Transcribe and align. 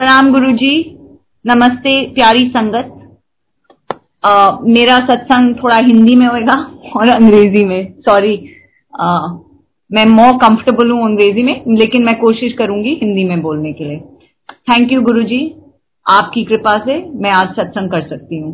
प्रणाम 0.00 0.30
गुरु 0.32 0.50
जी 0.52 0.74
नमस्ते 1.44 1.90
प्यारी 2.14 2.46
संगत। 2.50 2.92
आ, 4.24 4.30
मेरा 4.66 4.96
सत्संग 5.00 5.54
थोड़ा 5.56 5.76
हिंदी 5.78 6.14
में 6.16 6.26
होएगा 6.26 6.54
और 6.96 7.08
अंग्रेज़ी 7.08 7.64
में 7.64 7.92
सॉरी 8.00 8.32
मैं 9.90 10.06
मोर 10.06 10.32
कंफर्टेबल 10.38 10.90
हूँ 10.90 11.04
अंग्रेज़ी 11.04 11.42
में 11.42 11.76
लेकिन 11.76 12.04
मैं 12.04 12.16
कोशिश 12.20 12.52
करूँगी 12.52 12.98
हिंदी 13.02 13.24
में 13.24 13.40
बोलने 13.42 13.72
के 13.72 13.84
लिए। 13.84 13.98
थैंक 14.70 14.92
यू 14.92 15.02
गुरु 15.02 15.22
जी 15.24 15.44
आपकी 16.06 16.44
कृपा 16.44 16.76
से 16.86 16.98
मैं 17.14 17.30
आज 17.32 17.54
सत्संग 17.56 17.90
कर 17.90 18.08
सकती 18.08 18.38
हूँ। 18.38 18.52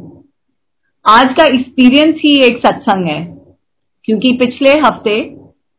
आज 1.05 1.35
का 1.35 1.47
एक्सपीरियंस 1.55 2.15
ही 2.25 2.39
एक 2.47 2.59
सत्संग 2.67 3.07
है 3.07 3.25
क्योंकि 4.09 4.33
पिछले 4.41 4.79
हफ़्ते 4.81 5.21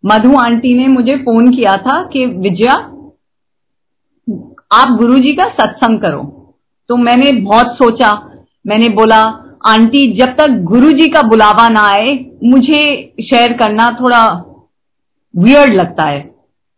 मधु 0.04 0.38
आंटी 0.40 0.78
ने 0.78 0.88
मुझे 0.90 1.18
फ़ोन 1.18 1.56
किया 1.56 1.78
था 1.82 2.04
कि 2.14 2.26
विजया 2.26 2.84
आप 4.72 4.88
गुरु 4.90 5.18
जी 5.18 5.36
का 5.36 5.44
सत्संग 5.50 6.00
करो। 6.00 6.54
तो 6.90 6.96
मैंने 6.96 7.32
बहुत 7.32 7.76
सोचा। 7.76 8.12
मैंने 8.68 8.90
बोला, 8.90 9.24
आंटी, 9.68 10.18
जब 10.18 10.26
तक 10.26 10.48
गुरु 10.64 10.92
जी 10.92 11.08
का 11.08 11.22
बुलावा 11.22 11.68
ना 11.70 11.82
आए, 11.82 12.26
मुझे 12.44 13.14
शेयर 13.22 13.54
करना 13.54 13.98
थोड़ा 14.02 14.44
वियर्ड 15.38 15.74
लगता 15.74 16.04
है। 16.04 16.20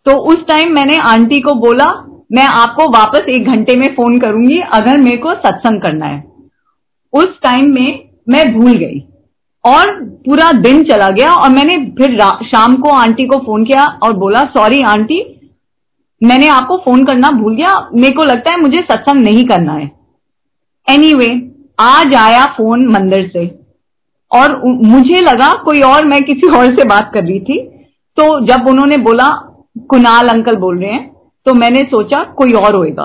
तो 0.05 0.18
उस 0.18 0.48
टाइम 0.48 0.73
मैंने 0.73 0.98
आंटी 0.98 1.41
को 1.41 1.54
बोला, 1.54 1.86
मैं 2.32 2.44
आपको 2.44 2.90
वापस 2.90 3.30
एक 3.30 3.46
घंटे 3.46 3.76
में 3.80 3.88
फ़ोन 3.96 4.20
करूँगी, 4.20 4.60
अगर 4.60 4.98
मेरे 4.98 5.18
को 5.18 5.34
सत्संग 5.34 5.82
करना 5.82 6.05
है। 6.05 6.24
उस 7.13 7.40
टाइम 7.44 7.74
में 7.74 8.10
मैं 8.30 8.60
भूल 8.60 8.71
गई 8.71 8.99
और 9.66 10.04
पूरा 10.26 10.52
दिन 10.52 10.84
चला 10.84 11.10
गया 11.10 11.34
और 11.34 11.49
मैंने 11.49 11.77
फिर 11.77 12.20
शाम 12.48 12.76
को 12.76 12.90
आंटी 12.90 13.26
को 13.26 13.40
फ़ोन 13.40 13.66
किया 13.66 13.84
और 14.04 14.13
बोला 14.13 14.40
सॉरी 14.40 14.82
आंटी 14.82 15.35
मैंने 16.22 16.48
आपको 16.50 16.78
फ़ोन 16.78 17.04
करना 17.05 17.30
भूल 17.32 17.55
गया। 17.55 17.76
मेरे 17.94 18.16
को 18.16 18.23
लगता 18.23 18.54
है 18.54 18.62
मुझे 18.62 18.82
सत्संग 18.82 19.22
नहीं 19.22 19.44
करना 19.48 19.73
है। 19.73 19.90
एनीवे 20.88 21.26
anyway, 21.26 21.40
आज 21.80 22.16
आया 22.18 22.46
फ़ोन 22.58 22.88
मंदिर 22.90 23.30
से। 23.34 23.46
और 24.32 24.62
मुझे 24.66 25.21
लगा 25.21 25.52
कोई 25.63 25.82
और 25.84 26.05
मैं 26.05 26.21
किसी 26.24 26.52
और 26.58 26.76
से 26.76 26.88
बात 26.88 27.12
कर 27.13 27.24
रही 27.24 27.40
थी। 27.40 27.60
तो 28.18 28.40
जब 28.46 28.68
उन्होंने 28.70 28.98
बोला 28.99 29.30
कुणाल 29.90 30.27
अंकल 30.27 30.55
बोल 30.58 30.80
रहे 30.80 30.91
हैं 30.91 31.08
तो 31.46 31.54
मैंने 31.54 31.82
सोचा 31.85 32.24
कोई 32.38 32.52
और 32.55 32.76
होएगा। 32.76 33.04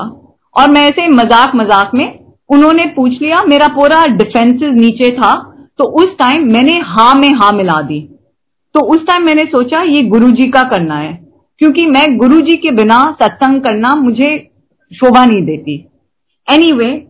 और 0.56 0.70
मैं 0.70 0.84
ऐसे 0.86 1.06
मज़ाक 1.10 1.54
मज़ाक 1.56 1.90
में 1.94 2.06
उन्होंने 2.50 2.86
पूछ 2.86 3.12
लिया 3.22 3.42
मेरा 3.44 3.68
पूरा 3.70 4.04
डिफेंसिस 4.16 4.70
नीचे 4.74 5.10
था। 5.10 5.34
तो 5.78 5.84
उस 6.00 6.16
टाइम 6.18 6.52
मैंने 6.52 6.78
हा 6.86 7.12
में 7.14 7.28
हा 7.34 7.50
मिला 7.52 7.80
दी। 7.82 8.00
तो 8.74 8.80
उस 8.86 9.06
टाइम 9.06 9.24
मैंने 9.26 9.44
सोचा 9.46 9.82
ये 9.84 10.02
गुरुजी 10.08 10.50
का 10.50 10.62
करना 10.68 10.96
है। 10.96 11.12
क्योंकि 11.58 11.86
मैं 11.86 12.16
गुरु 12.16 12.40
जी 12.40 12.56
के 12.56 12.70
बिना 12.70 13.16
सत्संग 13.22 13.60
करना 13.60 13.94
मुझे 13.94 14.50
शोभा 14.92 15.24
नहीं 15.24 15.42
देती। 15.42 15.88
एनीवे 16.52 16.84
anyway, 16.84 17.00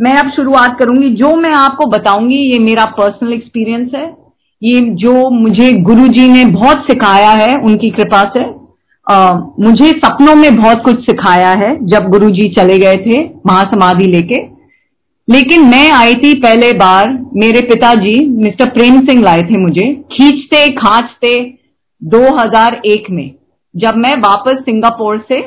मैं 0.00 0.12
अब 0.12 0.30
शुरुआत 0.30 0.76
करूँगी। 0.78 1.10
जो 1.10 1.36
मैं 1.36 1.50
आपको 1.50 1.86
बताऊँगी 1.86 2.36
ये 2.36 2.58
मेरा 2.58 2.84
पर्सनल 2.84 3.32
एक्सपीरियंस 3.32 3.90
है। 3.94 4.16
ये 4.62 4.80
जो 4.80 5.30
मुझे 5.30 5.72
गुरु 5.72 6.08
जी 6.08 6.28
ने 6.28 6.44
बहुत 6.44 6.76
सिखाया 6.76 7.30
है 7.30 7.58
उनकी 7.58 7.90
कृपा 7.90 8.32
से 8.36 8.66
आ, 9.10 9.32
मुझे 9.60 9.88
सपनों 9.90 10.34
में 10.34 10.56
बहुत 10.56 10.82
कुछ 10.84 11.00
सिखाया 11.00 11.48
है 11.48 11.86
जब 11.86 12.08
गुरु 12.08 12.30
जी 12.30 12.48
चले 12.48 12.78
गए 12.78 12.94
थे 12.94 13.24
महासमाधि 13.24 14.04
लेके। 14.04 14.42
लेकिन 15.28 15.60
मैं 15.60 15.90
आई 15.90 16.14
थी 16.14 16.34
पहले 16.34 16.72
बार 16.72 17.26
मेरे 17.36 17.60
पिताजी 17.60 18.28
मिस्टर 18.28 18.70
प्रेम 18.70 19.06
सिंह 19.06 19.22
लाए 19.22 19.42
थे 19.42 19.60
मुझे 19.60 19.94
खींचते 20.12 20.68
खांचते 20.68 21.58
2001 22.04 23.10
में। 23.10 23.35
जब 23.76 23.94
मैं 23.96 24.18
वापस 24.18 24.56
सिंगापुर 24.64 25.18
से 25.28 25.40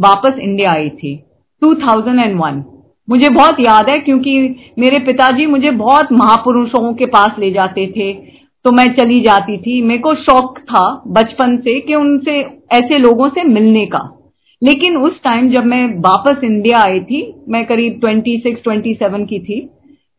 वापस 0.00 0.34
इंडिया 0.38 0.72
आई 0.76 0.88
थी 0.88 1.24
2001 1.64 2.62
मुझे 3.10 3.28
बहुत 3.28 3.56
याद 3.60 3.88
है 3.88 3.98
क्योंकि 3.98 4.56
मेरे 4.78 4.98
पिताजी 4.98 5.46
मुझे 5.46 5.70
बहुत 5.70 6.12
महापुरुषों 6.12 6.94
के 6.94 7.06
पास 7.06 7.30
ले 7.38 7.50
जाते 7.50 7.86
थे 7.86 8.36
तो 8.64 8.72
मैं 8.72 8.94
चली 8.94 9.20
जाती 9.20 9.56
थी। 9.56 9.82
मेरे 9.82 10.00
को 10.00 10.14
शौक 10.14 10.58
था 10.58 11.02
बचपन 11.06 11.56
से 11.56 11.80
कि 11.80 11.94
उनसे, 11.94 12.40
ऐसे 12.72 12.98
लोगों 12.98 13.28
से 13.28 13.42
मिलने 13.42 13.86
का। 13.86 14.32
लेकिन 14.62 14.96
उस 14.96 15.22
टाइम 15.22 15.50
जब 15.50 15.64
मैं 15.64 15.98
वापस 15.98 16.44
इंडिया 16.44 16.78
आई 16.84 17.00
थी, 17.00 17.34
मैं 17.48 17.66
करीब 17.66 18.00
26 18.04 18.54
27 18.56 19.26
की 19.26 19.38
थी 19.38 19.70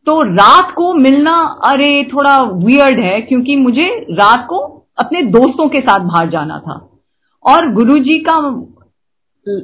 तो 0.05 0.21
रात 0.21 0.71
को 0.71 0.93
मिलना, 0.93 1.59
अरे, 1.69 2.03
थोड़ा 2.03 2.43
वियर्ड 2.43 2.99
है 2.99 3.21
क्योंकि 3.21 3.55
मुझे 3.55 4.05
रात 4.11 4.45
को 4.49 4.57
अपने 4.97 5.21
दोस्तों 5.21 5.69
के 5.69 5.81
साथ 5.81 5.99
बाहर 5.99 6.29
जाना 6.29 6.59
था। 6.59 6.86
और 7.47 7.73
गुरुजी 7.73 8.17
का 8.29 8.49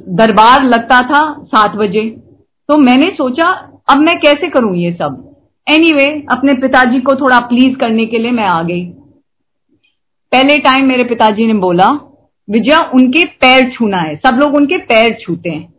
दरबार 0.08 0.64
लगता 0.64 1.00
था 1.00 1.42
सात 1.42 1.76
बजे। 1.76 2.10
तो 2.68 2.78
मैंने 2.78 3.06
सोचा 3.06 3.48
अब 3.90 3.98
मैं 3.98 4.18
कैसे 4.20 4.48
करूँ 4.48 4.76
ये 4.76 4.92
सब? 4.92 5.30
एनीवे 5.68 6.04
anyway, 6.04 6.38
अपने 6.38 6.54
पिताजी 6.54 7.00
को 7.00 7.14
थोड़ा 7.14 7.38
प्लीज़ 7.38 7.76
करने 7.76 8.06
के 8.06 8.18
लिए 8.18 8.30
मैं 8.30 8.44
आ 8.44 8.62
गई। 8.62 8.84
पहले 10.32 10.56
टाइम 10.56 10.86
मेरे 10.86 11.04
पिताजी 11.04 11.46
ने 11.46 11.54
बोला 11.54 11.88
विजया 12.50 12.90
उनके 12.94 13.24
पैर 13.24 13.70
छूना 13.70 13.96
है। 13.96 14.16
सब 14.16 14.38
लोग 14.42 14.54
उनके 14.54 14.76
पैर 14.76 15.18
छूते 15.20 15.50
हैं। 15.50 15.74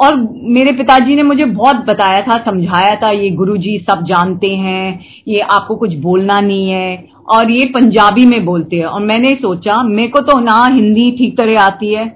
और 0.00 0.16
मेरे 0.32 0.76
पिताजी 0.76 1.16
ने 1.16 1.22
मुझे 1.22 1.44
बहुत 1.44 1.76
बताया 1.76 2.22
था 2.22 2.44
समझाया 2.44 3.00
था 3.02 3.10
ये 3.10 3.30
गुरुजी 3.30 3.86
सब 3.90 4.04
जानते 4.04 4.46
हैं 4.46 5.04
ये 5.28 5.40
आपको 5.40 5.76
कुछ 5.76 5.94
बोलना 5.94 6.40
नहीं 6.40 6.70
है 6.70 7.08
और 7.28 7.50
ये 7.50 7.64
पंजाबी 7.66 8.24
में 8.26 8.44
बोलते 8.44 8.76
हैं। 8.76 8.86
और 8.86 9.00
मैंने 9.02 9.34
सोचा, 9.34 9.82
मेरे 9.82 10.08
को 10.08 10.20
तो 10.22 10.38
ना 10.40 10.64
हिंदी 10.66 11.10
ठीक 11.18 11.36
तरह 11.38 11.60
आती 11.60 11.92
है। 11.94 12.06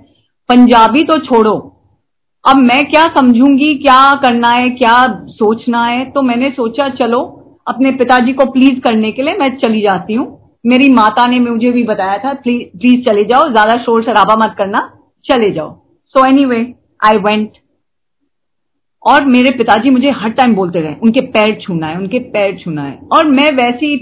पंजाबी 0.49 1.05
तो 1.05 1.19
छोड़ो। 1.21 1.57
अब 2.45 2.57
मैं 2.59 2.85
क्या 2.87 3.07
समझूँगी, 3.09 3.75
क्या 3.75 4.15
करना 4.23 4.51
है, 4.51 4.69
क्या 4.71 4.97
सोचना 5.31 5.85
है? 5.85 6.05
तो 6.05 6.23
मैंने 6.23 6.51
सोचा, 6.51 6.89
चलो, 6.91 7.21
अपने 7.67 7.91
पिताजी 7.93 8.33
को 8.33 8.45
प्लीज़ 8.53 8.81
करने 8.81 9.11
के 9.13 9.23
लिए 9.23 9.37
मैं 9.37 9.57
चली 9.57 9.81
जाती 9.81 10.15
हूँ। 10.15 10.27
मेरी 10.65 10.89
माता 10.93 11.27
ने 11.27 11.39
मुझे 11.41 11.71
भी 11.73 11.83
बताया 11.85 12.19
था 12.19 12.33
प्लीज़ 12.35 12.79
प्लीज़ 12.79 13.05
चले 13.05 13.25
जाओ, 13.25 13.49
ज़्यादा 13.51 13.77
शोर 13.79 14.03
शराबा 14.03 14.37
मत 14.37 14.55
करना, 14.59 14.81
चले 15.25 15.51
जाओ। 15.51 15.71
So 16.15 16.25
any 16.27 16.45
way 16.45 16.59
I 17.01 17.19
went 17.19 17.53
और 19.03 19.25
मेरे 19.27 19.51
पिताजी 19.51 19.91
मुझे 19.91 20.11
हर 20.13 20.31
टाइम 20.31 20.55
बोलते 20.55 20.81
रहे, 20.81 20.95
उनके 20.95 21.21
पैर 21.29 21.59
छूना 21.63 21.87
है, 21.87 21.97
उनके 21.97 22.19
पैर 22.19 22.59
छूना 22.59 22.83
है। 22.83 22.99
और 23.13 23.27
मैं 23.29 23.51
वैसी 23.55 23.97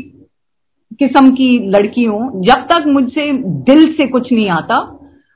किस्म 1.01 1.31
की 1.31 1.49
लड़की 1.71 2.05
हूँ। 2.05 2.43
जब 2.45 2.67
तक 2.67 2.85
मुझसे 2.87 3.33
दिल 3.65 3.85
से 3.93 4.07
कुछ 4.07 4.33
नहीं 4.33 4.49
आता, 4.51 4.79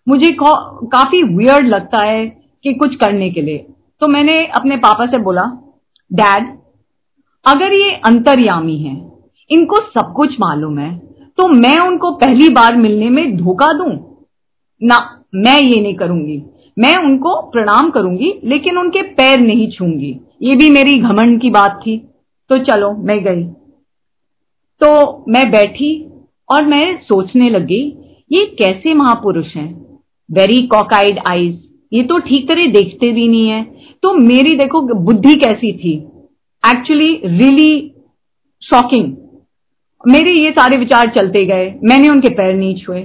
मुझे 0.06 0.34
काफ़ी 0.41 1.22
वियर्ड 1.25 1.69
लगता 1.69 2.02
है 2.02 2.26
कि 2.64 2.75
कुछ 2.75 2.94
करने 2.97 3.30
के 3.30 3.42
लिए। 3.42 3.66
तो 4.03 4.08
मैंने 4.08 4.44
अपने 4.47 4.76
पापा 4.78 5.06
से 5.06 5.19
बोला 5.19 5.42
डैड 6.10 6.53
अगर 7.44 7.72
ये 7.72 7.91
अंतर्यामी 8.04 8.76
है, 8.78 8.94
इनको 9.50 9.76
सब 9.91 10.12
कुछ 10.12 10.36
मालूम 10.41 10.78
है 10.78 10.92
तो 11.38 11.48
मैं 11.50 11.78
उनको 11.78 12.10
पहली 12.12 12.48
बार 12.48 12.76
मिलने 12.76 13.08
में 13.10 13.36
धोखा 13.36 13.72
दूँ? 13.72 13.92
ना, 14.82 14.98
मैं 15.34 15.58
ये 15.60 15.80
नहीं 15.80 15.94
करूँगी। 15.94 16.42
मैं 16.78 16.97
उनको 16.97 17.34
प्रणाम 17.50 17.91
करूँगी, 17.91 18.32
लेकिन 18.44 18.78
उनके 18.78 19.03
पैर 19.14 19.41
नहीं 19.41 19.70
छूँगी। 19.70 20.10
ये 20.42 20.56
भी 20.56 20.69
मेरी 20.70 20.94
घमंड 20.94 21.41
की 21.41 21.50
बात 21.50 21.80
थी। 21.82 21.97
तो 22.50 22.58
चलो, 22.64 22.92
मैं 22.92 23.22
गई। 23.24 23.42
तो 24.84 25.25
मैं 25.28 25.50
बैठी 25.50 26.06
और 26.53 26.67
मैं 26.67 26.99
सोचने 27.03 27.50
लगी 27.50 27.99
ये 28.33 28.45
कैसे 28.47 28.95
महापुरुष 28.95 29.56
हैं? 29.56 29.99
वेरी 30.31 30.67
कॉकाइड 30.67 31.19
आईज 31.31 31.69
ये 31.93 32.03
तो 32.03 32.19
ठीक 32.19 32.49
तरह 32.49 32.67
देखते 32.67 33.12
भी 33.12 33.28
नहीं 33.28 33.49
है। 33.49 33.65
तो 34.03 34.15
मेरी 34.15 34.56
देखो 34.56 34.81
बुद्धि 34.81 35.34
कैसी 35.34 35.72
थी। 35.72 35.93
एक्चुअली 36.67 37.21
रियली 37.25 37.95
शॉकिंग 38.62 39.17
मेरे 40.09 40.34
ये 40.34 40.50
सारे 40.50 40.78
विचार 40.78 41.09
चलते 41.09 41.47
गए। 41.47 41.75
मैंने 41.84 42.09
उनके 42.09 42.28
पैर 42.28 42.55
नहीं 42.55 42.77
छुए। 42.77 43.01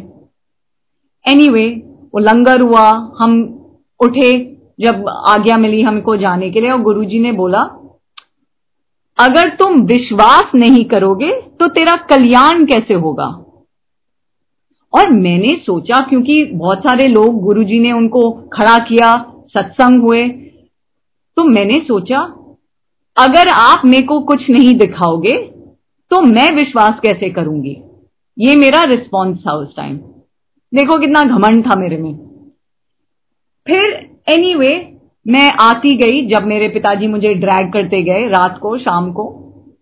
एनीवे 1.27 1.69
anyway, 1.69 1.87
वो 2.13 2.19
लंगर 2.19 2.61
हुआ। 2.61 3.15
हम 3.19 3.41
उठे 3.99 4.57
जब 4.79 5.05
आज्ञा 5.29 5.57
मिली 5.57 5.81
हमको 5.81 6.15
जाने 6.15 6.51
के 6.51 6.61
लिए 6.61 6.71
और 6.71 6.81
गुरुजी 6.81 7.19
ने 7.19 7.31
बोला 7.31 7.78
अगर 9.19 9.49
तुम 9.55 9.81
विश्वास 9.85 10.51
नहीं 10.55 10.83
करोगे 10.85 11.31
तो 11.59 11.67
तेरा 11.67 11.95
कल्याण 12.09 12.65
कैसे 12.65 12.93
होगा? 12.93 13.25
और 14.93 15.09
मैंने 15.11 15.55
सोचा 15.65 15.99
क्योंकि 16.01 16.43
बहुत 16.53 16.79
सारे 16.79 17.07
लोग 17.07 17.41
गुरुजी 17.41 17.79
ने 17.79 17.91
उनको 17.91 18.31
खड़ा 18.53 18.77
किया 18.83 19.15
सत्संग 19.47 20.01
हुए 20.01 20.27
तो 21.37 21.43
मैंने 21.43 21.79
सोचा 21.79 22.19
अगर 23.17 23.49
आप 23.49 23.81
मेरे 23.85 24.05
को 24.05 24.19
कुछ 24.21 24.49
नहीं 24.49 24.73
दिखाओगे 24.75 25.37
तो 26.11 26.21
मैं 26.21 26.47
विश्वास 26.55 26.99
कैसे 26.99 27.29
करूँगी? 27.29 27.75
ये 28.37 28.55
मेरा 28.55 28.83
रिस्पॉन्स 28.85 29.39
था 29.39 29.53
उस 29.53 29.75
टाइम 29.75 29.97
देखो 30.73 30.99
कितना 30.99 31.21
घमंड 31.21 31.65
था 31.65 31.75
मेरे 31.75 31.97
में. 31.97 32.15
फिर 33.67 33.83
एनीवे 34.29 34.67
anyway, 34.67 34.98
मैं 35.29 35.49
आती 35.61 35.95
गई 35.97 36.25
जब 36.27 36.45
मेरे 36.45 36.67
पिताजी 36.67 37.07
मुझे 37.07 37.33
ड्रैग 37.35 37.71
करते 37.73 38.01
गए 38.03 38.27
रात 38.29 38.57
को, 38.57 38.77
शाम 38.77 39.11
को। 39.11 39.25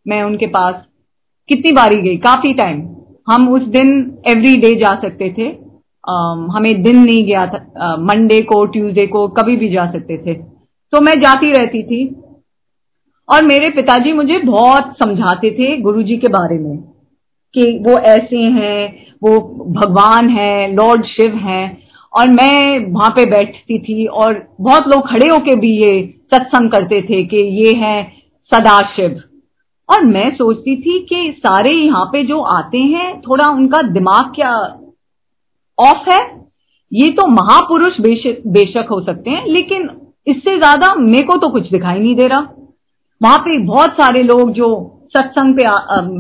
मैं 0.08 0.22
उनके 0.24 0.48
पास 0.48 0.84
कितनी 1.50 1.72
बारी 1.72 2.02
गई? 2.02 2.18
काफ़ी 2.18 2.54
टाइम 2.54 2.82
हम 3.28 3.48
उस 3.50 3.62
दिन 3.70 3.90
एवरी 4.28 4.56
डे 4.56 4.74
जा 4.76 4.96
सकते 5.02 5.34
थे। 5.38 5.48
हमें 6.52 6.72
दिन 6.84 6.98
नहीं 6.98 7.24
गया 7.26 7.46
था। 7.48 7.96
मंडे 8.00 8.42
को 8.42 8.66
ट्यूसडे 8.66 9.06
को 9.08 9.28
कभी 9.30 9.56
भी 9.56 9.70
जा 9.70 9.86
सकते 9.92 10.18
थे। 10.18 10.34
तो 10.34 11.02
मैं 11.02 11.14
जाती 11.22 11.52
रहती 11.52 11.84
थी 11.84 12.06
और 13.30 13.46
मेरे 13.46 13.70
पिताजी 13.70 14.14
मुझे 14.14 14.38
बहुत 14.40 14.94
समझाते 15.00 15.52
थे 15.52 15.76
गुरुजी 15.78 16.18
के 16.18 16.28
बारे 16.28 16.58
में 16.60 16.78
कि 17.54 17.72
वो 17.88 17.98
ऐसे 18.00 18.38
हैं, 18.38 19.08
वो 19.24 19.40
भगवान 19.76 20.30
है 20.30 20.74
लॉर्ड 20.76 21.06
शिव 21.08 21.36
हैं। 21.38 21.78
और 22.14 22.28
मैं 22.30 22.80
वहाँ 22.92 23.10
पे 23.10 23.26
बैठती 23.30 23.80
थी 23.80 24.06
और 24.06 24.44
बहुत 24.62 24.88
लोग 24.88 25.08
खड़े 25.10 25.28
होके 25.28 25.56
भी 25.56 25.72
ये 25.78 26.02
सत्संग 26.34 26.72
करते 26.72 27.02
थे 27.02 27.24
कि 27.26 27.38
ये 27.58 27.74
है 27.78 28.04
सदाशिव। 28.52 29.22
और 29.90 30.04
मैं 30.06 30.30
सोचती 30.36 30.76
थी 30.78 31.00
कि 31.10 31.32
सारे 31.38 31.74
यहाँ 31.74 32.06
पे 32.06 32.24
जो 32.24 32.40
आते 32.52 32.78
हैं, 32.78 33.20
थोड़ा 33.22 33.50
उनका 33.50 33.82
दिमाग 33.90 34.34
क्या 34.36 34.52
ऑफ़ 35.78 36.10
है? 36.10 36.22
ये 36.92 37.12
तो 37.12 37.28
महापुरुष 37.28 38.00
बेशक 38.02 38.42
बेशक 38.50 38.88
हो 38.92 39.00
सकते 39.02 39.30
हैं, 39.30 39.46
लेकिन 39.48 39.90
इससे 40.28 40.58
ज़्यादा 40.58 40.94
मेरे 40.96 41.24
को 41.24 41.38
तो 41.38 41.50
कुछ 41.50 41.72
दिखाई 41.72 42.00
नहीं 42.00 42.16
दे 42.16 42.28
रहा। 42.28 42.40
वहाँ 43.22 43.38
पे 43.40 43.58
बहुत 43.66 43.92
सारे 43.94 44.24
लोग 44.24 44.52
जो 44.54 44.70
सत्संग 45.10 45.56
पे 45.56 45.64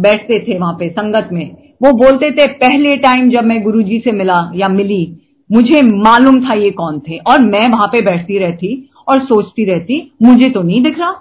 बैठते 0.01 0.39
थे 0.39 0.57
वहाँ 0.59 0.73
पे 0.73 0.89
संगत 0.89 1.29
में, 1.31 1.45
वो 1.81 1.91
बोलते 1.95 2.31
थे, 2.31 2.47
पहले 2.47 2.95
टाइम 2.99 3.29
जब 3.29 3.43
मैं 3.43 3.61
गुरुजी 3.63 3.99
से 3.99 4.11
मिला 4.13 4.39
या 4.55 4.67
मिली 4.69 5.03
मुझे 5.49 5.81
मालूम 5.81 6.39
था 6.41 6.53
ये 6.53 6.69
कौन 6.71 6.99
थे 6.99 7.17
और 7.17 7.39
मैं 7.39 7.67
वहाँ 7.69 7.87
पे 7.87 8.01
बैठती 8.01 8.37
रहती 8.37 8.89
और 9.07 9.19
सोचती 9.25 9.65
रहती, 9.65 10.11
मुझे 10.23 10.49
तो 10.49 10.61
नहीं 10.61 10.81
दिख 10.83 10.99
रहा। 10.99 11.13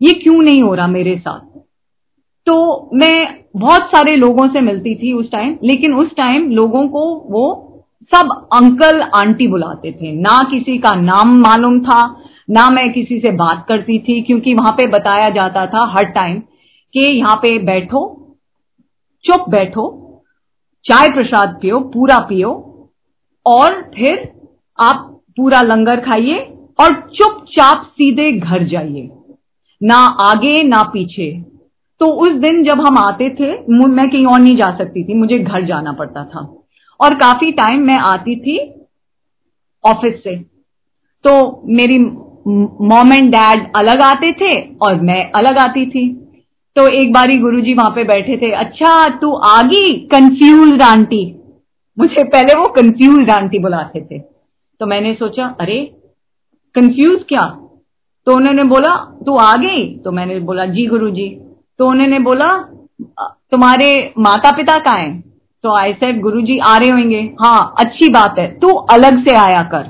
ये 0.00 0.12
क्यों 0.12 0.42
नहीं 0.42 0.62
हो 0.62 0.74
रहा 0.74 0.86
मेरे 0.86 1.16
साथ? 1.18 1.40
तो 2.46 2.90
मैं 2.94 3.44
बहुत 3.56 3.82
सारे 3.86 4.16
लोगों 4.16 4.48
से 4.48 4.60
मिलती 4.60 4.94
थी 4.94 5.12
उस 5.12 5.30
टाइम 5.32 5.56
लेकिन 5.64 5.94
उस 5.94 6.14
टाइम 6.16 6.50
लोगों 6.50 6.86
को 6.88 7.04
वो 7.30 7.64
सब 8.12 8.30
अंकल 8.54 9.00
आंटी 9.14 9.46
बुलाते 9.48 9.92
थे। 9.92 10.12
ना 10.12 10.38
किसी 10.50 10.78
का 10.78 10.94
नाम 10.94 11.38
मालूम 11.38 11.80
था, 11.80 12.00
ना 12.50 12.68
मैं 12.70 12.92
किसी 12.92 13.18
से 13.20 13.32
बात 13.32 13.64
करती 13.68 13.98
थी, 13.98 14.20
क्योंकि 14.22 14.54
वहाँ 14.54 14.72
पे 14.72 14.86
बताया 14.86 15.28
जाता 15.30 15.66
था 15.66 15.84
हर 15.96 16.04
टाइम 16.04 16.38
कि 16.94 17.00
यहाँ 17.00 17.36
पे 17.36 17.58
बैठो, 17.58 18.00
चुप 19.24 19.48
बैठो, 19.48 19.90
चाय 20.84 21.08
प्रसाद 21.08 21.58
पियो, 21.62 21.80
पूरा 21.80 22.18
पियो 22.18 22.64
और 23.48 23.90
फिर 23.94 24.32
आप 24.78 25.20
पूरा 25.36 25.60
लंगर 25.62 26.00
खाइए 26.00 26.38
और 26.80 27.10
चुपचाप 27.14 27.82
सीधे 27.82 28.32
घर 28.32 28.62
जाइए। 28.62 29.10
ना 29.82 29.96
आगे, 29.96 30.62
ना 30.62 30.82
पीछे। 30.82 31.30
तो 32.00 32.06
उस 32.06 32.28
दिन 32.28 32.62
जब 32.64 32.80
हम 32.80 32.98
आते 32.98 33.30
थे, 33.30 33.52
मैं 33.70 34.10
कहीं 34.10 34.26
और 34.26 34.40
नहीं 34.40 34.56
जा 34.56 34.76
सकती 34.76 35.04
थी, 35.04 35.14
मुझे 35.14 35.38
घर 35.38 35.64
जाना 35.64 35.92
पड़ता 35.92 36.24
था। 36.24 36.54
और 37.00 37.14
काफ़ी 37.14 37.52
टाइम 37.52 37.80
मैं 37.80 37.98
आती 37.98 38.36
थी 38.36 38.58
ऑफ़िस 39.84 40.22
से। 40.24 40.36
तो 41.24 41.62
मेरी 41.66 41.98
मॉम 42.88 43.12
एंड 43.12 43.30
डैड 43.32 43.72
अलग 43.76 44.02
आते 44.02 44.32
थे 44.32 44.60
और 44.86 45.00
मैं 45.00 45.30
अलग 45.32 45.58
आती 45.58 45.86
थी। 45.86 46.08
तो 46.76 46.86
एक 46.88 47.12
बारी 47.12 47.36
गुरुजी 47.36 47.74
वहाँ 47.74 47.90
पे 47.90 48.04
बैठे 48.04 48.36
थे 48.36 48.50
अच्छा 48.50 49.18
तू 49.18 49.32
आ 49.32 49.62
गई 49.62 49.94
कंफ्यूज 50.06 50.82
आंटी। 50.82 51.37
मुझे 51.98 52.24
पहले 52.24 52.54
वो 52.54 52.66
कंफ्यूज 52.72 53.30
आंटी 53.30 53.58
बुलाते 53.58 54.00
थे। 54.00 54.18
तो 54.80 54.86
मैंने 54.86 55.14
सोचा, 55.14 55.46
अरे 55.60 55.80
कंफ्यूज 56.74 57.22
क्या? 57.28 57.46
तो 58.26 58.36
उन्होंने 58.36 58.64
बोला, 58.64 58.94
तू 59.26 59.36
आ 59.36 59.52
गई? 59.54 59.84
तो 59.96 60.10
मैंने 60.10 60.38
बोला, 60.40 60.66
जी 60.66 60.86
गुरु 60.86 61.10
जी 61.10 61.28
तो 61.78 61.88
उन्होंने 61.88 62.18
बोला 62.18 62.48
तुम्हारे 63.50 63.90
माता 64.18 64.50
पिता 64.56 64.76
का 64.76 64.90
है? 64.90 65.10
तो 65.64 65.74
आई 65.74 65.92
सेड 65.92 66.20
गुरु 66.20 66.40
जी 66.40 66.58
आ 66.58 66.76
रहे 66.76 66.90
होंगे। 66.90 67.20
हाँ 67.40 67.74
अच्छी 67.78 68.08
बात 68.08 68.38
है, 68.38 68.46
तू 68.58 68.68
अलग 68.68 69.22
से 69.24 69.34
आया 69.36 69.62
कर। 69.64 69.86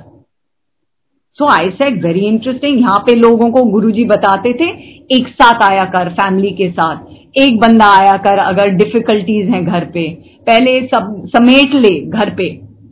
So 1.38 1.46
I 1.46 1.69
said 1.70 2.05
very 2.05 2.20
interesting 2.20 2.81
यहाँ 2.81 2.99
पे 2.99 3.14
लोगों 3.14 3.50
को 3.50 3.62
गुरुजी 3.64 4.05
बताते 4.05 4.52
थे, 4.52 4.69
एक 5.17 5.29
साथ 5.29 5.62
आया 5.62 5.85
कर 5.85 6.08
फैमिली 6.08 6.50
के 6.50 6.70
साथ। 6.70 7.38
एक 7.38 7.58
बंदा 7.61 7.90
आया 7.90 8.17
कर 8.17 8.38
अगर 8.38 8.69
डिफिकल्टीज 8.69 9.49
हैं 9.50 9.64
घर 9.67 9.85
पे, 9.85 10.08
पहले 10.46 10.75
सब, 10.87 11.23
समेट 11.26 11.75
ले 11.75 12.00
घर 12.00 12.31
पे, 12.31 12.49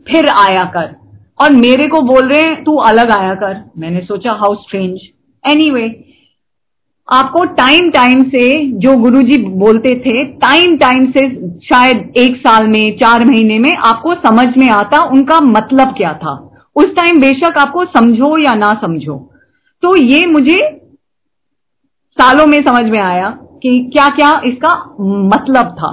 फिर 0.07 0.29
आया 0.29 0.63
कर। 0.63 0.95
और 1.41 1.51
मेरे 1.51 1.87
को 1.87 2.01
बोल 2.01 2.27
रहे 2.27 2.41
हैं, 2.41 2.63
तू 2.63 2.75
अलग 2.75 3.11
आया 3.11 3.33
कर। 3.35 3.63
मैंने 3.77 4.01
सोचा 4.01 4.31
हाउ 4.31 4.55
स्ट्रेंज 4.55 4.99
एनीवे 5.43 6.03
आपको 7.07 7.43
टाइम 7.45 7.89
टाइम 7.89 8.23
से 8.23 8.63
जो 8.79 8.95
गुरुजी 8.97 9.43
बोलते 9.43 9.99
थे 9.99 10.23
टाइम 10.25 10.77
टाइम 10.77 11.11
से 11.11 11.29
शायद 11.59 12.13
एक 12.17 12.37
साल 12.37 12.67
में, 12.67 12.97
चार 12.97 13.25
महीने 13.25 13.59
में 13.59 13.71
आपको 13.75 14.13
समझ 14.13 14.57
में 14.57 14.69
आता 14.69 15.05
उनका 15.05 15.39
मतलब 15.41 15.93
क्या 15.97 16.13
था। 16.13 16.46
उस 16.77 16.85
टाइम 16.85 17.19
बेशक 17.19 17.57
आपको 17.57 17.85
समझो 17.85 18.37
या 18.37 18.53
ना 18.53 18.73
समझो। 18.73 19.17
तो 19.83 19.95
ये 20.03 20.25
मुझे 20.25 20.55
सालों 22.17 22.45
में 22.47 22.57
समझ 22.61 22.83
में 22.85 22.99
आया 22.99 23.29
कि 23.63 23.89
क्या 23.93 24.07
क्या 24.07 24.29
इसका 24.45 24.73
मतलब 25.01 25.75
था। 25.75 25.89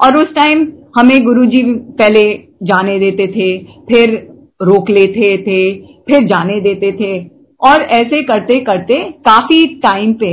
और 0.00 0.16
उस 0.16 0.34
टाइम 0.34 0.72
हमें 0.98 1.24
गुरुजी 1.24 1.62
पहले 1.74 2.22
जाने 2.62 2.98
देते 2.98 3.26
थे 3.26 3.58
फिर 3.88 4.14
रोक 4.62 4.90
लेते 4.90 5.36
थे 5.38 5.60
फिर 6.06 6.26
जाने 6.26 6.60
देते 6.60 6.92
थे। 6.92 7.18
और 7.60 7.82
ऐसे 7.82 8.22
करते 8.22 8.60
करते 8.60 9.02
काफ़ी 9.26 9.62
टाइम 9.76 10.12
पे 10.14 10.32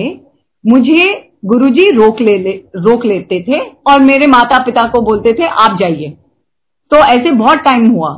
मुझे 0.64 1.32
गुरुजी 1.46 1.90
रोक 1.92 2.22
ले, 2.22 2.38
ले 2.38 2.52
रोक 2.76 3.06
लेते 3.06 3.44
थे 3.48 3.60
और 3.60 4.02
मेरे 4.02 4.28
माता 4.28 4.64
पिता 4.64 4.88
को 4.88 5.02
बोलते 5.02 5.34
थे 5.34 5.44
आप 5.44 5.78
जाइए। 5.80 6.10
तो 6.92 6.98
ऐसे 6.98 7.32
बहुत 7.32 7.58
टाइम 7.58 7.90
हुआ। 7.92 8.10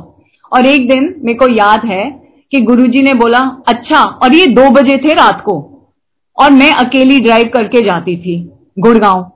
और 0.52 0.66
एक 0.66 0.88
दिन 0.88 1.14
मेरे 1.18 1.38
को 1.38 1.50
याद 1.50 1.84
है 1.84 2.10
कि 2.50 2.60
गुरुजी 2.60 3.02
ने 3.02 3.14
बोला 3.14 3.62
अच्छा 3.68 4.02
और 4.02 4.34
ये 4.34 4.46
दो 4.46 4.70
बजे 4.70 4.98
थे 4.98 5.12
रात 5.12 5.42
को। 5.44 5.70
और 6.42 6.50
मैं 6.50 6.72
अकेली 6.72 7.20
ड्राइव 7.20 7.50
करके 7.54 7.80
जाती 7.80 8.16
थी, 8.16 8.52
गुड़गांव। 8.78 9.32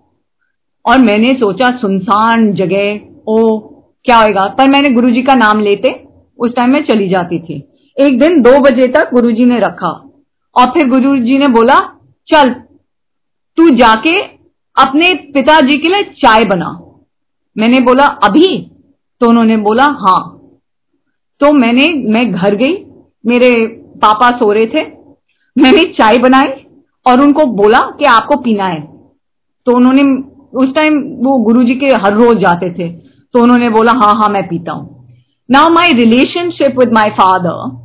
और 0.86 0.98
मैंने 0.98 1.28
सोचा, 1.28 1.76
सुनसान 1.76 2.52
जगह, 2.52 3.00
ओ, 3.28 3.58
क्या 4.04 4.16
होएगा? 4.16 4.46
पर 4.46 4.68
मैंने 4.68 4.88
गुरुजी 4.88 5.22
का 5.22 5.34
नाम 5.34 5.60
लेते, 5.60 6.08
उस 6.38 6.54
टाइम 6.56 6.70
में 6.70 6.84
चली 6.84 7.08
जाती 7.08 7.38
थी। 7.38 7.68
एक 8.00 8.20
दिन 8.20 8.40
दो 8.40 8.60
बजे 8.60 8.86
तक 8.86 9.10
गुरुजी 9.14 9.44
ने 9.44 9.58
रखा। 9.58 9.88
और 10.56 10.66
फिर 10.66 10.88
गुरुजी 10.88 11.38
ने 11.38 11.48
बोला, 11.48 12.00
चल, 12.34 12.50
तू 13.56 13.70
जाके 13.70 14.20
अपने 14.78 15.14
पिताजी 15.14 15.78
के 15.78 15.90
लिए 15.90 16.04
चाय 16.04 16.44
बना। 16.44 16.80
मैंने 17.58 17.80
बोला, 17.80 18.06
अभी? 18.06 18.70
तो 19.20 19.28
उन्होंने 19.28 19.56
बोला, 19.56 19.84
हाँ। 19.84 20.37
तो 21.40 21.52
मैंने, 21.54 21.86
मैं 22.06 22.30
घर 22.32 22.54
गई, 22.56 22.74
मेरे 23.24 23.50
पापा 24.02 24.30
सो 24.30 24.52
रहे 24.52 24.66
थे, 24.66 24.84
मैंने 25.56 25.84
चाय 25.92 26.18
बनाई 26.18 26.52
और 27.06 27.20
उनको 27.20 27.44
बोला 27.54 27.78
कि 27.98 28.04
आपको 28.06 28.36
पीना 28.36 28.66
है। 28.66 28.80
तो 29.66 29.76
उन्होंने, 29.76 30.02
उस 30.54 30.74
टाइम 30.74 30.98
वो 31.20 31.36
गुरुजी 31.44 31.74
के 31.74 31.86
हर 32.02 32.14
रोज 32.14 32.38
जाते 32.38 32.70
थे 32.70 32.88
तो 33.34 33.42
उन्होंने 33.42 33.68
बोला 33.70 33.92
हाँ 33.94 34.14
हाँ 34.16 34.28
मैं 34.28 34.42
पीता 34.48 34.72
हूँ। 34.72 35.06
Now 35.48 35.68
my 35.70 35.92
relationship 35.94 36.78
with 36.78 36.92
my 36.92 37.10
father 37.12 37.76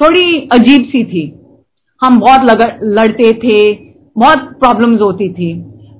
थोड़ी 0.00 0.48
अजीब 0.52 0.84
सी 0.84 1.02
थी। 1.04 1.24
हम 2.02 2.18
बहुत 2.20 2.40
लड़ते 2.84 3.32
थे, 3.34 3.72
बहुत 4.16 4.38
प्रॉब्लम्स 4.60 5.00
होती 5.00 5.28
थी। 5.30 5.54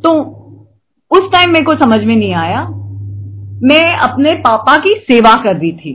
तो 0.05 0.13
उस 1.11 1.31
टाइम 1.33 1.53
मेरे 1.53 1.65
को 1.65 1.75
समझ 1.75 1.99
में 1.99 2.15
नहीं 2.17 2.33
आया, 2.35 2.63
मैं 3.63 3.97
अपने 3.99 4.33
पापा 4.41 4.77
की 4.77 4.95
सेवा 5.03 5.35
कर 5.43 5.57
रही 5.57 5.73
थी। 5.73 5.93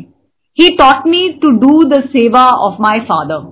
He 0.58 0.70
taught 0.78 1.08
me 1.08 1.28
to 1.42 1.52
do 1.60 1.84
the 1.84 2.02
सेवा 2.08 2.48
ऑफ़ 2.66 2.82
माई 2.82 3.00
फादर 3.12 3.46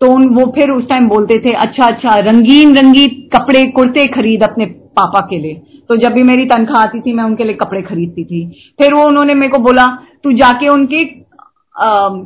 तो 0.00 0.08
वो 0.34 0.44
फिर 0.52 0.70
उस 0.70 0.88
टाइम 0.88 1.08
बोलते 1.08 1.38
थे 1.38 1.52
अच्छा 1.52 1.86
अच्छा 1.86 2.10
रंगीन 2.20 2.76
रंगीन 2.76 3.28
कपड़े, 3.34 3.64
कुर्ते 3.66 4.06
खरीद 4.06 4.42
अपने 4.42 4.66
पापा 4.98 5.20
के 5.20 5.38
लिए. 5.38 5.54
तो 5.88 5.96
जब 5.96 6.12
भी 6.12 6.22
मेरी 6.22 6.44
तनख्वाह 6.46 6.82
आती 6.82 7.00
थी, 7.00 7.12
मैं 7.12 7.24
उनके 7.24 7.44
लिए 7.44 7.54
कपड़े 7.54 7.82
खरीदती 7.82 8.24
थी। 8.24 8.44
फिर 8.78 8.94
वो 8.94 9.04
उन्होंने 9.06 9.34
मेरे 9.34 9.52
को 9.52 9.58
बोला, 9.58 9.86
तू 10.24 10.32
जाके 10.32 10.68
उनके 10.68 11.04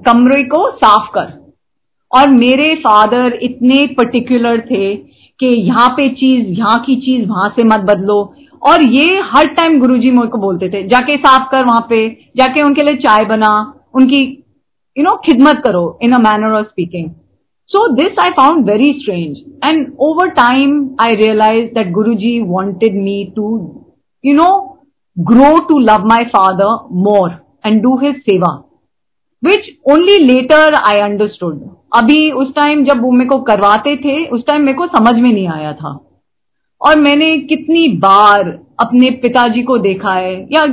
कमरे 0.06 0.42
को 0.44 0.70
साफ़ 0.72 1.08
कर। 1.14 1.32
और 2.10 2.28
मेरे 2.30 2.74
फादर 2.76 3.38
इतने 3.42 3.86
पर्टिकुलर 3.98 4.60
थे 4.60 4.94
कि 4.96 5.46
यहाँ 5.46 5.88
पे 5.88 6.08
चीज़, 6.10 6.46
यहाँ 6.48 6.78
की 6.86 6.96
चीज़ 6.96 7.28
वहाँ 7.28 7.48
से 7.56 7.64
मत 7.64 7.90
बदलो। 7.90 8.22
और 8.62 8.84
ये 8.84 9.20
हर 9.32 9.46
टाइम 9.50 9.80
गुरुजी 9.80 10.10
मेरे 10.10 10.28
को 10.28 10.38
बोलते 10.38 10.68
थे, 10.68 10.82
जाके 10.88 11.16
साफ़ 11.16 11.50
कर 11.50 11.64
वहाँ 11.64 11.86
पे, 11.90 12.08
जाके 12.36 12.62
उनके 12.62 12.82
लिए 12.82 12.96
चाय 12.98 13.24
बना। 13.26 13.52
उनकी 13.94 14.44
यू 14.98 15.04
नो 15.04 15.16
खिदमत 15.16 15.62
करो 15.64 15.98
in 16.02 16.12
a 16.12 16.18
manner 16.18 16.52
of 16.52 16.66
speaking 16.66 17.10
so 17.66 17.92
this 17.94 18.18
I 18.20 18.30
found 18.30 18.70
very 18.70 18.92
strange 18.92 19.38
and 19.64 19.96
over 19.98 20.28
time 20.28 20.96
I 21.00 21.14
realize 21.14 21.74
that 21.74 21.90
Guru 21.90 22.14
ji 22.14 22.40
wanted 22.40 22.94
me 22.94 23.32
to 23.36 23.46
you 24.24 24.34
know 24.34 24.78
grow 25.18 25.58
to 25.58 25.78
love 25.78 26.04
my 26.04 26.24
father 26.24 26.88
more 26.92 27.30
and 27.66 27.82
do 27.82 27.96
his 27.96 28.16
सेवा 28.16 28.64
which 29.44 29.78
only 29.90 30.18
later 30.18 30.74
I 30.74 30.98
understood 30.98 31.68
अभी 31.96 32.30
उस 32.30 32.54
time 32.54 32.84
जब 32.84 33.02
वो 33.02 33.10
मेरे 33.10 33.30
को 33.30 33.38
करवाते 33.38 33.96
थे, 33.96 34.26
उस 34.26 34.46
टाइम 34.46 34.62
मेरे 34.62 34.78
को 34.78 34.86
समझ 34.86 35.12
में 35.12 35.32
नहीं 35.32 35.48
आया 35.48 35.72
था। 35.72 36.08
और 36.80 37.00
मैंने 37.00 37.38
कितनी 37.38 37.88
बार 37.88 38.48
अपने 38.80 39.10
पिताजी 39.10 39.62
को 39.62 39.78
देखा 39.78 40.12
है 40.12 40.48
या, 40.52 40.66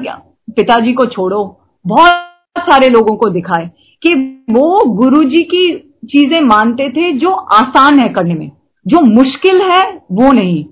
पिताजी 0.56 0.94
को 0.94 1.06
छोड़ो, 1.06 1.60
बहुत 1.88 2.29
सारे 2.60 2.90
लोगों 2.90 3.16
को 3.16 3.30
दिखा 3.30 3.60
है 3.60 3.68
कि 4.04 4.14
वो 4.52 4.86
गुरुजी 4.96 5.44
की 5.44 5.68
चीज़ें 6.06 6.42
मानते 6.42 6.90
थे 6.90 7.12
जो 7.12 7.30
आसान 7.30 8.00
है 8.00 8.10
करने 8.10 8.34
में। 8.34 8.52
जो 8.86 9.02
मुश्किल 9.02 9.62
है, 9.62 9.82
वो 10.12 10.32
नहीं। 10.32 10.66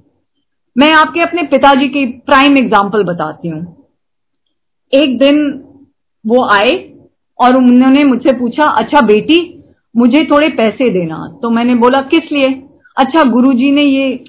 मैं 0.76 0.92
आपके 0.94 1.20
अपने 1.20 1.44
पिताजी 1.44 1.88
की 1.88 2.06
प्राइम 2.06 2.58
एग्ज़ाम्पल 2.58 3.04
बताती 3.04 3.48
हूँ। 3.48 3.86
एक 4.94 5.18
दिन 5.20 5.40
वो 6.26 6.44
आए 6.46 6.94
और 7.40 7.58
उन्होंने 7.58 8.04
मुझसे 8.04 8.34
पूछा 8.34 8.70
अच्छा 8.70 9.02
बेटी, 9.02 9.64
मुझे 9.96 10.24
थोड़े 10.26 10.48
पैसे 10.48 10.90
देना। 10.90 11.40
तो 11.42 11.50
मैंने 11.50 11.76
बोला, 11.76 12.02
किस 12.02 12.32
लिए? 12.32 12.52
अच्छा 12.98 13.24
गुरुजी 13.24 13.72
ने 13.72 13.84
ये 13.84 14.24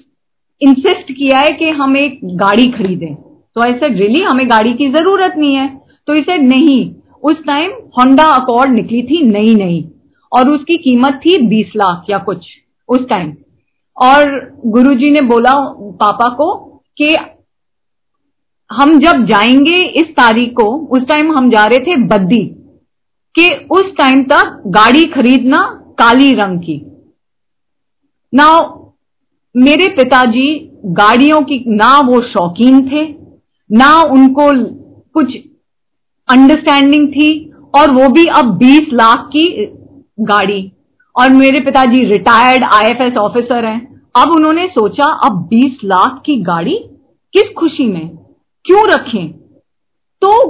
इंसिस्ट 0.60 1.12
किया 1.12 1.38
है 1.38 1.50
कि 1.50 1.68
हम 1.70 1.96
एक 1.96 2.20
गाड़ी 2.24 2.66
खरीदें। 2.66 3.14
तो 3.14 3.64
ऐसे 3.64 3.88
रियली 3.88 4.22
हमें 4.22 4.50
गाड़ी 4.50 4.72
की 4.74 4.88
ज़रूरत 4.88 5.34
नहीं 5.36 5.54
है? 5.54 5.68
तो 6.06 6.14
इसे 6.14 6.36
नहीं 6.38 6.90
उस 7.22 7.36
टाइम 7.46 7.70
होंडा 7.70 8.24
अकॉर्ड 8.24 8.72
निकली 8.72 9.02
थी 9.02 9.22
नई 9.22 9.54
नई 9.54 9.92
और 10.32 10.54
उसकी 10.54 10.76
कीमत 10.76 11.20
थी 11.26 11.46
बीस 11.46 11.72
लाख 11.76 12.04
या 12.10 12.18
कुछ 12.18 12.46
उस 12.88 12.98
टाइम 12.98 13.34
और 13.96 14.52
गुरुजी 14.66 15.10
ने 15.10 15.20
बोला 15.20 15.52
पापा 15.78 16.34
को 16.34 16.64
कि 16.96 17.16
हम 18.72 18.98
जब 18.98 19.24
जाएँगे 19.24 19.86
इस 19.88 20.02
तारीख 20.02 20.52
को, 20.52 20.86
उस 20.86 21.02
टाइम 21.02 21.38
हम 21.38 21.50
जा 21.50 21.64
रहे 21.64 21.78
थे 21.78 21.96
बद्दी, 21.96 22.44
कि 23.34 23.66
उस 23.70 23.82
टाइम 23.82 24.22
तक 24.22 24.62
गाड़ी 24.66 25.04
खरीदना 25.04 25.84
काली 25.98 26.32
रंग 26.32 26.60
की। 26.60 26.92
ना 28.34 28.60
मेरे 29.56 29.88
पिताजी 29.88 30.70
गाड़ियों 30.84 31.42
की, 31.42 31.64
ना 31.68 32.00
वो 32.00 32.20
शौकीन 32.20 32.88
थे, 32.88 33.14
ना 33.72 34.02
उनको 34.02 34.52
कुछ 35.12 35.47
अंडरस्टैंडिंग 36.30 37.08
थी 37.08 37.52
और 37.78 37.90
वो 37.90 38.08
भी 38.08 38.24
अब 38.24 38.56
20 38.58 38.88
लाख 38.92 39.28
की 39.28 39.66
गाड़ी। 40.20 40.72
और 41.20 41.30
मेरे 41.30 41.64
पिताजी 41.64 42.04
रिटायर्ड 42.04 42.64
आईएफएस 42.64 43.16
ऑफिसर 43.16 43.64
हैं। 43.64 44.00
अब 44.16 44.30
उन्होंने 44.30 44.66
सोचा, 44.66 45.04
अब 45.04 45.48
20 45.48 45.78
लाख 45.84 46.22
की 46.26 46.36
गाड़ी 46.36 46.74
किस 47.32 47.52
खुशी 47.58 47.86
में? 47.86 48.08
क्यों 48.64 48.88
रखें? 48.88 49.28
तो 50.22 50.48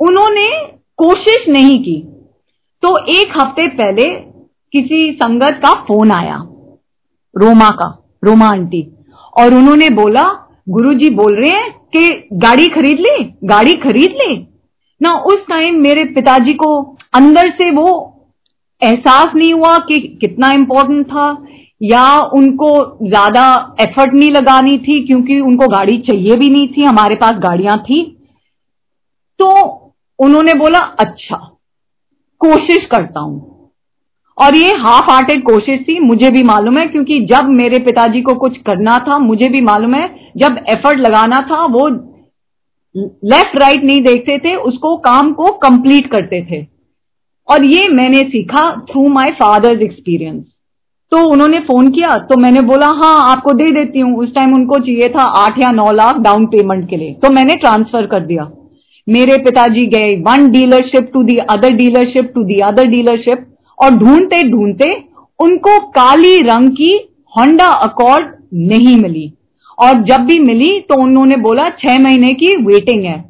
उन्होंने 0.00 0.66
कोशिश 0.96 1.48
नहीं 1.48 1.78
की। 1.78 2.02
तो 2.82 3.06
एक 3.20 3.32
हफ़्ते 3.36 3.68
पहले 3.68 4.04
किसी 4.72 5.12
संगत 5.12 5.60
का 5.64 5.72
फ़ोन 5.72 6.10
आया, 6.10 6.36
रोमा 7.36 7.70
का, 7.70 8.18
रोमा 8.24 8.46
आंटी। 8.46 8.88
और 9.38 9.54
उन्होंने 9.54 9.90
बोला, 9.90 10.48
गुरुजी 10.68 11.10
बोल 11.10 11.36
रहे 11.36 11.58
हैं 11.58 11.70
कि 11.70 12.28
गाड़ी 12.32 12.66
खरीद 12.66 12.98
ले, 13.00 13.24
गाड़ी 13.24 13.72
खरीद 13.72 14.10
ले। 14.10 14.45
ना, 15.00 15.12
उस 15.12 15.46
टाइम 15.48 15.80
मेरे 15.80 16.04
पिताजी 16.04 16.52
को 16.54 16.96
अंदर 17.14 17.50
से 17.50 17.70
वो 17.70 18.12
एहसास 18.82 19.34
नहीं 19.34 19.52
हुआ 19.54 19.76
कि 19.78 19.98
कितना 20.20 20.50
इम्पोर्टेंट 20.50 21.06
था, 21.06 21.46
या 21.82 22.18
उनको 22.34 22.68
ज़्यादा 23.08 23.76
एफर्ट 23.80 24.14
नहीं 24.14 24.30
लगानी 24.30 24.78
थी, 24.78 25.06
क्योंकि 25.06 25.40
उनको 25.40 25.68
गाड़ी 25.68 25.98
चाहिए 25.98 26.36
भी 26.36 26.50
नहीं 26.50 26.68
थी, 26.68 26.82
हमारे 26.82 27.14
पास 27.14 27.38
गाड़ियाँ 27.38 27.78
थी। 27.78 28.02
तो 29.40 29.48
उन्होंने 30.18 30.54
बोला 30.54 30.78
अच्छा 30.78 31.36
कोशिश 32.40 32.86
करता 32.86 33.20
हूँ। 33.20 33.70
और 34.38 34.56
ये 34.56 34.72
हाफ़ 34.76 35.10
हार्टेड 35.10 35.42
कोशिश 35.42 35.80
थी, 35.80 35.98
मुझे 36.00 36.30
भी 36.30 36.42
मालूम 36.42 36.78
है, 36.78 36.86
क्योंकि 36.86 37.20
जब 37.20 37.48
मेरे 37.48 37.78
पिताजी 37.78 38.22
को 38.22 38.34
कुछ 38.34 38.56
करना 38.56 38.96
था, 38.98 39.18
मुझे 39.18 39.48
भी 39.48 39.60
मालूम 39.60 39.94
है, 39.94 40.32
जब 40.36 40.64
एफर्ट 40.68 40.98
लगाना 40.98 41.40
था, 41.42 41.64
वो 41.64 41.88
लेफ़्ट 42.96 43.58
राइट 43.60 43.84
नहीं 43.84 44.00
देखते 44.02 44.38
थे, 44.38 44.54
उसको 44.56 44.96
काम 44.98 45.32
को 45.32 45.52
कंप्लीट 45.60 46.10
करते 46.10 46.42
थे। 46.42 46.64
और 47.48 47.64
ये 47.66 47.88
मैंने 47.90 48.22
सीखा 48.26 48.70
थ्रू 48.82 49.06
माय 49.10 49.30
फादर्स 49.34 49.82
एक्सपीरियंस 49.82 50.44
तो 51.12 51.18
उन्होंने 51.32 51.58
फ़ोन 51.62 51.90
किया 51.90 52.16
तो 52.20 52.36
मैंने 52.36 52.60
बोला 52.62 52.86
हाँ 52.94 53.14
आपको 53.26 53.52
दे 53.52 53.64
देती 53.74 54.00
हूँ। 54.00 54.16
उस 54.18 54.34
टाइम 54.34 54.54
उनको 54.54 54.78
चाहिए 54.78 55.08
था 55.08 55.22
आठ 55.38 55.58
या 55.58 55.70
नौ 55.72 55.90
लाख 55.92 56.16
डाउन 56.20 56.46
पेमेंट 56.46 56.88
के 56.90 56.96
लिए। 56.96 57.12
तो 57.14 57.30
मैंने 57.32 57.54
ट्रांसफ़र 57.56 58.06
कर 58.06 58.24
दिया। 58.26 58.50
मेरे 59.06 59.36
पिताजी 59.38 59.86
गए 59.88 60.14
one 60.22 60.50
dealership 60.50 61.10
to 61.12 61.22
the 61.22 61.36
other 61.50 61.72
dealership 61.74 62.32
to 62.34 62.42
the 62.44 62.58
other 62.64 62.86
dealership 62.86 63.46
और 63.78 63.94
ढूंढते 63.94 64.42
ढूंढते 64.50 64.92
उनको 65.38 65.78
काली 65.92 66.36
रंग 66.42 66.70
की 66.72 66.92
होंडा 67.34 67.68
अकॉर्ड 67.82 68.34
नहीं 68.66 68.96
मिली। 68.98 69.32
और 69.78 70.02
जब 70.02 70.20
भी 70.20 70.38
मिली 70.38 70.78
तो 70.80 71.00
उन्होंने 71.02 71.36
बोला, 71.36 71.68
छह 71.70 71.98
महीने 71.98 72.32
की 72.34 72.52
वेटिंग 72.64 73.04
है। 73.04 73.20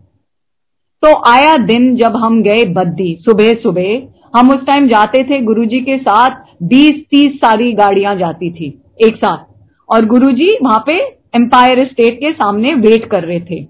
तो 1.03 1.13
आया 1.29 1.57
दिन 1.57 1.95
जब 1.97 2.17
हम 2.17 2.43
गए 2.43 2.65
बद्दी, 2.65 3.17
सुबह 3.21 3.53
सुबह। 3.55 4.39
हम 4.39 4.51
उस 4.51 4.65
टाइम 4.67 4.87
जाते 4.89 5.23
थे, 5.25 5.41
गुरुजी 5.41 5.81
के 5.81 5.97
साथ 5.99 6.31
बीस 6.63 7.05
तीस 7.11 7.37
सारी 7.37 7.73
गाड़ियाँ 7.73 8.15
जाती 8.17 8.51
थी, 8.51 8.67
एक 9.07 9.17
साथ। 9.17 9.45
और 9.89 10.07
गुरुजी 10.07 10.49
वहाँ 10.63 10.79
पे 10.87 10.97
एम्पायर 11.37 11.87
स्टेट 11.87 12.17
के 12.17 12.33
सामने 12.33 12.75
वेट 12.75 13.05
कर 13.07 13.25
रहे 13.25 13.41
थे। 13.41 13.65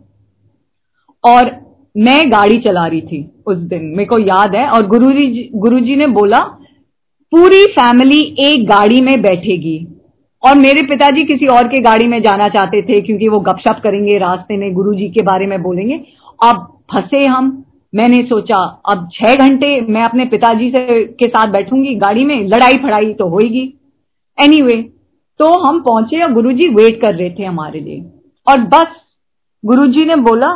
और 1.25 1.51
मैं 1.97 2.19
गाड़ी 2.33 2.59
चला 2.59 2.87
रही 2.87 3.01
थी 3.01 3.25
उस 3.47 3.59
दिन, 3.59 3.85
मेरे 3.87 4.05
को 4.05 4.19
याद 4.19 4.55
है। 4.55 4.69
और 4.69 4.87
गुरुजी 4.87 5.51
गुरुजी 5.55 5.97
ने 5.97 6.07
बोला, 6.07 6.39
पूरी 7.33 7.65
फैमिली 7.73 8.21
एक 8.41 8.67
गाड़ी 8.67 9.01
में 9.01 9.21
बैठेगी। 9.23 9.79
और 10.47 10.59
मेरे 10.59 10.83
पिताजी 10.87 11.25
किसी 11.25 11.47
और 11.47 11.69
के 11.69 11.81
गाड़ी 11.83 12.07
में 12.07 12.21
जाना 12.23 12.49
चाहते 12.49 12.83
थे 12.83 13.01
क्योंकि 13.01 13.29
वो 13.29 13.41
गपशप 13.41 13.81
करेंगे 13.83 14.19
रास्ते 14.19 14.57
में 14.57 14.73
गुरु 14.75 14.95
जी 14.95 15.09
के 15.09 15.23
बारे 15.23 15.47
में 15.47 15.63
बोलेंगे। 15.63 16.01
अब 16.43 16.67
फंसे 16.93 17.25
हम। 17.25 17.63
मैंने 17.93 18.23
सोचा 18.23 18.57
अब 18.89 19.09
छह 19.13 19.35
घंटे 19.35 19.81
मैं 19.81 20.03
अपने 20.03 20.25
पिताजी 20.25 20.71
से 20.71 21.05
के 21.15 21.29
साथ 21.29 21.53
बैठूँगी 21.53 21.95
गाड़ी 21.95 22.25
में 22.25 22.49
लड़ाई 22.49 22.77
फड़ाई 22.77 23.13
तो 23.13 23.29
होगी 23.29 23.63
एनीवे 24.39 24.71
anyway, 24.71 24.83
तो 25.41 25.59
हम 25.59 25.81
पहुँचे 25.81 26.23
और 26.23 26.33
गुरु 26.33 26.53
जी 26.53 26.67
वेट 26.69 27.01
कर 27.01 27.15
रहे 27.15 27.31
थे 27.31 27.45
हमारे 27.45 27.81
लिए। 27.81 28.05
और 28.47 28.61
बस 28.61 28.97
गुरु 29.65 29.87
जी 29.87 30.05
ने 30.05 30.17
बोला 30.17 30.53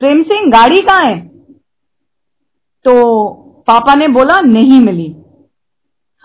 प्रेम 0.00 0.22
सिंह 0.22 0.50
गाड़ी 0.50 0.80
कहाँ 0.80 1.04
है? 1.04 1.18
तो 2.84 3.26
पापा 3.66 3.94
ने 3.94 4.08
बोला 4.08 4.40
नहीं 4.40 4.80
मिली। 4.80 5.14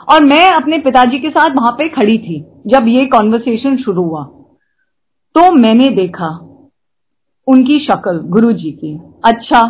और 0.07 0.23
मैं 0.23 0.45
अपने 0.47 0.77
पिताजी 0.77 1.19
के 1.19 1.29
साथ 1.29 1.55
वहाँ 1.55 1.71
पे 1.71 1.87
खड़ी 1.89 2.17
थी 2.17 2.39
जब 2.67 2.87
ये 2.87 3.05
कॉन्वर्सेशन 3.05 3.77
शुरू 3.77 4.03
हुआ। 4.03 4.23
तो 5.35 5.51
मैंने 5.51 5.87
देखा 5.95 6.27
उनकी 7.47 7.79
शक्ल 7.79 8.19
गुरुजी 8.27 8.71
की। 8.71 8.93
अच्छा 9.25 9.61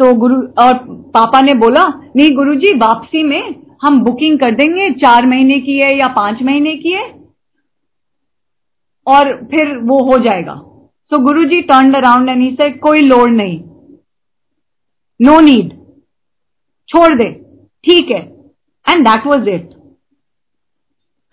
तो 0.00 0.12
गुरु 0.14 0.36
और 0.36 0.78
पापा 1.14 1.40
ने 1.40 1.54
बोला 1.54 1.88
नहीं 2.16 2.34
गुरुजी 2.36 2.74
वापसी 2.76 3.22
में 3.22 3.54
हम 3.82 4.00
बुकिंग 4.02 4.38
कर 4.38 4.54
देंगे 4.54 4.90
चार 4.90 5.26
महीने 5.26 5.60
की 5.60 5.76
है 5.78 5.96
या 5.98 6.08
पाँच 6.08 6.42
महीने 6.42 6.76
की 6.76 6.92
है 6.92 7.08
और 9.06 9.34
फिर 9.44 9.76
वो 9.78 10.02
हो 10.04 10.18
जाएगा। 10.18 10.54
So 10.54 11.16
so, 11.16 11.22
Guru 11.22 11.44
ji 11.44 11.60
turn 11.62 11.94
around 11.94 12.28
and 12.28 12.54
से 12.54 12.70
कोई 12.78 13.00
लोड 13.00 13.30
नहीं 13.30 13.58
नो 15.20 15.32
no 15.32 15.42
नीड 15.42 15.72
छोड़ 16.88 17.14
दे 17.14 17.30
ठीक 17.84 18.10
है 18.14 18.39
and 18.86 19.08
that 19.08 19.26
was 19.26 19.48
it 19.48 19.70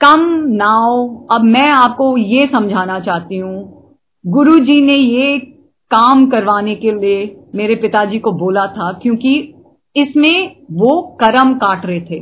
come 0.02 0.26
now 0.48 1.08
अब 1.32 1.44
मैं 1.44 1.70
आपको 1.70 2.18
ये 2.18 2.50
समझाना 2.52 3.00
चाहती 3.00 3.38
हूँ। 3.38 3.96
गुरु 4.26 4.60
जी 4.60 4.82
ने 4.82 4.96
ये 4.96 5.38
काम 5.92 6.26
करवाने 6.30 6.76
के 6.76 6.92
लिए 6.92 7.46
मेरे 7.56 7.76
पिताजी 7.76 8.20
को 8.20 8.32
बोला 8.32 8.66
था 8.68 8.92
क्योंकि 8.94 9.54
इसमें 9.96 10.56
वो 10.72 11.02
कर्म 11.24 11.54
काट 11.54 11.86
रहे 11.86 12.02
थे। 12.02 12.20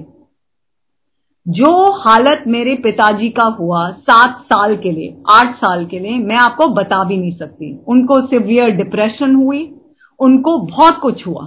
जो 1.46 1.92
हालत 1.92 2.44
मेरे 2.48 2.76
पिताजी 2.76 3.30
का 3.30 3.44
हुआ 3.44 3.90
सात 3.92 4.40
साल 4.44 4.76
के 4.78 4.92
लिए, 4.92 5.18
आठ 5.30 5.56
साल 5.56 5.86
के 5.86 6.00
लिए, 6.00 6.18
मैं 6.18 6.36
आपको 6.36 6.68
बता 6.68 7.04
भी 7.04 7.18
नहीं 7.18 7.32
सकती। 7.32 7.78
उनको 7.88 8.22
सिवियर 8.28 8.70
डिप्रेशन 8.70 9.36
हुई, 9.36 9.76
उनको 10.20 10.58
बहुत 10.58 11.00
कुछ 11.00 11.28
हुआ। 11.28 11.46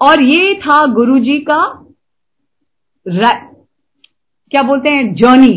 और 0.00 0.22
ये 0.22 0.54
था 0.54 0.86
गुरुजी 0.86 1.38
का 1.38 1.83
क्या 3.06 4.62
बोलते 4.62 4.88
हैं 4.88 5.14
journey 5.14 5.56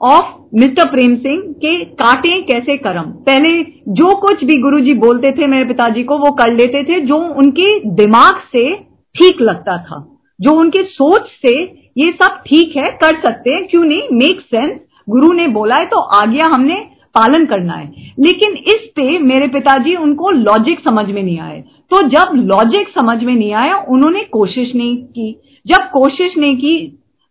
of 0.00 0.34
mister 0.54 0.88
Prem 0.90 1.14
Singh 1.16 1.40
के 1.54 1.72
काटे 1.94 2.40
कैसे 2.42 2.76
कर्म। 2.76 3.10
पहले 3.26 3.62
जो 3.92 4.14
कुछ 4.20 4.44
भी 4.44 4.58
गुरुजी 4.58 4.94
बोलते 4.98 5.30
थे 5.32 5.46
मेरे 5.46 5.64
पिताजी 5.64 6.02
को, 6.04 6.18
वो 6.18 6.30
कर 6.32 6.52
लेते 6.52 6.82
थे, 6.84 7.00
जो 7.00 7.16
उनके 7.16 7.78
दिमाग 7.96 8.40
से 8.52 8.74
ठीक 9.14 9.40
लगता 9.40 9.76
था, 9.78 10.04
जो 10.40 10.52
उनके 10.54 10.82
सोच 10.84 11.30
से 11.38 11.54
ये 11.96 12.10
सब 12.12 12.42
ठीक 12.46 12.76
है, 12.76 12.90
कर 12.94 13.20
सकते 13.20 13.50
हैं, 13.50 13.66
क्यों 13.68 13.84
नहीं 13.84 14.02
मेक 14.12 14.40
सेंस 14.40 14.78
गुरु 15.08 15.32
ने 15.32 15.46
बोला 15.48 15.74
है 15.74 15.86
तो 15.86 16.00
आज्ञा 16.14 16.46
हमने 16.46 16.74
पालन 17.18 17.44
करना 17.46 17.72
है। 17.72 18.12
लेकिन 18.20 18.56
इस 18.66 18.88
पे 18.96 19.18
मेरे 19.18 19.48
पिताजी 19.48 19.94
उनको 19.96 20.30
लॉजिक 20.30 20.80
समझ 20.80 21.06
में 21.10 21.22
नहीं 21.22 21.38
आए। 21.40 21.60
तो 21.90 22.02
जब 22.08 22.34
लॉजिक 22.34 22.88
समझ 22.88 23.22
में 23.24 23.34
नहीं 23.34 23.52
आया, 23.52 23.76
उन्होंने 23.88 24.22
कोशिश 24.32 24.74
नहीं 24.74 24.96
की। 24.96 25.32
जब 25.66 25.90
कोशिश 25.90 26.36
नहीं 26.38 26.56
की 26.56 26.76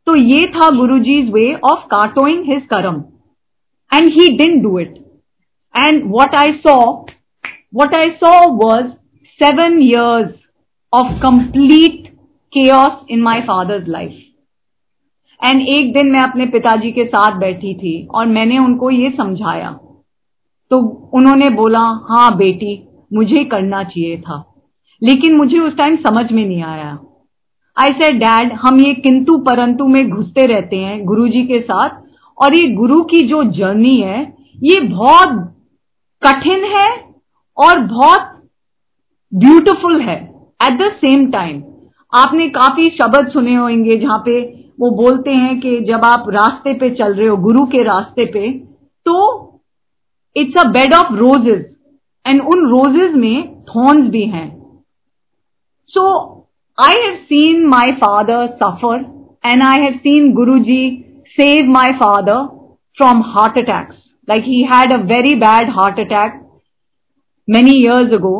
तो 0.08 0.17
ये 0.17 0.48
था 0.48 0.70
Guruji's 0.70 1.29
way 1.34 1.53
of 1.72 1.79
carting 1.86 2.44
his 2.46 2.62
करम 2.74 2.96
and 3.91 4.10
he 4.10 4.27
didn't 4.38 4.62
do 4.63 4.79
it 4.79 4.98
and 5.75 6.03
what 6.06 6.36
I 6.36 6.51
saw 6.67 6.75
what 7.75 7.96
I 7.96 8.10
saw 8.24 8.39
was 8.63 8.86
seven 9.39 9.79
years 9.79 10.29
of 10.94 11.10
complete 11.24 12.06
chaos 12.53 12.94
in 13.08 13.22
my 13.22 13.36
father's 13.48 13.88
life. 13.88 14.15
And 15.41 15.62
एक 15.62 15.94
दिन 15.94 16.12
मैं 16.12 16.20
अपने 16.20 16.46
पिताजी 16.46 16.91
के 16.91 17.03
साथ 17.06 17.39
बैठी 17.39 17.74
थी 17.74 18.08
और 18.12 18.25
मैंने 18.25 18.58
उनको 18.58 18.89
ये 18.91 19.10
समझाया। 19.10 19.70
तो 20.72 20.79
उन्होंने 21.13 21.50
बोला 21.50 21.79
हाँ 22.10 22.36
बेटी, 22.38 22.84
मुझे 23.13 23.44
करना 23.44 23.84
चाहिए 23.84 24.17
था। 24.17 24.44
लेकिन 25.01 25.36
मुझे 25.38 25.60
उस 25.60 25.77
टाइम 25.77 25.96
समझ 25.96 26.32
में 26.32 26.46
नहीं 26.46 26.63
आया। 26.63 26.98
आई 27.77 27.94
से 27.94 28.12
डैड 28.12 28.53
हम 28.53 28.79
ये 28.79 28.94
किंतु 28.94 29.38
परंतु 29.38 29.88
में 29.88 30.10
घुसते 30.10 30.46
रहते 30.46 30.75
हैं 30.75 31.03
गुरु 31.06 31.27
जी 31.27 31.44
के 31.44 31.60
साथ 31.60 31.89
और 32.38 32.56
ये 32.56 32.67
गुरु 32.67 33.01
की 33.03 33.22
जो 33.27 33.44
जर्नी 33.44 33.98
है, 33.98 34.22
ये 34.63 34.79
बहुत 34.82 35.53
कठिन 36.24 36.63
है 36.65 36.89
और 37.58 37.79
बहुत 37.79 38.34
ब्यूटिफुल 39.34 40.01
है। 40.01 40.17
एट 40.63 40.77
द 40.79 40.91
सेम 40.96 41.32
टाइम 41.32 41.63
आपने 42.13 42.48
काफ़ी 42.50 42.89
शब्द 42.89 43.27
सुने 43.27 43.56
होंगे 43.56 43.96
जहाँ 43.96 44.22
पे 44.25 44.41
वो 44.79 44.89
बोलते 44.96 45.31
हैं 45.31 45.60
कि 45.60 45.79
जब 45.81 46.05
आप 46.05 46.25
रास्ते 46.29 46.74
पे 46.74 46.89
चल 46.96 47.13
रहे 47.15 47.27
हो, 47.27 47.38
गुरु 47.38 47.65
के 47.65 47.84
रास्ते 47.84 48.25
पे 48.25 48.51
तो 49.05 49.15
it's 50.36 50.62
a 50.62 50.67
bed 50.69 50.93
of 50.93 51.13
roses 51.13 51.65
and 52.25 52.41
उन 52.41 52.67
रोजेज 52.69 53.15
में 53.15 53.63
थॉर्न्स 53.63 54.10
भी 54.12 54.25
हैं 54.27 54.48
so 55.89 56.05
I 56.77 57.01
have 57.01 57.15
seen 57.24 57.65
my 57.67 57.91
father 57.91 58.48
suffer 58.63 59.05
and 59.46 59.63
I 59.63 59.81
have 59.81 59.98
seen 59.98 60.31
Guru 60.34 60.57
ji 60.60 61.03
save 61.38 61.67
my 61.67 61.88
father 62.00 62.36
from 62.98 63.22
heart 63.22 63.57
attacks. 63.57 63.96
Like, 64.27 64.43
he 64.43 64.65
had 64.65 64.93
a 64.93 65.03
very 65.03 65.36
bad 65.36 65.69
heart 65.69 66.00
attack 66.00 66.38
many 67.48 67.75
years 67.79 68.15
ago. 68.19 68.36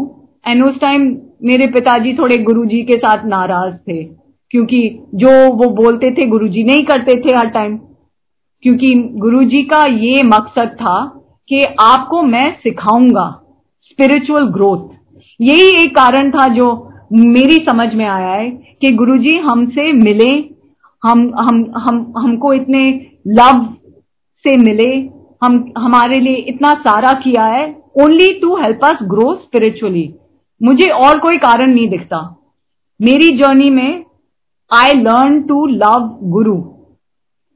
And 0.48 0.63
उस 0.63 0.79
time 0.82 1.01
मेरे 1.44 1.65
पिताजी 1.72 2.13
थोड़े 2.13 2.38
गुरुजी 2.44 2.82
के 2.84 2.98
साथ 2.98 3.25
नाराज़ 3.25 3.74
थे 3.88 4.03
क्योंकि 4.51 4.89
जो 5.16 5.54
वो 5.54 5.70
बोलते 5.70 6.12
थे, 6.12 6.25
गुरुजी 6.25 6.63
नहीं 6.63 6.84
करते 6.84 7.20
थे 7.20 7.36
हर 7.36 7.48
टाइम 7.48 7.77
क्योंकि 8.63 8.94
गुरुजी 9.18 9.63
का 9.63 9.86
ये 9.86 10.24
मकसद 10.24 10.68
था 10.68 11.00
कि 11.50 11.62
आपको 11.82 12.22
मैं 12.22 12.56
सिखाऊँगा 12.63 13.30
स्पिरिचुअल 13.82 14.44
ग्रोथ 14.44 14.89
यही 15.42 15.84
एक 15.84 15.96
कारण 15.96 16.32
था 16.32 16.48
जो 16.48 16.68
मेरी 17.13 17.56
समझ 17.70 17.94
में 17.94 18.06
आया 18.06 18.34
है 18.34 18.50
कि 18.50 18.92
गुरुजी 18.92 19.38
हमसे 19.38 19.92
मिले, 19.94 20.32
हम 21.04 21.32
हम 21.39 21.74
हम, 21.77 22.13
हमको 22.18 22.54
इतने 22.54 23.08
लव 23.27 23.74
से 24.44 24.58
मिले, 24.58 24.89
हम, 25.44 25.74
हमारे 25.77 26.20
लिए 26.20 26.36
इतना 26.36 26.70
सारा 26.70 27.12
किया 27.13 27.46
है। 27.46 27.84
Only 28.04 28.27
to 28.34 28.56
help 28.56 28.80
us 28.86 28.98
grow 29.04 29.34
spiritually 29.36 30.13
मुझे 30.63 30.89
और 30.89 31.20
कोई 31.20 31.38
कारण 31.38 31.74
नहीं 31.74 31.89
दिखता। 31.89 32.20
मेरी 33.01 33.38
जर्नी 33.38 33.70
में 33.70 34.04
आई 34.72 34.92
लर्न 34.94 35.42
टू 35.42 35.66
लव 35.66 36.10
गुरु 36.24 36.56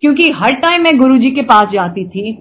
क्योंकि 0.04 0.30
हर 0.32 0.56
टाइम 0.56 0.84
मैं 0.84 0.98
गुरु 1.00 1.18
जी 1.18 1.32
के 1.32 1.42
पास 1.42 1.68
जाती 1.74 2.08
थी, 2.10 2.32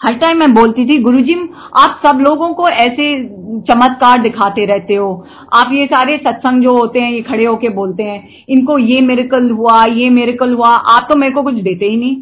हर 0.00 0.14
टाइम 0.14 0.38
मैं 0.38 0.52
बोलती 0.54 0.84
थी, 0.86 0.98
गुरुजी, 1.02 1.34
आप 1.78 2.00
सब 2.06 2.20
लोगों 2.20 2.52
को 2.54 2.68
ऐसे 2.68 3.06
चमत्कार 3.60 4.20
दिखाते 4.22 4.64
रहते 4.66 4.94
हो। 4.94 5.08
आप 5.54 5.72
ये 5.72 5.86
सारे 5.86 6.16
सत्संग 6.16 6.62
जो 6.62 6.76
होते 6.78 7.02
हैं, 7.02 7.10
ये 7.12 7.20
खड़े 7.22 7.44
होके 7.44 7.68
बोलते 7.68 8.02
हैं, 8.02 8.44
इनको 8.48 8.78
ये 8.78 9.00
मेरेकल 9.00 9.50
हुआ, 9.50 9.84
ये 9.84 10.10
मेरेकल 10.10 10.52
हुआ, 10.52 10.68
आप 10.68 11.08
तो 11.10 11.18
मेरे 11.18 11.32
को 11.32 11.42
कुछ 11.42 11.54
देते 11.54 11.86
ही 11.86 11.96
नहीं। 11.96 12.16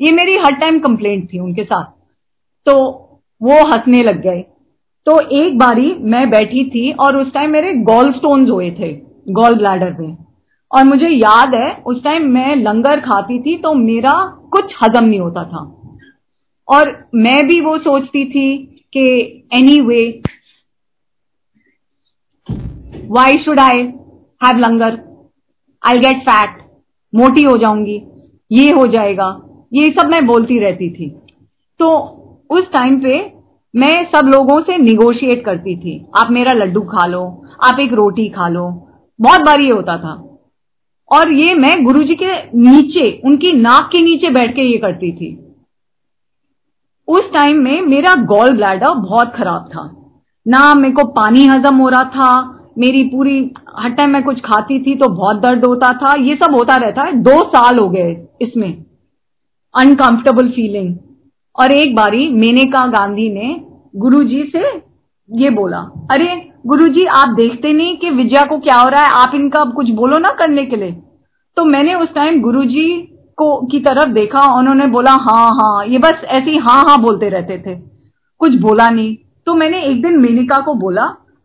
ये 0.00 0.12
मेरी 0.12 0.36
हर 0.36 0.54
टाइम 0.54 0.78
कंप्लेंट 0.78 1.32
थी 1.32 1.38
उनके 1.38 1.64
साथ। 1.64 1.84
तो 2.66 2.74
वो 3.40 3.62
हंसने 3.68 4.02
लग 4.02 4.20
गए। 4.22 4.44
तो 5.06 5.20
एक 5.38 5.58
बारी 5.58 5.94
मैं 6.00 6.28
बैठी 6.30 6.64
थी 6.70 6.90
और 6.92 7.16
उस 7.16 7.32
टाइम 7.34 7.50
मेरे 7.50 7.72
गॉल 7.84 8.12
स्टोन 8.12 8.48
हुए 8.50 8.70
थे 8.70 8.92
गोल 9.30 9.54
ब्लैडर 9.54 9.96
में। 10.00 10.16
और 10.74 10.84
मुझे 10.84 11.08
याद 11.08 11.54
है, 11.54 11.82
उस 11.86 12.02
टाइम 12.04 12.28
मैं 12.28 12.56
लंगर 12.56 13.00
खाती 13.00 13.42
थी 13.42 13.56
तो 13.56 13.74
मेरा 13.74 14.14
कुछ 14.52 14.74
हजम 14.82 15.04
नहीं 15.04 15.20
होता 15.20 15.44
था। 15.44 15.80
और 16.68 17.08
मैं 17.14 17.46
भी 17.46 17.60
वो 17.60 17.78
सोचती 17.78 18.24
थी 18.24 18.56
कि 18.92 19.04
anyway 19.80 20.22
why 23.10 23.34
should 23.34 23.60
I 23.60 23.82
have 24.40 24.56
langar? 24.56 24.98
I 25.82 25.98
get 25.98 26.22
fat 26.22 26.62
मोटी 27.14 27.42
हो 27.42 27.56
जाऊँगी। 27.58 28.02
ये 28.52 28.70
हो 28.70 28.86
जाएगा। 28.86 29.40
ये 29.72 29.84
सब 29.90 30.08
मैं 30.08 30.26
बोलती 30.26 30.58
रहती 30.58 30.90
थी। 30.90 31.08
तो 31.80 31.96
उस 32.50 32.64
टाइम 32.72 33.00
पे 33.00 33.32
मैं 33.74 34.04
सब 34.04 34.26
लोगों 34.26 34.60
से 34.60 34.76
निगोशिएट 34.78 35.44
करती 35.44 35.76
थी। 35.76 36.06
आप 36.16 36.30
मेरा 36.30 36.52
लड्डू 36.52 36.80
खा 36.80 37.06
लो, 37.06 37.46
आप 37.62 37.80
एक 37.80 37.92
रोटी 37.92 38.28
खा 38.28 38.48
लो। 38.48 38.68
बहुत 39.20 39.40
बार 39.40 39.60
ये 39.60 39.70
होता 39.70 39.98
था। 39.98 40.33
और 41.10 41.32
ये 41.32 41.54
मैं 41.54 41.84
गुरुजी 41.84 42.14
के 42.14 42.34
नीचे, 42.58 43.10
उनकी 43.24 43.52
नाक 43.52 43.88
के 43.92 44.00
नीचे 44.02 44.30
बैठ 44.30 44.54
के 44.56 44.62
ये 44.62 44.78
करती 44.78 45.12
थी। 45.12 45.34
उस 47.08 47.32
टाइम 47.34 47.62
में 47.62 47.80
मेरा 47.82 48.14
गॉल 48.24 48.56
ब्लैडर 48.56 48.94
बहुत 48.96 49.32
खराब 49.36 49.68
था। 49.68 49.84
ना 50.46 50.74
मेरे 50.74 50.94
को 50.94 51.04
पानी 51.12 51.44
हजम 51.46 51.76
हो 51.76 51.88
रहा 51.88 52.04
था, 52.04 52.30
मेरी 52.78 53.02
पूरी 53.04 53.38
हर 53.78 53.90
टाइम 53.90 54.10
मैं 54.10 54.22
कुछ 54.22 54.40
खाती 54.40 54.78
थी 54.82 54.94
तो 54.94 55.08
बहुत 55.08 55.36
दर्द 55.36 55.64
होता 55.64 55.92
था। 55.94 56.14
ये 56.20 56.34
सब 56.36 56.54
होता 56.54 56.76
रहता 56.76 57.02
है। 57.02 57.12
दो 57.22 57.38
साल 57.48 57.78
हो 57.78 57.88
गए 57.88 58.10
इसमें। 58.42 58.72
अनकंफर्टेबल 59.74 60.48
फीलिंग 60.48 60.94
और 61.56 61.72
एक 61.72 61.94
बारी 61.96 62.28
मेनेका 62.30 62.86
गांधी 62.88 63.28
ने 63.30 63.54
गुरुजी 63.96 64.42
से 64.52 64.64
ये 65.30 65.50
बोला, 65.50 65.78
अरे 66.10 66.26
गुरुजी, 66.66 67.04
आप 67.04 67.28
देखते 67.28 67.72
नहीं 67.72 67.96
कि 67.96 68.10
विजया 68.10 68.44
को 68.44 68.58
क्या 68.58 68.76
हो 68.76 68.88
रहा 68.88 69.04
है? 69.04 69.10
आप 69.10 69.32
इनका 69.34 69.60
अब 69.60 69.72
कुछ 69.72 69.90
बोलो 69.90 70.18
ना 70.18 70.28
करने 70.28 70.66
के 70.66 70.76
लिए। 70.76 70.92
तो 71.56 71.64
मैंने 71.64 71.94
उस 71.94 72.14
टाइम 72.14 72.40
गुरुजी 72.40 73.00
को, 73.36 73.66
की 73.66 73.80
तरफ़ 73.80 74.08
देखा, 74.08 74.58
उन्होंने 74.58 74.86
बोला 74.86 75.10
हाँ 75.10 75.50
हाँ। 75.54 75.86
ये 75.86 75.98
बस 75.98 76.14
ऐसे 76.24 76.50
ही 76.50 76.56
हाँ 76.56 76.84
हाँ 76.84 77.02
बोलते 77.02 77.28
रहते 77.28 77.58
थे। 77.58 77.74
कुछ 78.38 78.54
बोला 78.54 78.90
नहीं। 78.90 79.16
तो 79.46 79.54
मैंने 79.54 79.82
एक 79.82 80.02
दिन 80.02 80.20
मेनिका 80.20 80.58
को 80.58 80.74
बोला, 80.74 81.02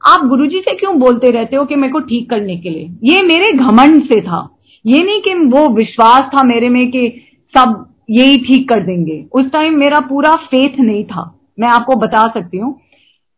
आप 0.08 0.26
गुरुजी 0.26 0.60
से 0.60 0.76
क्यों 0.76 1.00
बोलते 1.00 1.32
रहते 1.32 1.56
हो 1.56 1.66
कि 1.66 1.76
मेरे 1.76 1.94
को 1.94 2.00
ठीक 2.00 2.30
करने 2.30 2.58
के 2.58 2.70
लिए? 2.70 2.98
ये 3.04 3.22
मेरे 3.22 3.54
घमंड 3.54 4.04
से 4.04 4.22
था। 4.22 4.56
ये 4.86 5.04
नहीं 5.04 5.22
कि 5.22 5.34
वो 5.34 5.70
विश्वास 5.70 6.22
था 6.22 6.44
मेरे 6.44 6.70
में 6.70 6.92
कि 6.92 7.22
सब 7.58 7.96
यही 8.10 8.38
ठीक 8.38 8.70
कर 8.70 8.80
देंगे। 8.80 9.26
उस 9.34 9.52
टाइम 9.52 9.80
मेरा 9.80 10.00
पूरा 10.00 10.30
फेथ 10.30 10.80
नहीं 10.80 11.04
था। 11.04 11.40
मैं 11.60 11.68
आपको 11.68 11.96
बता 11.96 12.28
सकती 12.28 12.58
हूँ 12.58 12.80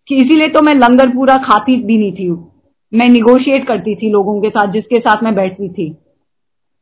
कि 0.08 0.16
इसीलिए 0.16 0.48
तो 0.48 0.62
मैं 0.62 0.74
लंगर 0.74 1.10
पूरा 1.10 1.36
खाती 1.40 1.76
भी 1.84 1.98
नहीं 1.98 2.12
थी। 2.12 2.30
मैं 2.92 3.08
निगोशिएट 3.10 3.68
करती 3.68 3.96
थी 3.96 4.10
लोगों 4.10 4.40
के 4.42 4.50
साथ, 4.50 4.72
जिसके 4.72 5.00
साथ 5.00 5.24
मैं 5.24 5.34
बैठती 5.36 5.70
थी। 5.70 5.90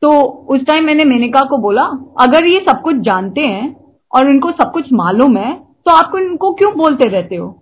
तो 0.01 0.09
उस 0.49 0.65
टाइम 0.65 0.85
मैंने 0.85 1.03
मेनिका 1.05 1.41
को 1.41 1.57
बोला, 1.57 1.83
अगर 2.19 2.47
ये 2.47 2.59
सब 2.59 2.81
कुछ 2.81 2.95
जानते 3.01 3.41
हैं 3.41 3.75
और 4.11 4.29
इनको 4.29 4.51
सब 4.51 4.71
कुछ 4.71 4.93
मालूम 4.93 5.37
है 5.37 5.53
तो 5.85 5.91
आप 5.91 6.11
इनको 6.15 6.53
क्यों 6.53 6.71
बोलते 6.77 7.07
रहते 7.09 7.35
हो? 7.35 7.55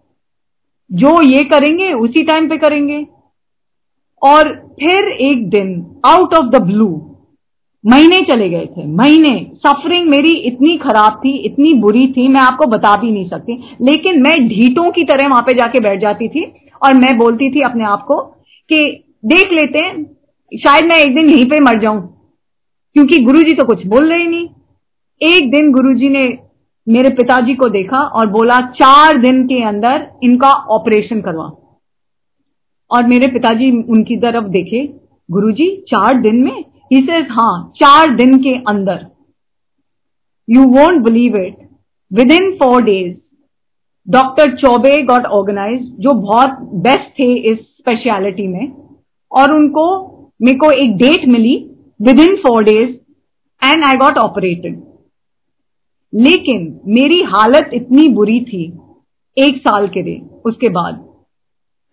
जो 0.90 1.22
ये 1.24 1.44
करेंगे, 1.44 1.92
उसी 1.94 2.24
टाइम 2.24 2.50
पे 2.50 2.58
करेंगे। 2.58 3.06
और 4.22 4.54
फिर 4.80 5.10
एक 5.22 5.50
दिन 5.50 6.02
आउट 6.06 6.34
ऑफ़ 6.34 6.46
द 6.48 6.62
ब्लू 6.64 6.88
महीने 7.88 8.22
चले 8.22 8.50
गए 8.50 8.66
थे, 8.66 8.86
महीने। 8.88 9.52
सफरिंग 9.56 10.10
मेरी 10.10 10.36
इतनी 10.36 10.78
खराब 10.78 11.22
थी, 11.26 11.32
इतनी 11.38 11.74
बुरी 11.74 12.08
थी, 12.08 12.28
मैं 12.28 12.42
आपको 12.42 12.66
बता 12.66 12.98
भी 12.98 13.12
नहीं 13.12 13.30
सकती। 13.30 13.54
लेकिन 13.82 14.22
मैं 14.22 14.48
ढीटों 14.48 14.92
की 14.92 15.04
तरह 15.04 15.28
वहाँ 15.28 15.42
पे 15.42 15.54
जाके 15.54 15.80
बैठ 15.80 16.02
जाती 16.02 16.28
थी 16.28 16.54
और 16.84 16.94
मैं 16.94 17.18
बोलती 17.18 17.56
थी 17.56 17.62
अपने 17.62 17.84
आप 17.84 18.04
को 18.04 18.18
कि, 18.70 19.04
देख 19.26 19.46
लेते 19.52 19.80
हैं, 19.80 20.04
शायद 20.58 20.86
मैं 20.86 20.96
एक 20.96 21.16
दिन 21.16 21.30
यहीं 21.30 21.46
पे 21.46 21.60
मर 21.60 21.80
जाऊँ। 21.80 22.32
क्योंकि 22.94 23.24
गुरुजी 23.24 23.56
तो 23.56 23.66
कुछ 23.66 23.88
बोल 23.88 24.14
रहे 24.14 24.28
नहीं। 24.28 24.48
एक 25.22 25.52
दिन 25.52 25.72
गुरुजी 25.72 26.10
ने 26.10 26.38
मेरे 26.90 27.10
पिताजी 27.10 27.56
को 27.56 27.70
देखा 27.70 27.98
और 27.98 28.28
बोला, 28.28 28.62
चार 28.62 29.18
दिन 29.18 29.44
के 29.44 29.64
अंदर 29.64 30.12
इनका 30.24 30.54
ऑपरेशन 30.54 31.22
करवा। 31.22 31.78
और 32.92 33.08
मेरे 33.08 33.28
पिताजी 33.28 33.72
उनकी 33.72 34.18
तरफ़ 34.18 34.46
देखे, 34.46 34.94
गुरुजी, 35.32 35.84
चार 35.88 36.22
दिन 36.22 36.36
में 36.36 36.64
से 36.92 37.18
हाँ 37.32 37.72
चार 37.76 38.16
दिन 38.16 38.38
के 38.38 38.56
अंदर 38.70 39.06
you 40.48 40.64
won't 40.64 41.02
believe 41.04 41.38
it 41.38 41.58
within 42.32 42.52
four 42.58 42.82
days 42.82 43.16
doctor 44.08 44.56
Choubey 44.56 45.02
got 45.04 45.26
organise 45.26 45.82
जो 46.00 46.14
बहुत 46.14 46.60
बेस्ट 46.84 47.10
थे 47.20 47.34
इस 47.52 47.58
स्पेशलिटी 47.60 48.48
में, 48.48 48.72
और 49.32 49.56
उनको, 49.56 49.86
मेरे 50.42 50.58
को 50.58 50.72
एक 50.72 50.96
date 50.98 51.28
milli 51.28 51.56
within 52.20 52.36
four 52.36 52.64
days 52.64 52.90
and 53.62 53.84
I 53.84 53.98
got 53.98 54.18
operated 54.18 54.82
लेकिन 56.14 56.80
मेरी 56.88 57.22
हालत 57.22 57.70
इतनी 57.74 58.08
बुरी 58.10 58.40
थी 58.42 58.64
एक 59.38 59.58
साल 59.58 59.88
के 59.88 60.02
लिए, 60.04 60.22
उसके 60.46 60.70
बाद. 60.70 61.04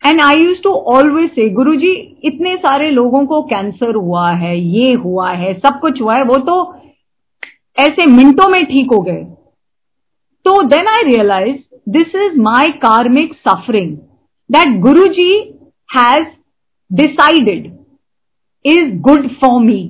And 0.02 0.20
I 0.20 0.42
use 0.42 0.62
to 0.62 0.70
always 0.70 1.30
say 1.30 1.48
Guru 1.50 1.74
ji 1.76 1.92
इतने 2.24 2.54
सारे 2.56 2.90
लोगों 2.90 3.24
को 3.26 3.42
कैंसर 3.44 3.94
हुआ 3.94 4.30
है, 4.32 4.56
ये 4.58 4.92
हुआ 4.94 5.30
है, 5.32 5.52
सब 5.56 5.78
कुछ 5.80 6.00
हुआ 6.02 6.16
है, 6.16 6.22
वो 6.24 6.38
तो 6.40 6.56
ऐसे 7.78 8.06
मिनटों 8.06 8.48
में 8.48 8.64
ठीक 8.64 8.92
हो 8.92 9.00
गए। 9.02 9.22
तो 10.46 10.60
then 10.68 10.88
I 10.88 11.02
realize 11.04 11.56
this 11.88 12.14
is 12.16 12.38
my 12.40 12.70
karmic 12.80 13.34
suffering 13.48 13.96
that 14.50 14.80
Guru 14.80 15.06
ji 15.14 15.32
has 15.88 16.26
decided 16.90 17.66
is 18.64 18.94
good 19.02 19.28
for 19.36 19.60
me 19.62 19.80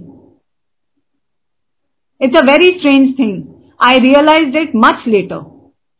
it's 2.20 2.38
a 2.38 2.44
very 2.47 2.68
strange 2.79 3.18
thing 3.18 3.42
I 3.81 3.99
realize 4.01 4.57
it 4.59 4.77
much 4.77 5.05
later 5.09 5.40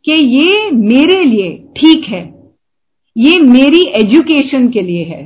कि 0.05 0.13
ये 0.13 0.71
मेरे 0.71 1.23
लिए 1.25 1.51
ठीक 1.77 2.09
है। 2.09 2.23
ये 3.17 3.39
मेरी 3.43 3.81
एजुकेशन 3.97 4.69
के 4.69 4.81
लिए 4.83 5.05
है। 5.05 5.23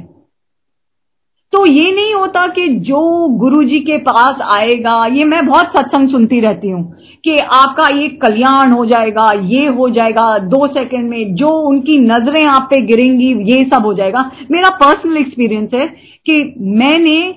तो 1.52 1.64
ये 1.66 1.92
नहीं 1.92 2.14
होता 2.14 2.46
कि 2.46 2.66
जो 2.86 3.28
गुरुजी 3.38 3.78
के 3.80 3.96
पास 3.98 4.40
आएगा, 4.54 5.04
ये 5.06 5.24
मैं 5.24 5.44
बहुत 5.46 5.66
सत्संग 5.68 6.08
सुनती 6.08 6.40
रहती 6.40 6.70
हूँ, 6.70 6.82
कि 7.24 7.36
आपका 7.36 7.88
ये 7.90 8.08
कल्याण 8.18 8.72
हो 8.72 8.84
जाएगा, 8.86 9.30
ये 9.44 9.66
हो 9.68 9.88
जाएगा, 9.88 10.26
दो 10.38 10.66
सेकंड 10.66 11.08
में 11.10 11.34
जो 11.34 11.48
उनकी 11.68 11.96
नज़रें 12.00 12.44
आप 12.46 12.68
पे 12.70 12.80
गिरेंगी, 12.82 13.32
ये 13.52 13.58
सब 13.64 13.86
हो 13.86 13.94
जाएगा। 13.94 14.30
मेरा 14.50 14.70
पर्सनल 14.76 15.16
एक्सपीरियंस 15.16 15.74
है 15.74 15.86
कि 16.26 16.54
मैंने, 16.58 17.34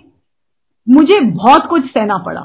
मुझे 0.87 1.19
बहुत 1.21 1.67
कुछ 1.69 1.85
सहना 1.85 2.17
पड़ा। 2.17 2.41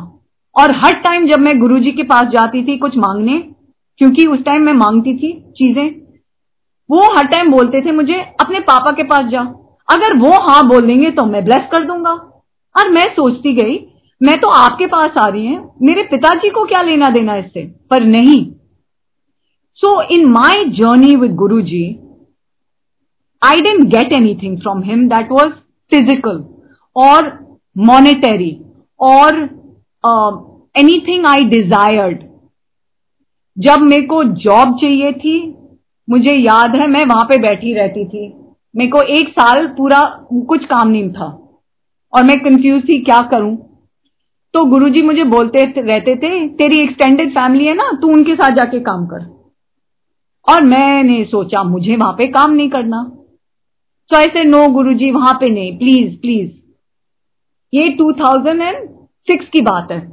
और 0.56 0.74
हर 0.76 0.94
टाइम 1.00 1.26
जब 1.26 1.40
मैं 1.40 1.58
गुरुजी 1.58 1.92
के 1.92 2.02
पास 2.04 2.28
जाती 2.28 2.62
थी 2.62 2.76
कुछ 2.78 2.96
मांगने, 2.98 3.38
क्योंकि 4.00 4.26
उस 4.26 4.44
टाइम 4.44 4.62
मैं 4.62 4.72
मांगती 4.74 5.16
थी 5.16 5.32
चीज़ें, 5.58 5.88
वो 6.90 7.04
हर 7.16 7.26
टाइम 7.26 7.50
बोलते 7.50 7.80
थे 7.80 7.92
मुझे, 7.92 8.20
अपने 8.40 8.60
पापा 8.62 8.90
के 8.90 9.02
पास 9.02 9.30
जा। 9.30 9.46
अगर 9.88 10.16
वो 10.18 10.30
हाँ 10.42 10.66
बोल 10.68 10.86
देंगे 10.86 11.10
तो 11.10 11.24
मैं 11.26 11.44
ब्लेस 11.44 11.68
कर 11.72 11.84
दूँगा। 11.86 12.12
और 12.74 12.90
मैं 12.90 13.04
सोचती 13.14 13.52
गई, 13.54 13.76
मैं 14.20 14.38
तो 14.40 14.48
आपके 14.52 14.86
पास 14.86 15.14
आ 15.18 15.26
रही 15.28 15.46
हूँ, 15.46 15.74
मेरे 15.82 16.02
पिताजी 16.02 16.50
को 16.50 16.64
क्या 16.64 16.82
लेना 16.82 17.08
देना 17.10 17.36
इससे? 17.36 17.64
पर 17.90 18.04
नहीं। 18.06 18.44
So 19.78 20.00
in 20.14 20.26
my 20.30 20.64
journey 20.72 21.14
with 21.16 21.34
Guru 21.36 21.60
ji 21.62 21.84
I 23.42 23.60
didn't 23.62 23.82
get 23.90 24.12
anything 24.12 24.58
from 24.60 24.82
him 24.82 25.08
that 25.08 25.32
was 25.32 25.52
physical 25.92 26.44
और 26.96 27.28
मॉनिटरी 27.76 28.50
और 29.00 29.42
एनीथिंग 30.74 31.26
आई 31.26 31.44
डिजायर्ड 31.50 32.24
जब 33.56 33.82
मेरे 33.82 34.06
को 34.06 34.22
जॉब 34.24 34.76
चाहिए 34.80 35.12
थी, 35.12 35.36
मुझे 36.08 36.32
याद 36.32 36.74
है, 36.76 36.86
मैं 36.86 37.04
वहाँ 37.04 37.24
पे 37.24 37.38
बैठी 37.42 37.72
रहती 37.74 38.04
थी। 38.06 38.26
मेरे 38.76 38.90
को 38.90 39.00
एक 39.00 39.28
साल 39.28 39.66
पूरा 39.66 40.26
कुछ 40.32 40.64
काम 40.64 40.88
नहीं 40.88 41.12
था। 41.12 41.48
और 42.14 42.24
मैं 42.24 42.40
कंफ्यूज 42.40 42.88
थी, 42.88 43.02
क्या 43.02 43.22
करूँ? 43.22 43.56
तो 44.54 44.64
गुरुजी 44.64 45.02
मुझे 45.02 45.24
बोलते 45.24 45.62
रहते 45.62 46.16
थे, 46.16 46.48
तेरी 46.48 46.82
एक्सटेंडेड 46.82 47.30
फैमिली 47.30 47.66
है 47.66 47.74
ना, 47.74 47.98
तू 48.02 48.08
उनके 48.08 48.34
साथ 48.34 48.54
जाके 48.54 48.80
काम 48.80 49.06
कर। 49.06 49.36
और 50.48 50.62
मैंने 50.62 51.24
सोचा, 51.24 51.62
मुझे 51.62 51.96
वहाँ 51.96 52.12
पे 52.12 52.26
काम 52.26 52.50
नहीं 52.50 52.70
करना। 52.70 53.12
सो 54.06 54.18
ऐसे 54.18 54.44
नो 54.44 54.68
गुरुजी, 54.68 55.10
वहाँ 55.10 55.34
पे 55.34 55.50
नहीं। 55.50 55.78
प्लीज़ 55.78 56.20
प्लीज़ 56.20 56.52
ये 57.74 57.88
2006 57.88 59.44
की 59.44 59.60
बात 59.62 59.92
है। 59.92 60.12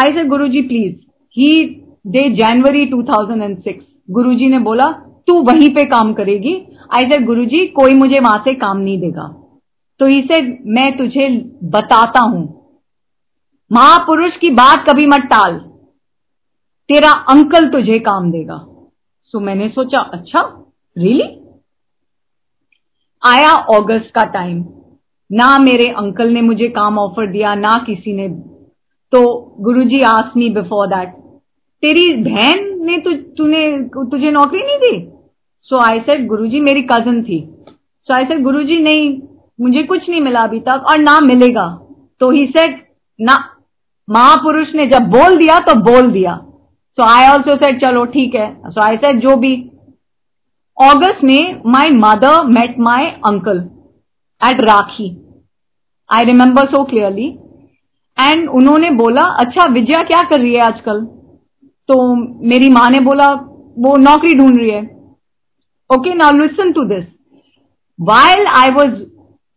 आई 0.00 0.12
से 0.12 0.24
गुरुजी 0.24 0.60
प्लीज़ 0.60 0.96
ही 1.32 1.64
डे 2.06 2.30
जनवरी 2.30 2.86
2006 2.86 3.82
गुरुजी 4.10 4.48
ने 4.48 4.58
बोला, 4.58 4.86
तू 5.26 5.42
वहीं 5.42 5.68
पे 5.68 5.84
काम 5.84 6.12
करेगी 6.12 6.66
आई 6.92 7.04
सेड 7.04 7.24
गुरुजी 7.26 7.66
कोई 7.66 7.94
मुझे 7.94 8.18
वहाँ 8.20 8.38
से 8.38 8.54
काम 8.54 8.78
नहीं 8.78 9.00
देगा। 9.00 9.26
तो 10.00 10.06
इसे 10.08 10.40
मैं 10.66 10.96
तुझे 10.98 11.28
बताता 11.64 12.20
हूँ। 12.20 12.42
महापुरुष 13.70 14.36
की 14.36 14.50
बात 14.50 14.84
कभी 14.90 15.06
मत 15.06 15.28
टाल। 15.30 15.58
तेरा 16.88 17.10
अंकल 17.30 17.68
तुझे 17.68 17.98
काम 17.98 18.30
देगा। 18.32 18.58
सो 19.22 19.40
मैंने 19.40 19.68
सोचा 19.68 19.98
अच्छा 19.98 20.40
रियली 20.96 21.28
आया 23.22 23.52
अगस्त 23.76 24.12
का 24.14 24.24
टाइम 24.24 24.64
ना 25.30 25.58
मेरे 25.58 25.90
अंकल 25.92 26.28
ने 26.28 26.40
मुझे 26.40 26.68
काम 26.68 26.98
ऑफ़र 26.98 27.26
दिया 27.26 27.54
ना 27.54 27.72
किसी 27.86 28.12
ने। 28.12 28.28
तो 29.12 29.20
Guruji 29.60 30.00
ask 30.00 30.36
me 30.36 30.48
before 30.50 30.86
that 30.86 31.14
तेरी 31.82 32.12
बहन 32.22 32.84
ने 32.84 32.98
तु, 32.98 33.12
तूने 33.12 33.88
तुझे 34.10 34.30
नौकरी 34.30 34.62
नहीं 34.62 34.78
दी? 34.78 34.96
सो 35.64 35.78
आई 35.80 36.00
सेड 36.00 36.26
गुरुजी 36.28 36.60
मेरी 36.60 36.82
कज़न 36.82 37.22
थी. 37.22 37.40
सो 38.08 38.14
आई 38.14 38.24
सेड 38.24 38.42
गुरुजी 38.42 38.78
नहीं, 38.78 39.20
मुझे 39.58 39.82
कुछ 39.82 40.08
नहीं 40.08 40.20
मिला 40.20 40.42
अभी 40.42 40.60
तक 40.60 40.86
और 40.90 40.98
ना 41.00 41.18
मिलेगा. 41.22 41.66
तो 42.20 42.30
ही 42.30 42.46
सेड 42.46 42.76
ना, 43.18 43.34
महापुरुष 44.08 44.74
ने 44.74 44.86
जब 44.86 45.10
बोल 45.10 45.36
दिया 45.36 45.58
तो 45.60 45.74
बोल 45.82 46.10
दिया. 46.12 46.34
सो 46.98 47.02
आई 47.02 47.28
ऑल्सो 47.28 47.56
सेड 47.56 47.80
चलो, 47.80 48.04
ठीक 48.06 48.34
है. 48.34 48.48
सो 48.66 48.80
आई 48.80 48.96
सेड 48.96 49.20
जो 49.20 49.36
भी. 49.36 49.54
अगस्त 50.76 51.24
में 51.24 51.60
my 51.66 51.90
mother 51.94 52.44
met 52.48 52.78
my 52.80 53.06
uncle 53.26 53.58
at 54.40 54.60
Rakhi 54.60 55.08
I 56.10 56.24
remember 56.24 56.66
so 56.66 56.82
clearly 56.84 57.26
and 58.18 58.48
उन्होंने 58.50 58.90
बोला 58.92 59.22
अच्छा 59.40 59.66
विजया 59.72 60.02
क्या 60.02 60.20
कर 60.30 60.40
रही 60.40 60.54
है 60.54 60.60
आजकल? 60.62 61.00
तो 61.00 62.14
मेरी 62.48 62.68
माँ 62.70 62.88
ने 62.90 63.00
बोला, 63.00 63.28
वो 63.78 63.96
नौकरी 63.98 64.34
ढूंढ 64.38 64.58
रही 64.58 64.70
है. 64.70 64.82
Okay 65.94 66.14
now 66.14 66.32
listen 66.32 66.72
to 66.72 66.84
this 66.84 67.04
while 67.98 68.46
I 68.46 68.70
was 68.70 69.00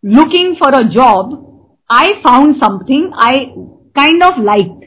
looking 0.04 0.56
for 0.56 0.74
a 0.74 0.82
job 0.90 1.36
I 1.90 2.14
found 2.14 2.56
something 2.56 3.12
I 3.22 3.46
kind 3.96 4.24
of 4.24 4.40
like 4.42 4.82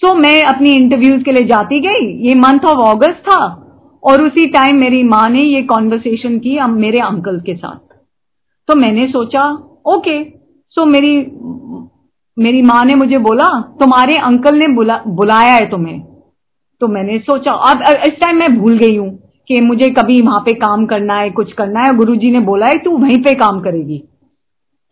so 0.00 0.14
मैं 0.14 0.42
अपनी 0.42 0.70
इंटरव्यूज़ 0.70 1.22
के 1.22 1.32
लिए 1.32 1.44
जाती 1.44 1.80
गई। 1.80 2.28
ये 2.28 2.34
मंथ 2.34 2.64
ऑफ़ 2.64 2.78
ऑगस्ट 2.78 3.18
था। 3.22 3.64
और 4.02 4.22
उसी 4.22 4.46
टाइम 4.46 4.76
मेरी 4.76 5.02
माँ 5.02 5.28
ने 5.28 5.42
ये 5.42 5.62
कॉन्वर्सेशन 5.62 6.38
की 6.38 6.58
मेरे 6.72 6.98
अंकल 6.98 7.40
के 7.40 7.54
साथ। 7.56 7.96
तो 8.68 8.74
मैंने 8.74 9.06
सोचा 9.08 9.50
ओके 9.86 10.22
सो 10.72 10.84
मेरी 10.84 11.16
मेरी 12.36 12.62
माँ 12.62 12.84
ने 12.84 12.94
मुझे 12.94 13.18
बोला, 13.18 13.48
तुम्हारे 13.60 14.16
अंकल 14.16 14.56
ने 14.56 14.68
बुला, 14.68 15.02
बुलाया 15.06 15.54
है 15.54 15.68
तुम्हें। 15.70 16.00
तो 16.80 16.88
मैंने 16.88 17.18
सोचा, 17.18 17.52
अब 17.52 17.82
इस 18.08 18.14
टाइम 18.14 18.36
मैं 18.36 18.56
भूल 18.58 18.78
गई 18.78 18.96
हूँ। 18.96 19.27
कि 19.50 19.60
मुझे 19.60 19.88
कभी 19.92 20.20
वहाँ 20.22 20.40
पे 20.40 20.52
काम 20.56 20.84
करना 20.86 21.14
है, 21.14 21.30
कुछ 21.30 21.52
करना 21.52 21.80
है 21.80 21.94
गुरुजी 21.96 22.30
ने 22.30 22.40
बोला 22.42 22.66
है, 22.66 22.78
तू 22.78 22.96
वहीं 22.98 23.22
पे 23.22 23.34
काम 23.36 23.60
करेगी. 23.60 24.02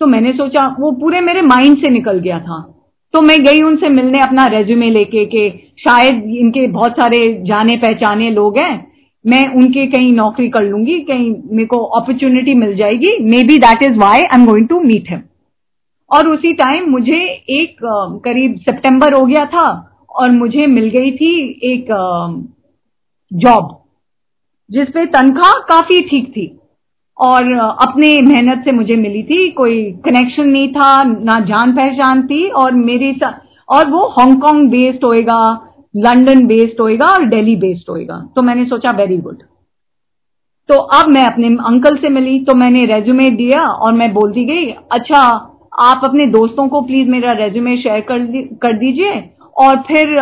तो 0.01 0.07
मैंने 0.07 0.33
सोचा, 0.33 0.67
वो 0.81 0.91
पूरे 0.93 1.21
मेरे 1.21 1.43
माइंड 1.43 1.77
से 1.79 1.91
निकल 1.91 2.19
गया 2.19 2.39
था। 2.41 2.61
तो 3.15 3.21
मैं 3.23 3.39
गई 3.45 3.63
उनसे 3.63 3.89
मिलने 3.91 4.19
अपना 4.19 4.47
रेज्यूमे 4.49 4.91
लेके 4.91 5.25
कि 5.27 5.49
शायद 5.79 6.23
इनके 6.37 6.67
बहुत 6.69 6.93
सारे 6.93 7.19
जाने 7.45 7.77
पहचाने 7.77 8.31
लोग 8.31 8.59
हैं, 8.59 8.87
मैं 9.25 9.47
उनके 9.55 9.87
कहीं 9.87 10.13
नौकरी 10.13 10.49
कर 10.49 10.65
लूँगी, 10.65 10.99
कहीं 11.01 11.31
मेरे 11.47 11.67
को 11.67 11.79
अपॉर्चुनिटी 11.99 12.55
मिल 12.55 12.75
जाएगी 12.77 13.17
maybe 13.45 13.59
that 13.59 13.83
is 13.83 13.99
why 13.99 14.21
I 14.21 14.41
am 14.41 14.47
going 14.47 14.69
to 14.69 14.81
meet 14.81 15.11
him 15.11 15.23
और 16.11 16.29
उसी 16.29 16.53
टाइम 16.55 16.91
मुझे 16.91 17.19
एक 17.53 17.77
करीब 18.25 18.57
सितंबर 18.61 19.15
हो 19.15 19.25
गया 19.27 19.45
था, 19.47 19.67
और 20.11 20.31
मुझे 20.33 20.67
मिल 20.67 20.89
गई 20.91 21.11
थी 21.13 21.35
एक 21.65 21.87
जॉब 23.31 23.75
जिसपे 24.71 25.05
तनख्वाह 25.09 25.53
काफ़ी 25.69 26.01
ठीक 26.03 26.31
थी 26.31 26.47
और 27.19 27.53
अपने 27.83 28.13
मेहनत 28.23 28.65
से 28.65 28.73
मुझे 28.73 28.97
मिली 28.97 29.23
थी। 29.23 29.49
कोई 29.51 29.77
कनेक्शन 30.05 30.49
नहीं 30.49 30.69
था, 30.73 31.03
ना 31.03 31.41
जान 31.43 31.73
पहचान 31.77 32.23
थी 32.27 32.49
और 32.53 32.73
मेरी 32.75 33.13
और 33.69 33.91
वो 33.91 34.03
हांगकांग 34.11 34.69
बेस्ड 34.71 35.05
होएगा 35.05 35.43
लंदन 35.95 36.47
बेस्ड 36.47 36.81
होएगा 36.81 37.07
और 37.07 37.27
दिल्ली 37.29 37.57
बेस्ड 37.57 37.91
होएगा। 37.91 38.19
तो 38.37 38.43
मैंने 38.43 38.65
सोचा 38.65 38.91
वेरी 38.97 39.17
गुड 39.19 39.43
तो 40.69 40.77
अब 40.95 41.09
मैं 41.09 41.25
अपने 41.25 41.49
अंकल 41.67 41.97
से 41.97 42.09
मिली 42.09 42.39
तो 42.45 42.55
मैंने 42.55 42.85
रेज्यूमे 42.85 43.29
दिया 43.33 43.67
और 43.67 43.93
मैं 43.95 44.13
बोलती 44.15 44.45
गई 44.45 44.71
अच्छा 44.93 45.21
आप 45.83 46.01
अपने 46.05 46.27
दोस्तों 46.27 46.67
को 46.69 46.81
प्लीज़ 46.81 47.09
मेरा 47.09 47.33
रेज्यूमे 47.35 47.77
शेयर 47.77 48.01
कर 48.11 48.27
कर 48.63 48.77
दीजिए 48.79 49.13
और 49.57 49.77
फिर 49.83 50.15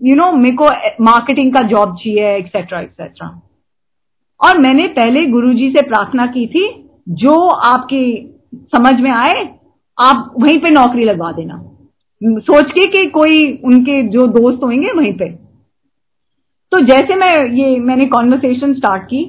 यू 0.00 0.16
नो 0.16 0.30
मेरे 0.32 0.56
को 0.56 0.68
मार्केटिंग 1.04 1.52
का 1.54 1.62
जॉब 1.68 1.94
चाहिए 1.96 2.34
एक्सेट्रा 2.36 2.80
एक्सेट्रा 2.80 3.28
और 4.40 4.58
मैंने 4.58 4.86
पहले 4.88 5.26
गुरुजी 5.26 5.70
से 5.70 5.82
प्रार्थना 5.82 6.26
की 6.26 6.46
थी, 6.46 6.68
जो 7.08 7.34
आपकी 7.48 8.04
समझ 8.74 9.00
में 9.00 9.10
आए, 9.10 9.42
आप 9.98 10.34
वहीं 10.40 10.58
पे 10.60 10.70
नौकरी 10.70 11.04
लगवा 11.04 11.32
देना। 11.32 11.62
सोच 12.40 12.70
के 12.70 12.84
कि 12.86 13.04
कोई 13.10 13.40
उनके 13.64 14.02
जो 14.08 14.26
दोस्त 14.28 14.62
होंगे 14.64 14.92
वहीं 14.92 15.12
पे। 15.12 15.28
तो 16.72 16.82
जैसे 16.84 17.14
मैं 17.14 17.32
ये, 17.50 17.78
मैंने 17.78 18.04
कॉन्वर्सेशन 18.06 18.74
स्टार्ट 18.74 19.02
की 19.04 19.24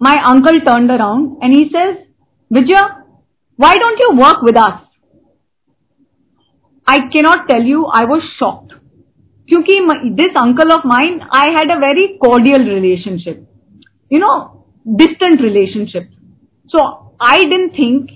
my 0.00 0.18
uncle 0.26 0.58
turn 0.60 0.88
around 0.88 1.36
and 1.44 1.54
he 1.56 1.64
says 1.64 1.96
Vijaya 2.50 2.86
why 3.58 3.78
don't 3.78 4.00
you 4.00 4.08
work 4.16 4.44
with 4.44 4.58
us 4.58 4.80
I 6.86 7.08
cannot 7.08 7.46
tell 7.48 7.66
you 7.66 7.84
I 7.96 8.06
was 8.06 8.22
shocked 8.38 8.72
क्योंकि 9.48 9.78
this 10.14 10.36
uncle 10.42 10.72
of 10.74 10.86
mine 10.86 11.22
I 11.36 11.50
had 11.50 11.72
a 11.72 11.76
very 11.78 12.06
cordial 12.26 12.68
relationship 12.68 13.46
you 14.12 14.18
know 14.18 14.32
distant 14.86 15.40
relationship 15.42 16.08
so 16.72 16.84
I 17.26 17.44
didn't 17.46 17.70
think 17.78 18.10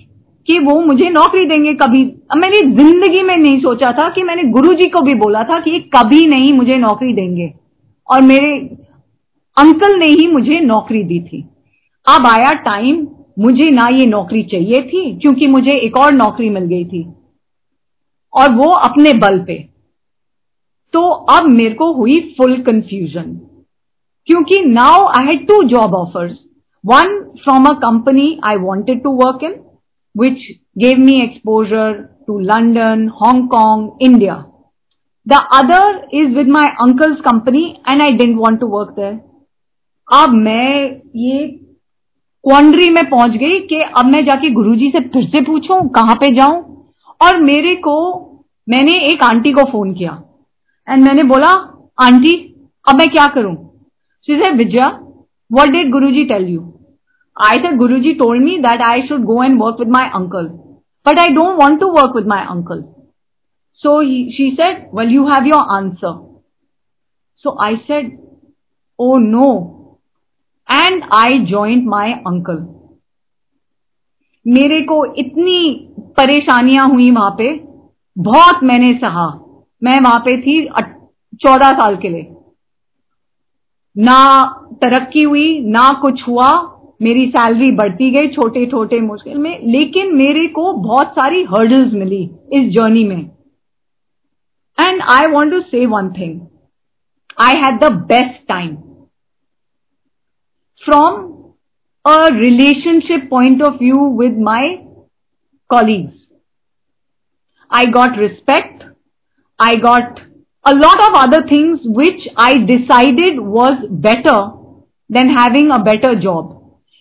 कि 0.47 0.57
वो 0.59 0.79
मुझे 0.81 1.09
नौकरी 1.09 1.45
देंगे 1.45 1.73
कभी। 1.73 2.03
अब 2.31 2.37
मैंने 2.37 2.59
ज़िंदगी 2.73 3.21
में 3.21 3.35
नहीं 3.37 3.59
सोचा 3.61 3.91
था 3.91 4.07
कि 4.09 4.23
मैंने 4.23 4.43
गुरुजी 4.51 4.89
को 4.89 5.03
भी 5.03 5.13
बोला 5.15 5.43
था 5.43 5.59
कि 5.59 5.71
ये 5.71 5.79
कभी 5.95 6.25
नहीं 6.27 6.51
मुझे 6.53 6.77
नौकरी 6.77 7.13
देंगे। 7.13 7.51
और 8.09 8.21
मेरे 8.21 8.51
अंकल 9.57 9.97
ने 9.99 10.05
ही 10.11 10.27
मुझे 10.27 10.59
नौकरी 10.59 11.03
दी 11.03 11.19
थी। 11.21 11.41
अब 12.07 12.27
आया 12.27 12.53
टाइम 12.63 13.07
मुझे 13.39 13.69
ना 13.71 13.87
ये 13.91 14.05
नौकरी 14.05 14.43
चाहिए 14.43 14.81
थी, 14.81 15.19
क्योंकि 15.19 15.47
मुझे 15.47 15.77
एक 15.77 15.97
और 15.97 16.13
नौकरी 16.13 16.49
मिल 16.49 16.65
गई 16.65 16.85
थी। 16.85 17.03
और 18.33 18.51
वो 18.53 18.71
अपने 18.71 19.13
बल 19.19 19.39
पे। 19.39 19.57
तो 20.93 21.01
अब 21.31 21.47
मेरे 21.47 21.75
को 21.75 21.91
हुई 21.93 22.19
फुल 22.37 22.55
कंफ्यूजन 22.61 23.39
क्योंकि 24.27 24.61
now 24.65 25.05
I 25.19 25.25
had 25.25 25.47
two 25.47 25.61
job 25.69 25.93
offers 25.95 26.37
one 26.83 27.19
from 27.43 27.65
a 27.65 27.73
company 27.79 28.27
I 28.43 28.55
wanted 28.61 29.03
to 29.03 29.11
work 29.23 29.43
in 29.43 29.55
gave 30.75 30.99
me 30.99 31.23
exposure 31.23 32.09
to 32.27 32.39
London, 32.41 33.07
Hong 33.09 33.47
Kong, 33.49 33.97
India. 33.99 34.45
The 35.27 35.39
other 35.51 36.05
is 36.11 36.35
with 36.35 36.47
my 36.47 36.71
uncle's 36.79 37.21
company 37.21 37.81
and 37.85 38.01
I 38.01 38.09
didn't 38.11 38.37
want 38.37 38.59
to 38.61 38.67
work 38.67 38.95
there. 38.95 39.15
अब 40.07 40.33
मैं 40.33 40.75
ये 41.17 41.47
क्वांड्री 42.43 42.89
में 42.89 43.03
पहुँच 43.09 43.31
गई 43.31 43.59
कि 43.67 43.81
अब 43.97 44.05
मैं 44.05 44.23
जाके 44.25 44.49
गुरुजी 44.51 44.89
से 44.89 44.99
फिर 45.09 45.25
से 45.25 45.41
पूछूँ 45.41 45.79
कहाँ 45.89 46.15
पे 46.15 46.33
जाऊँ 46.35 46.61
और 47.21 47.41
मेरे 47.41 47.75
को 47.87 47.95
मैंने 48.67 48.97
एक 49.07 49.23
आंटी 49.23 49.51
को 49.53 49.63
फ़ोन 49.71 49.93
किया 49.93 50.11
एंड 50.87 51.03
मैंने 51.03 51.23
बोला 51.23 51.49
आंटी 51.97 52.33
अब 52.85 52.97
मैं 52.97 53.09
क्या 53.09 53.25
करूँ 53.35 53.55
she 54.27 54.35
said 54.35 54.57
Vijaya 54.57 54.87
what 55.51 55.69
did 55.69 55.91
Guruji 55.91 56.23
tell 56.25 56.47
you 56.47 56.61
I 57.37 57.57
said 57.57 57.77
Guruji 57.77 58.13
told 58.13 58.43
me 58.43 58.57
that 58.57 58.81
I 58.81 59.01
should 59.01 59.23
go 59.23 59.43
and 59.43 59.61
work 59.63 59.79
with 59.79 59.89
my 59.89 60.09
uncle 60.15 60.47
but 61.05 61.19
I 61.19 61.33
don't 61.33 61.61
want 61.63 61.79
to 61.79 61.87
work 61.91 62.15
with 62.15 62.27
my 62.27 62.45
uncle 62.49 62.81
so 63.81 64.01
she 64.31 64.49
said 64.61 64.89
well 64.95 65.09
you 65.09 65.27
have 65.27 65.45
your 65.45 65.67
answer 65.75 66.15
so 67.43 67.57
I 67.63 67.75
said 67.75 68.17
oh 68.99 69.13
no 69.17 69.49
and 70.71 71.03
I 71.17 71.39
joined 71.39 71.85
my 71.85 72.11
uncle 72.27 72.65
मेरे 74.45 74.81
को 74.81 75.05
इतनी 75.13 75.59
परेशानियाँ 76.17 76.87
हुई 76.89 77.09
वहाँ 77.11 77.31
पे। 77.31 77.47
बहुत 78.17 78.63
मैंने 78.63 78.89
सहा। 78.91 79.27
मैं 79.83 79.99
वहाँ 80.01 80.19
पे 80.19 80.37
थी 80.41 80.69
चौदह 81.35 81.71
साल 81.71 81.95
के 81.95 82.09
लिए। 82.09 82.36
ना 83.97 84.19
तरक्की 84.81 85.23
हुई, 85.23 85.59
ना 85.61 85.91
कुछ 86.01 86.21
हुआ, 86.27 86.51
मेरी 87.01 87.25
सैलरी 87.29 87.71
बढ़ती 87.71 88.09
गई 88.11 88.27
छोटे 88.33 88.65
छोटे 88.65 88.99
मुश्किल 89.01 89.37
में, 89.37 89.59
लेकिन 89.63 90.15
मेरे 90.15 90.47
को 90.47 90.71
बहुत 90.73 91.11
सारी 91.11 91.43
हर्डल्स 91.43 91.93
मिली 91.93 92.23
इस 92.53 92.69
जर्नी 92.73 93.03
में। 93.03 93.19
And 94.77 95.01
I 95.11 95.27
want 95.31 95.51
to 95.51 95.59
say 95.61 95.85
one 95.85 96.09
thing 96.11 96.39
I 97.41 97.61
had 97.61 97.79
the 97.83 97.91
best 98.11 98.47
time 98.47 98.75
from 100.83 101.15
a 102.05 102.17
relationship 102.33 103.27
point 103.31 103.61
of 103.63 103.73
view 103.73 104.07
with 104.19 104.39
my 104.41 104.75
colleagues 105.69 106.25
I 107.71 107.85
got 107.91 108.17
respect 108.17 108.83
I 109.59 109.75
got 109.81 110.19
a 110.67 110.73
lot 110.75 110.99
of 110.99 111.15
other 111.15 111.41
things 111.47 111.79
which 111.97 112.23
I 112.37 112.53
decided 112.69 113.39
was 113.39 113.83
better 114.05 114.39
than 115.09 115.29
having 115.29 115.69
a 115.71 115.83
better 115.83 116.13
job. 116.15 116.53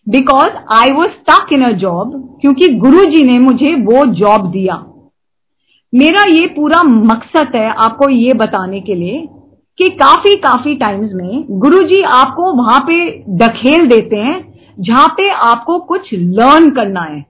Because 0.06 0.56
I 0.72 0.92
was 0.92 1.06
stuck 1.06 1.52
in 1.52 1.62
a 1.64 1.70
job 1.76 2.12
क्योंकि 2.40 2.66
गुरु 2.78 3.04
जी 3.04 3.22
ने 3.24 3.38
मुझे 3.38 3.74
वो 3.74 4.04
job 4.14 4.50
दिया। 4.50 4.74
मेरा 5.92 6.22
ये 6.22 6.46
पूरा 6.46 6.82
मकसद 6.82 7.56
है 7.56 7.68
आपको 7.78 8.08
ये 8.10 8.32
बताने 8.32 8.80
के 8.80 8.94
लिए 8.94 9.26
कि 9.78 9.88
काफ़ी 9.88 10.34
काफ़ी 10.34 10.74
टाइम्स 10.74 11.10
में 11.14 11.44
गुरु 11.60 11.78
जी 11.78 12.00
आपको 12.02 12.52
वहाँ 12.52 12.78
पे 12.80 12.98
ढकेल 13.36 13.86
देते 13.86 14.16
हैं, 14.16 14.36
जहाँ 14.80 15.08
पे 15.08 15.28
आपको 15.30 15.78
कुछ 15.78 16.14
लर्न 16.14 16.70
करना 16.70 17.00
है। 17.00 17.24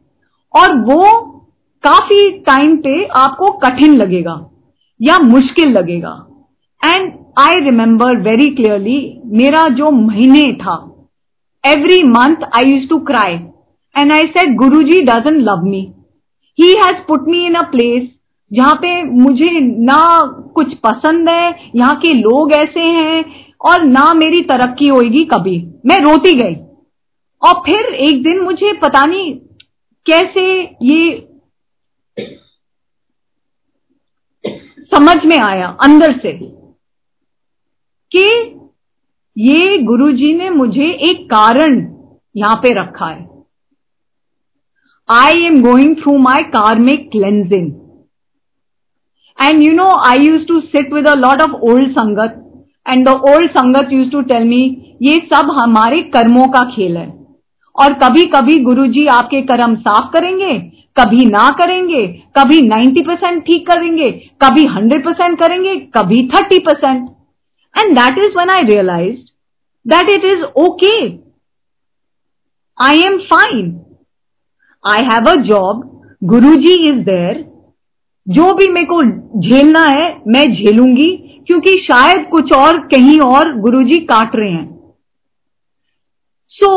और 0.55 0.77
वो 0.83 1.01
काफ़ी 1.85 2.31
टाइम 2.41 2.77
पे 2.77 3.05
आपको 3.17 3.51
कठिन 3.59 3.97
लगेगा। 3.97 4.35
या 5.01 5.19
मुश्किल 5.19 5.69
लगेगा 5.69 6.15
and 6.83 7.13
I 7.39 7.59
remember 7.61 8.21
very 8.23 8.51
clearly 8.55 8.99
मेरा 9.35 9.69
जो 9.79 9.91
महीने 9.91 10.53
था 10.63 10.77
every 11.65 12.03
month 12.07 12.43
I 12.53 12.63
used 12.67 12.89
to 12.91 13.05
cry. 13.05 13.31
And 13.95 14.13
I 14.13 14.25
said, 14.33 14.57
Guruji 14.57 15.07
doesn't 15.07 15.43
love 15.43 15.63
me. 15.65 15.95
He 16.59 16.75
has 16.77 17.05
put 17.07 17.27
me 17.27 17.47
in 17.47 17.57
a 17.57 17.71
place 17.71 18.13
जहाँ 18.51 18.75
पे 18.75 18.91
मुझे 19.05 19.49
ना 19.87 20.03
कुछ 20.55 20.75
पसंद 20.79 21.29
है 21.29 21.71
यहाँ 21.77 21.95
के 21.97 22.13
लोग 22.15 22.53
ऐसे 22.53 22.81
हैं 22.97 23.25
और 23.61 23.85
ना 23.85 24.05
मेरी 24.15 24.43
तरक्की 24.51 24.89
होगी 24.89 25.25
कभी 25.25 25.57
मैं 25.87 25.99
रोती 26.01 26.33
गई 26.41 26.55
और 27.43 27.59
फिर 27.61 27.95
एक 28.05 28.23
दिन 28.23 28.41
मुझे 28.41 28.73
पता 28.85 29.05
नहीं 29.07 29.35
कैसे 30.07 30.47
ये 30.83 31.01
समझ 34.93 35.17
में 35.27 35.39
आया, 35.39 35.67
अंदर 35.83 36.13
से, 36.19 36.33
कि 38.13 38.25
ये 39.37 39.79
गुरुजी 39.85 40.33
ने 40.35 40.51
मुझे 40.51 40.91
एक 41.05 41.25
कारण 41.31 41.81
यहाँ 42.35 42.57
पे 42.57 42.73
रखा 42.75 43.07
है। 43.07 43.25
I 45.09 45.45
am 45.47 45.61
going 45.63 45.97
through 45.97 46.17
my 46.21 46.43
karmic 46.53 47.09
cleansing 47.11 47.71
and 49.39 49.63
you 49.63 49.73
know 49.75 49.89
I 50.07 50.25
used 50.25 50.47
to 50.49 50.61
sit 50.63 50.93
with 50.93 51.09
a 51.09 51.15
lot 51.17 51.43
of 51.43 51.61
old 51.65 51.91
sangat 51.93 52.43
and 52.87 53.09
the 53.09 53.15
old 53.31 53.51
sangat 53.51 53.93
used 53.93 54.11
to 54.11 54.21
tell 54.31 54.45
me 54.45 54.63
ये 55.03 55.15
सब 55.33 55.51
हमारे 55.61 56.01
कर्मों 56.11 56.47
का 56.49 56.63
खेल 56.71 56.97
है। 56.97 57.09
और 57.77 57.93
कभी 58.03 58.25
कभी 58.31 58.59
गुरुजी 58.65 59.07
आपके 59.13 59.41
कर्म 59.45 59.75
साफ़ 59.79 60.13
करेंगे 60.13 60.53
कभी 60.99 61.25
ना 61.27 61.51
करेंगे, 61.51 62.07
कभी 62.39 62.61
90 62.61 63.07
परसेंट 63.07 63.43
ठीक 63.43 63.67
करेंगे, 63.67 64.11
कभी 64.45 64.65
100 64.65 65.05
परसेंट 65.05 65.39
करेंगे, 65.39 65.77
कभी 65.77 66.29
30 66.29 66.59
percent 66.59 67.09
And 67.75 67.97
that 67.97 68.19
is 68.19 68.35
when 68.35 68.51
I 68.51 68.61
realized 68.61 69.33
that 69.87 70.09
it 70.09 70.25
is 70.25 70.45
okay. 70.57 71.21
I 72.79 72.93
am 72.95 73.21
fine. 73.31 73.85
I 74.85 75.03
have 75.05 75.29
a 75.29 75.43
job. 75.49 75.83
Guruji 76.25 76.77
is 76.91 77.05
there. 77.05 77.45
जो 78.29 78.53
भी 78.55 78.69
मेरे 78.69 78.87
को 78.87 79.01
झेलना 79.41 79.85
है, 79.87 80.23
मैं 80.27 80.45
झेलूँगी, 80.55 81.07
क्योंकि 81.47 81.71
शायद 81.71 82.27
कुछ 82.31 82.53
और, 82.59 82.79
कहीं 82.79 83.19
और 83.21 83.61
गुरुजी 83.61 83.99
काट 84.05 84.37
रहे 84.37 84.51
हैं 84.51 84.93
सो 86.49 86.71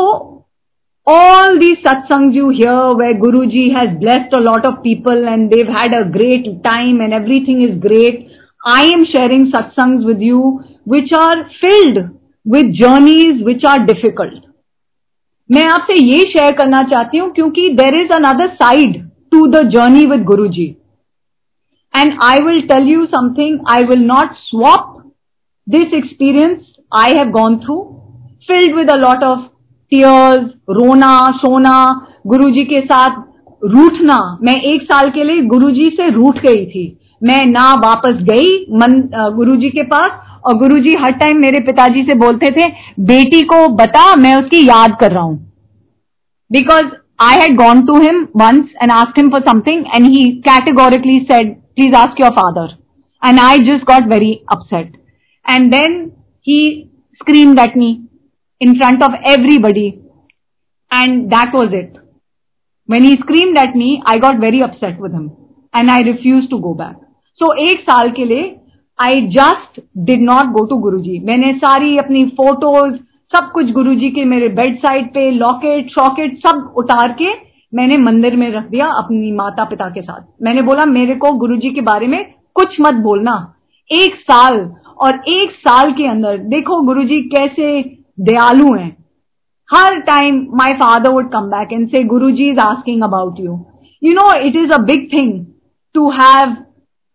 all 1.09 1.59
these 1.59 1.77
satsangs 1.79 2.33
you 2.33 2.49
hear 2.49 2.93
where 2.93 3.13
Guruji 3.15 3.65
has 3.73 3.97
blessed 3.99 4.33
a 4.33 4.41
lot 4.41 4.65
of 4.65 4.81
people 4.83 5.27
and 5.27 5.51
they've 5.51 5.67
had 5.67 5.93
a 5.93 6.05
great 6.05 6.47
time 6.63 7.01
and 7.01 7.13
everything 7.13 7.61
is 7.61 7.77
great. 7.79 8.27
I 8.63 8.85
am 8.85 9.05
sharing 9.05 9.51
satsangs 9.51 10.05
with 10.05 10.19
you 10.19 10.63
which 10.85 11.11
are 11.13 11.49
filled 11.61 11.99
with 12.45 12.73
journeys 12.73 13.43
which 13.43 13.63
are 13.65 13.85
difficult. 13.85 14.41
मैं 15.49 15.63
आपसे 15.69 15.93
ये 15.93 16.21
share 16.29 16.51
करना 16.57 16.81
चाहती 16.91 17.17
हूं 17.17 17.29
क्योंकि 17.31 17.69
there 17.79 17.99
is 18.01 18.11
another 18.15 18.47
side 18.61 18.95
to 19.31 19.45
the 19.47 19.61
journey 19.73 20.05
with 20.11 20.23
Guru 20.25 20.47
ji 20.55 20.65
and 21.93 22.17
I 22.23 22.39
will 22.45 22.61
tell 22.67 22.87
you 22.93 23.05
something 23.05 23.59
I 23.73 23.83
will 23.89 24.05
not 24.05 24.31
swap 24.37 24.95
this 25.67 25.93
experience 25.93 26.73
I 27.01 27.13
have 27.17 27.29
gone 27.37 27.57
through 27.65 27.77
filled 28.47 28.75
with 28.75 28.91
a 28.91 28.95
lot 28.95 29.23
of 29.23 29.47
tears 29.92 30.46
रोना, 30.70 31.14
सोना 31.36 31.76
गुरु 32.26 32.50
जी 32.50 32.64
के 32.64 32.80
साथ 32.84 33.16
रूठना। 33.62 34.16
मैं 34.42 34.54
एक 34.62 34.82
साल 34.82 35.10
के 35.10 35.24
लिए 35.24 35.42
गुरु 35.46 35.70
जी 35.70 35.88
से 35.96 36.08
रूठ 36.10 36.38
गई 36.38 36.64
थी। 36.66 36.84
मैं 37.22 37.44
ना 37.46 37.72
वापस 37.80 38.22
गई 38.24 38.50
मन 38.74 39.00
गुरु 39.36 39.56
जी 39.56 39.70
के 39.70 39.82
पास 39.86 40.10
और 40.44 40.56
गुरुजी 40.58 40.94
हर 41.00 41.12
टाइम 41.14 41.40
मेरे 41.40 41.60
पिताजी 41.62 42.02
से 42.02 42.14
बोलते 42.18 42.50
थे, 42.50 42.66
बेटी 43.04 43.40
को 43.42 43.66
बता, 43.76 44.14
मैं 44.16 44.34
उसकी 44.36 44.66
याद 44.68 44.96
कर 45.00 45.12
रहा 45.12 45.22
हूँ। 45.22 45.38
Because 46.50 46.86
I 47.22 47.40
had 47.40 47.56
gone 47.56 47.82
to 47.86 47.94
him 48.02 48.22
once 48.36 48.68
and 48.82 48.92
ask 48.92 49.18
him 49.18 49.28
for 49.30 49.40
something 49.48 49.84
and 49.94 50.06
he 50.06 50.24
categorically 50.46 51.18
said 51.22 51.54
please 51.76 51.96
ask 51.96 52.20
your 52.20 52.30
father 52.38 52.76
and 53.22 53.40
I 53.40 53.58
just 53.66 53.84
got 53.90 54.08
very 54.12 54.32
upset 54.52 54.96
and 55.46 55.70
then 55.72 56.00
he 56.46 56.60
screamed 57.20 57.58
at 57.60 57.74
me 57.78 57.86
in 58.60 58.74
front 58.74 59.02
of 59.02 59.14
everybody. 59.36 59.88
And 60.90 61.28
that 61.32 61.52
was 61.54 61.72
it. 61.72 61.98
When 62.88 63.04
he 63.04 63.12
screamed 63.16 63.58
at 63.58 63.76
me, 63.76 63.90
i 64.12 64.18
got 64.18 64.40
very 64.40 64.62
upset 64.68 65.00
with 65.00 65.14
him. 65.18 65.28
And 65.74 65.90
i 65.90 66.00
refused 66.12 66.50
to 66.50 66.60
go 66.60 66.74
back. 66.74 66.94
So, 67.42 67.52
एक 67.58 67.80
साल 67.80 68.10
के 68.10 68.24
लिए 68.24 68.56
I 69.00 69.26
just 69.26 69.80
did 69.98 70.20
not 70.20 70.44
go 70.44 70.64
to 70.64 70.76
Guru 70.76 70.98
ji 70.98 71.18
मैंने 71.18 71.52
सारी 71.52 71.96
अपनी 71.96 72.24
photos 72.24 72.96
सब 73.36 73.50
कुछ 73.52 73.70
गुरु 73.70 73.94
जी 73.94 74.10
के 74.10 74.24
मेरे 74.24 74.48
बेड 74.48 74.78
साइड 74.78 75.08
पे 75.08 75.30
लॉकेट 75.30 75.88
शॉकेट 75.88 76.38
सब 76.38 76.74
उतार 76.76 77.12
के 77.12 77.50
मैंने 77.74 77.96
मंदिर 77.96 78.36
में 78.36 78.50
रख 78.50 78.68
दिया 78.68 78.86
अपनी 78.86 79.32
माता 79.32 79.64
पिता 79.64 79.88
के 79.88 80.02
साथ। 80.02 80.42
मैंने 80.42 80.62
बोला, 80.62 80.84
मेरे 80.84 81.14
को 81.14 81.32
गुरु 81.32 81.56
जी 81.56 81.70
के 81.70 81.80
बारे 81.80 82.06
में 82.06 82.34
कुछ 82.54 82.76
मत 82.80 82.94
बोलना। 82.94 83.54
एक 83.92 84.14
साल, 84.14 84.74
और 84.98 85.22
एक 85.28 85.50
साल 85.50 85.92
के 85.92 86.06
अंदर, 86.06 86.38
देखो 86.38 86.82
गुरु 86.82 87.04
जी 87.04 87.20
कैसे 87.20 87.82
दयालु 88.29 88.73
हैं 88.73 88.95
हर 89.73 89.99
time 90.09 90.45
my 90.57 90.73
father 90.83 91.09
would 91.13 91.31
come 91.31 91.47
back 91.51 91.73
and 91.73 91.87
say 91.91 92.03
Guru 92.13 92.31
ji 92.31 92.49
is 92.49 92.59
asking 92.65 93.03
about 93.03 93.39
you 93.39 93.59
you 94.03 94.13
know 94.13 94.31
it 94.47 94.55
is 94.63 94.71
a 94.71 94.77
big 94.91 95.11
thing 95.13 95.33
to 95.95 96.09
have 96.19 96.55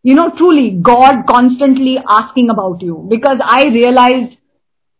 you 0.02 0.14
know, 0.14 0.30
truly 0.36 0.70
God 0.70 1.26
constantly 1.28 1.98
asking 2.08 2.50
about 2.50 2.82
you. 2.82 3.06
Because 3.08 3.38
I 3.44 3.64
realized 3.64 4.36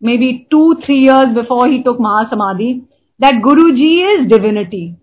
maybe 0.01 0.47
two, 0.51 0.77
three 0.85 1.01
years 1.01 1.35
before 1.35 1.69
he 1.69 1.83
took 1.83 1.99
Mahasamadhi 1.99 2.87
that 3.21 3.43
Guruji 3.43 4.21
is 4.23 4.31
divinity. 4.31 4.97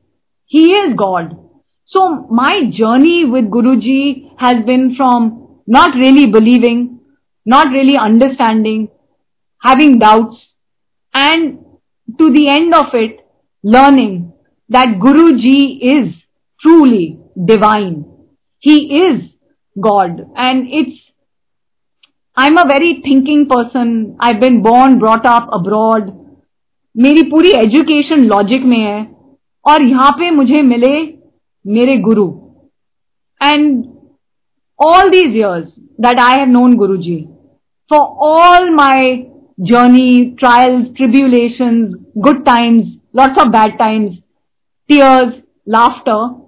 He 0.45 0.71
is 0.71 0.93
God. 0.95 1.37
So 1.85 2.27
my 2.29 2.69
journey 2.71 3.25
with 3.25 3.45
Guruji 3.45 4.31
has 4.37 4.65
been 4.65 4.95
from 4.95 5.61
not 5.67 5.95
really 5.95 6.27
believing, 6.27 6.99
not 7.45 7.67
really 7.67 7.97
understanding, 7.97 8.89
having 9.61 9.99
doubts, 9.99 10.37
and 11.14 11.64
to 12.18 12.32
the 12.32 12.48
end 12.48 12.74
of 12.74 12.94
it, 12.94 13.20
learning 13.62 14.32
that 14.68 14.98
Guruji 14.98 15.78
is 15.80 16.14
truly 16.60 17.18
divine. 17.46 18.04
He 18.58 18.76
is 19.02 19.22
God. 19.76 20.20
And 20.36 20.66
it's, 20.68 20.98
I'm 22.36 22.56
a 22.58 22.64
very 22.66 23.00
thinking 23.02 23.48
person. 23.48 24.16
I've 24.20 24.40
been 24.40 24.62
born, 24.62 24.98
brought 24.98 25.26
up 25.26 25.48
abroad. 25.52 26.18
मेरी 26.96 27.22
पूरी 27.30 27.50
education 27.58 28.24
लॉजिक 28.28 28.64
में 28.70 28.78
है 28.78 29.00
और 29.68 29.82
यहाँ 29.82 30.10
पे 30.18 30.30
मुझे 30.30 30.60
मिले 30.62 30.96
मेरे 31.66 31.96
Guru 32.06 32.26
and 33.42 33.84
all 34.78 35.10
these 35.10 35.34
years 35.34 35.68
that 35.98 36.18
I 36.18 36.40
have 36.40 36.48
known 36.48 36.76
Guruji, 36.76 37.28
for 37.88 38.00
all 38.28 38.70
my 38.74 39.26
journey, 39.62 40.34
trials, 40.38 40.88
tribulations, 40.96 41.94
good 42.20 42.44
times, 42.44 42.96
lots 43.12 43.40
of 43.40 43.52
bad 43.52 43.78
times, 43.78 44.18
tears, 44.90 45.42
laughter, 45.66 46.42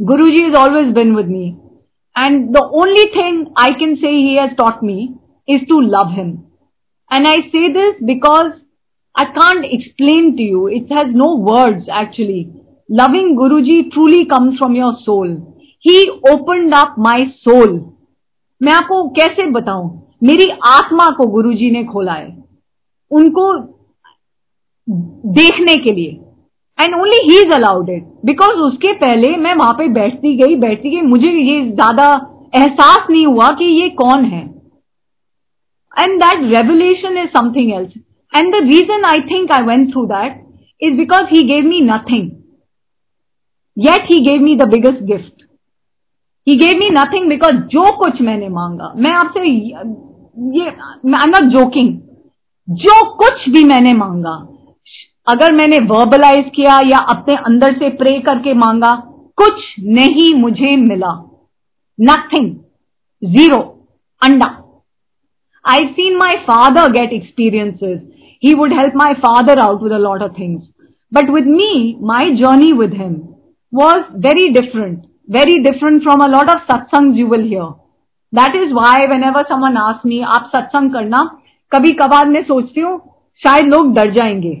Guruji 0.00 0.46
has 0.48 0.56
always 0.56 0.94
been 0.94 1.14
with 1.14 1.26
me. 1.26 1.56
And 2.16 2.54
the 2.54 2.64
only 2.64 3.04
thing 3.12 3.52
I 3.56 3.72
can 3.78 3.96
say 3.96 4.12
he 4.12 4.38
has 4.40 4.56
taught 4.56 4.82
me 4.82 5.16
is 5.48 5.60
to 5.68 5.80
love 5.80 6.12
him. 6.12 6.46
And 7.10 7.26
I 7.26 7.34
say 7.52 7.72
this 7.72 7.96
because 8.04 8.52
I 9.16 9.24
can't 9.26 9.64
explain 9.64 10.36
to 10.36 10.42
you. 10.42 10.66
It 10.66 10.92
has 10.92 11.08
no 11.12 11.36
words 11.36 11.86
actually. 11.90 12.52
Loving 12.88 13.36
Guruji 13.36 13.92
truly 13.92 14.26
comes 14.26 14.58
from 14.58 14.74
your 14.74 14.94
soul. 15.04 15.56
He 15.80 16.10
opened 16.28 16.74
up 16.74 16.96
my 16.98 17.32
soul. 17.42 17.94
मैं 18.62 18.72
आपको 18.72 19.08
कैसे 19.18 19.46
बताऊँ 19.50 20.16
मेरी 20.22 20.50
आत्मा 20.66 21.10
को 21.16 21.26
गुरुजी 21.26 21.70
ने 21.70 21.84
खोला 21.84 22.12
है 22.12 22.43
उनको 23.10 23.52
देखने 25.34 25.74
के 25.76 25.92
लिए। 25.92 26.20
And 26.78 26.94
only 26.94 27.18
he 27.24 27.38
is 27.40 27.52
allowed 27.54 27.90
it 27.90 28.04
because 28.24 28.60
उसके 28.62 28.92
पहले 28.98 29.36
मैं 29.38 29.54
वहाँ 29.56 29.72
पे 29.74 29.88
बैठती 29.90 30.36
गई 30.36 30.56
बैठती 30.58 30.90
गई, 30.90 31.00
मुझे 31.02 31.28
ये 31.28 31.60
ज़्यादा 31.64 32.06
एहसास 32.56 33.06
नहीं 33.10 33.26
हुआ 33.26 33.50
कि 33.52 33.64
ये 33.64 33.88
कौन 33.96 34.24
है। 34.26 34.42
And 35.94 36.20
that 36.22 36.42
revolution 36.46 37.18
is 37.18 37.28
something 37.30 37.72
else 37.72 37.92
and 38.32 38.54
the 38.54 38.62
reason 38.64 39.04
I 39.04 39.20
think 39.30 39.52
I 39.52 39.62
went 39.64 39.90
through 39.92 40.04
that 40.06 40.42
is 40.80 40.96
because 40.98 41.26
he 41.26 41.42
gave 41.48 41.64
me 41.66 41.80
nothing 41.82 42.30
yet 43.76 44.04
he 44.04 44.18
gave 44.24 44.42
me 44.42 44.56
the 44.56 44.68
biggest 44.70 45.02
gift 45.04 45.42
he 46.46 46.56
gave 46.58 46.78
me 46.78 46.88
nothing 46.92 47.28
because 47.28 47.56
जो 47.70 47.90
कुछ 47.98 48.20
मैंने 48.22 48.48
मांगा। 48.50 48.92
मैं 48.96 49.12
आपसे 49.12 49.44
ये 49.44 50.64
I 50.64 51.22
am 51.22 51.30
not 51.30 51.50
joking 51.52 51.88
जो 52.68 52.94
कुछ 53.14 53.48
भी 53.48 53.64
मैंने 53.64 53.92
मांगा, 53.92 54.34
अगर 55.26 55.52
मैंने 55.52 55.78
वर्बलाइज 55.86 56.50
किया 56.54 56.78
या 56.84 56.98
अपने 57.10 57.36
अंदर 57.36 57.74
से 57.78 57.88
प्रे 57.96 58.18
करके 58.20 58.54
मांगा, 58.54 58.94
कुछ 59.38 59.62
नहीं 59.80 60.32
मुझे 60.34 60.76
मिला। 60.76 61.12
नथिंग 61.98 62.54
ज़ीरो 63.22 63.58
अंडा। 64.22 64.46
I 65.64 65.86
seen 65.88 66.16
my 66.16 66.36
father 66.48 66.90
get 66.92 67.12
experiences 67.12 68.00
he 68.42 68.54
would 68.54 68.72
help 68.72 68.96
my 68.96 69.14
father 69.20 69.58
out 69.58 69.82
with 69.82 69.92
a 69.92 69.98
lot 69.98 70.22
of 70.22 70.32
things 70.38 70.62
but 71.12 71.30
with 71.30 71.46
me 71.46 71.70
my 72.02 72.34
journey 72.36 72.72
with 72.72 72.94
him 72.94 73.14
was 73.72 74.02
very 74.26 74.48
different 74.52 74.98
very 75.28 75.58
different 75.62 76.02
from 76.02 76.24
a 76.24 76.26
lot 76.26 76.50
of 76.50 76.62
satsang 76.72 77.18
you 77.18 77.26
will 77.28 77.44
hear 77.44 77.70
that 78.32 78.56
is 78.56 78.72
why 78.74 79.06
whenever 79.24 79.42
someone 79.48 79.76
us 79.76 80.02
me 80.06 80.20
आप 80.34 80.50
सत्संग 80.56 80.92
करना 80.92 81.22
कभी 81.74 81.90
कभार 81.98 82.28
मैं 82.28 82.42
सोचती 82.44 82.80
हूँ 82.80 82.98
शायद 83.40 83.74
लोग 83.74 83.94
डर 83.94 84.10
जाएँगे 84.12 84.54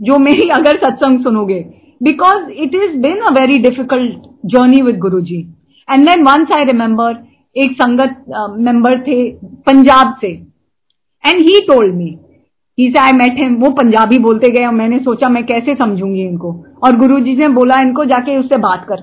जो 0.00 0.18
मेरी 0.18 0.48
अगर 0.50 0.78
सत्संग 0.78 1.22
सुनोगे। 1.24 1.60
Because 2.00 2.50
it 2.52 2.74
is 2.74 2.96
been 3.00 3.20
a 3.20 3.32
very 3.32 3.58
difficult 3.62 4.22
journey 4.52 4.80
with 4.82 4.98
Guru 4.98 5.20
ji 5.22 5.36
and 5.88 6.08
then 6.08 6.22
once 6.22 6.52
I 6.52 6.64
remember 6.64 7.16
एक 7.56 7.72
संगत 7.72 8.24
मेंबर 8.58 8.98
uh, 8.98 9.06
थे 9.06 9.30
पंजाब 9.66 10.14
से। 10.20 10.28
And 11.24 11.42
he 11.42 11.60
told 11.66 11.94
me 11.94 12.16
he 12.78 12.88
say 12.90 12.98
I 12.98 13.12
met 13.12 13.38
him 13.38 13.54
वो 13.56 13.70
पंजाबी 13.72 14.18
बोलते 14.18 14.48
गए 14.52 14.64
और 14.66 14.72
मैंने 14.74 14.98
सोचा 15.00 15.28
मैं 15.28 15.44
कैसे 15.46 15.74
समझूँगी 15.74 16.22
इनको? 16.22 16.52
और 16.84 16.96
गुरु 16.98 17.18
जी 17.20 17.34
ने 17.36 17.48
बोला 17.50 17.80
इनको 17.80 18.04
जाके 18.04 18.36
उससे 18.36 18.58
बात 18.60 18.86
कर। 18.88 19.02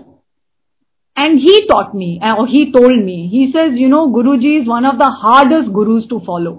And 1.18 1.40
he 1.40 1.60
taught 1.70 1.96
me 1.96 2.20
he 2.50 2.64
told 2.72 3.04
me 3.06 3.16
he 3.30 3.46
says 3.48 3.78
you 3.82 3.90
know 3.90 4.06
Guru 4.18 4.36
ji 4.38 4.56
is 4.58 4.68
one 4.70 4.86
of 4.86 4.96
the 4.96 5.12
hardest 5.22 5.70
gurus 5.72 6.10
to 6.10 6.20
follow 6.28 6.52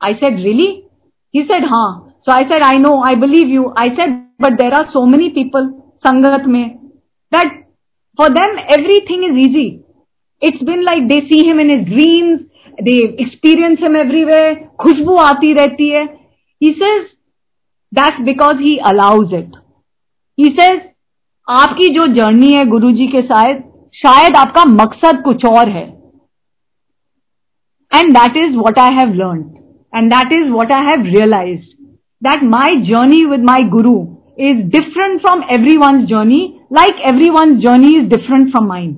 I 0.00 0.14
said 0.14 0.36
really 0.40 0.68
he 1.34 1.42
said 1.44 1.64
हाँ 1.72 1.88
So 2.22 2.32
I 2.32 2.46
said, 2.46 2.60
I 2.60 2.76
know, 2.76 3.00
I 3.00 3.14
believe 3.14 3.48
you. 3.48 3.72
I 3.74 3.88
said, 3.96 4.10
but 4.38 4.58
there 4.58 4.74
are 4.74 4.86
so 4.92 5.06
many 5.06 5.30
people, 5.30 5.96
Sangat 6.04 6.46
mein, 6.46 6.92
that 7.32 7.46
for 8.18 8.28
them 8.28 8.58
everything 8.68 9.24
is 9.24 9.38
easy. 9.46 9.82
It's 10.42 10.62
been 10.62 10.84
like 10.84 11.08
they 11.08 11.20
see 11.28 11.46
him 11.46 11.58
in 11.58 11.70
his 11.70 11.86
dreams, 11.86 12.42
they 12.78 12.98
experience 13.18 13.80
him 13.80 13.96
everywhere, 13.96 14.50
खुशबू 14.82 15.16
आती 15.18 15.52
रहती 15.54 15.88
है. 15.88 16.06
He 16.62 16.74
says, 16.74 17.08
that's 17.92 18.20
because 18.24 18.60
he 18.60 18.78
allows 18.84 19.32
it. 19.32 19.56
He 20.38 20.54
says, 20.58 20.80
आपकी 21.48 21.88
जो 21.94 22.02
journey 22.14 22.52
है 22.52 22.64
गुरु 22.66 22.90
जी 22.92 23.06
के 23.12 23.22
साथ 23.22 23.60
शायद 23.96 24.36
आपका 24.36 24.64
मकसद 24.64 25.22
कुछ 25.24 25.44
और 25.50 25.68
है 25.68 25.86
and 27.92 28.12
that 28.16 28.36
is 28.36 28.56
what 28.56 28.78
I 28.78 28.94
have 28.94 29.14
learn 29.14 29.42
and 29.92 30.12
that 30.14 30.32
is 30.38 30.50
what 30.50 30.72
I 30.72 30.84
have 30.84 31.04
realised 31.04 31.76
that 32.22 32.40
my 32.42 32.68
journey 32.84 33.24
with 33.26 33.42
my 33.48 33.60
guru 33.62 33.98
is 34.38 34.62
different 34.70 35.20
from 35.20 35.42
everyone's 35.48 36.08
journey, 36.08 36.60
like 36.70 36.96
everyone's 37.04 37.62
journey 37.62 37.92
is 37.96 38.08
different 38.08 38.50
from 38.52 38.66
mine. 38.68 38.94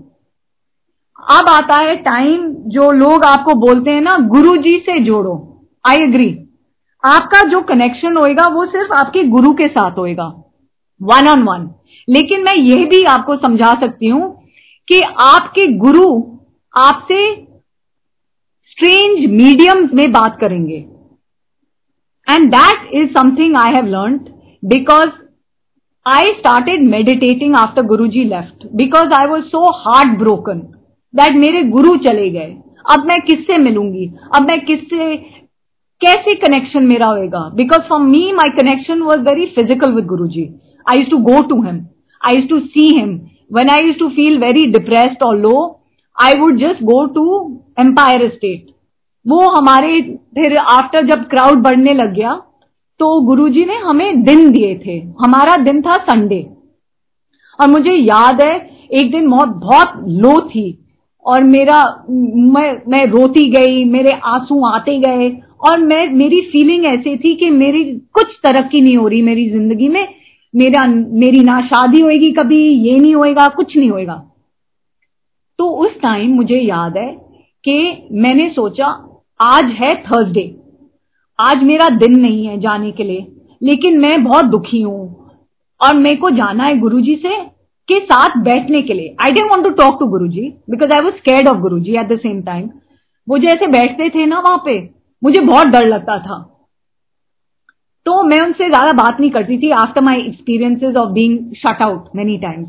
अब 1.30 1.48
आता 1.48 1.76
है 1.76 1.96
time 1.96 2.46
जो 2.74 2.90
लोग 2.90 3.24
आपको 3.24 3.54
बोलते 3.54 3.90
हैं 3.90 4.00
ना 4.00 4.16
गुरु 4.28 4.56
जी 4.56 4.76
से 4.78 4.98
जोड़ो. 5.04 5.34
आई 5.84 5.96
एग्री 5.96 6.28
आपका 7.04 7.42
जो 7.48 7.60
कनेक्शन 7.60 8.16
होएगा 8.16 8.46
वो 8.46 8.64
सिर्फ़ 8.66 8.92
आपके 8.92 9.22
गुरु 9.28 9.52
के 9.52 9.68
साथ 9.68 9.98
होएगा 9.98 10.26
वन 11.00 11.28
ऑन 11.28 11.42
वन 11.42 11.68
लेकिन 12.08 12.42
मैं 12.44 12.54
यह 12.54 12.84
भी 12.86 13.02
आपको 13.10 13.36
समझा 13.36 13.74
सकती 13.80 14.06
हूँ 14.06 14.30
कि 14.88 15.00
आपके 15.20 15.66
गुरु 15.76 16.08
आपसे 16.74 17.20
स्ट्रेंज 18.80 19.24
मीडियम 19.30 19.88
में 19.94 20.10
बात 20.12 20.36
करेंगे। 20.40 20.78
And 22.26 22.52
that 22.52 22.84
is 22.98 23.08
something 23.14 23.56
I 23.62 23.70
have 23.72 23.88
learned 23.94 24.28
because 24.62 25.10
I 26.06 26.20
started 26.36 26.84
meditating 26.92 27.56
after 27.62 27.82
Guruji 27.82 28.22
left 28.30 28.64
because 28.80 29.12
I 29.16 29.26
was 29.32 29.50
so 29.50 29.62
broken 30.18 30.60
that 31.14 31.36
मेरे 31.36 31.62
गुरु 31.70 31.96
चले 32.06 32.28
गए। 32.30 32.54
अब 32.90 33.04
मैं 33.06 33.20
किससे 33.26 33.58
मिलूँगी? 33.58 34.06
अब 34.34 34.46
मैं 34.48 34.58
किससे, 34.66 35.16
कैसे 36.00 36.34
कनेक्शन 36.44 36.86
मेरा 36.86 37.08
होएगा? 37.08 37.42
Because 37.56 37.82
for 37.88 38.00
me 38.02 38.22
my 38.32 38.50
connection 38.60 39.02
was 39.02 39.20
very 39.28 39.46
physical 39.58 39.92
with 39.94 40.06
Guru 40.14 40.28
ji 40.28 40.46
I 40.86 40.98
used 40.98 41.10
to 41.10 41.18
go 41.28 41.42
to 41.48 41.60
him 41.62 41.84
I 42.22 42.36
used 42.36 42.48
to 42.50 42.60
see 42.60 42.88
him 42.98 43.12
when 43.58 43.70
I 43.72 43.86
used 43.86 43.98
to 43.98 44.08
feel 44.16 44.38
very 44.44 44.66
depressed 44.78 45.26
और 45.26 45.38
low 45.38 45.56
I 46.16 46.38
would 46.40 46.58
just 46.58 46.82
go 46.84 47.04
to 47.06 47.24
Empire 47.80 48.28
State 48.28 48.66
वो 49.26 49.48
हमारे 49.50 50.00
फिर 50.34 50.56
after 50.56 51.06
जब 51.06 51.28
crowd 51.28 51.62
बढ़ने 51.62 51.94
लग 51.94 52.14
गया 52.14 52.34
तो 53.00 53.20
गुरुजी 53.20 53.64
ने 53.64 53.76
हमें 53.78 54.22
दिन 54.22 54.50
दिए 54.50 54.74
थे। 54.86 54.98
हमारा 55.20 55.56
दिन 55.56 55.80
था 55.82 55.94
संडे 56.02 56.40
और 57.58 57.68
मुझे 57.68 57.92
याद 57.92 58.40
है, 58.42 58.54
एक 58.92 59.10
दिन 59.10 59.28
बहुत 59.30 59.48
बहुत 59.48 60.04
लो 60.08 60.34
थी, 60.40 60.78
और 61.24 61.44
मेरा, 61.44 61.82
मैं 62.10 62.70
मैं 62.88 63.04
रोती 63.06 63.48
गई, 63.50 63.84
मेरे 63.84 64.12
आँसू 64.24 64.64
आते 64.66 64.98
गए, 64.98 65.28
और 65.70 65.78
मैं, 65.78 66.06
मेरी 66.08 66.40
फीलिंग 66.52 66.84
ऐसी 66.84 67.16
थी 67.16 67.34
कि 67.36 67.50
मेरी 67.50 67.84
कुछ 68.14 68.38
तरक्की 68.42 68.80
नहीं 68.80 68.96
हो 68.96 69.08
रही 69.08 69.22
मेरी 69.22 69.48
ज़िंदगी 69.50 69.88
में। 69.88 70.06
मेरा, 70.54 70.86
मेरी 70.86 71.42
ना 71.44 71.60
शादी 71.66 72.00
होएगी 72.00 72.30
कभी, 72.32 72.62
ये 72.62 72.98
नहीं 72.98 73.14
होएगा, 73.14 73.48
कुछ 73.48 73.76
नहीं 73.76 73.90
होएगा। 73.90 74.22
तो 75.60 75.66
उस 75.78 76.00
टाइम 76.02 76.30
मुझे 76.32 76.56
याद 76.56 76.96
है 76.96 77.10
कि 77.64 78.08
मैंने 78.14 78.48
सोचा, 78.50 78.86
आज 79.40 79.64
है 79.72 79.94
थर्सडे 80.02 80.44
आज 81.38 81.62
मेरा 81.62 81.88
दिन 81.96 82.18
नहीं 82.20 82.46
है 82.46 82.58
जाने 82.60 82.90
के 82.92 83.04
लिए, 83.04 83.26
लेकिन 83.62 83.98
मैं 83.98 84.22
बहुत 84.24 84.44
दुखी 84.46 84.80
हूँ। 84.82 85.02
और 85.80 85.94
मेरे 85.96 86.16
को 86.16 86.30
जाना 86.30 86.64
है 86.64 86.78
गुरुजी 86.78 87.16
से 87.16 87.36
के 87.88 88.00
साथ 88.00 88.38
बैठने 88.38 88.82
के 88.82 88.94
लिए। 88.94 89.14
I 89.20 89.32
didn't 89.32 89.50
want 89.50 89.64
to 89.64 89.70
talk 89.74 90.00
to 90.00 90.06
Guru 90.06 90.28
ji 90.28 90.48
because 90.70 90.92
I 90.92 91.04
was 91.04 91.14
scared 91.16 91.48
of 91.48 91.58
Guru 91.58 91.80
ji 91.80 91.96
at 91.96 92.08
the 92.08 92.18
same 92.18 92.42
time 92.42 92.68
वो 93.28 93.38
जैसे 93.38 93.66
बैठते 93.68 94.08
थे 94.10 94.26
ना 94.26 94.40
वहाँ 94.40 94.62
पे, 94.64 94.78
मुझे 95.22 95.40
बहुत 95.42 95.66
डर 95.68 95.86
लगता 95.86 96.18
था। 96.18 96.42
तो 98.06 98.22
मैं 98.24 98.40
उनसे 98.40 98.68
ज़्यादा 98.68 98.92
बात 98.94 99.20
नहीं 99.20 99.30
करती 99.30 99.58
थी 99.58 99.70
after 99.78 100.00
my 100.00 100.20
experiences 100.20 100.96
of 100.96 101.12
being 101.12 101.38
shut 101.58 101.82
out 101.82 102.16
many 102.16 102.38
times 102.40 102.68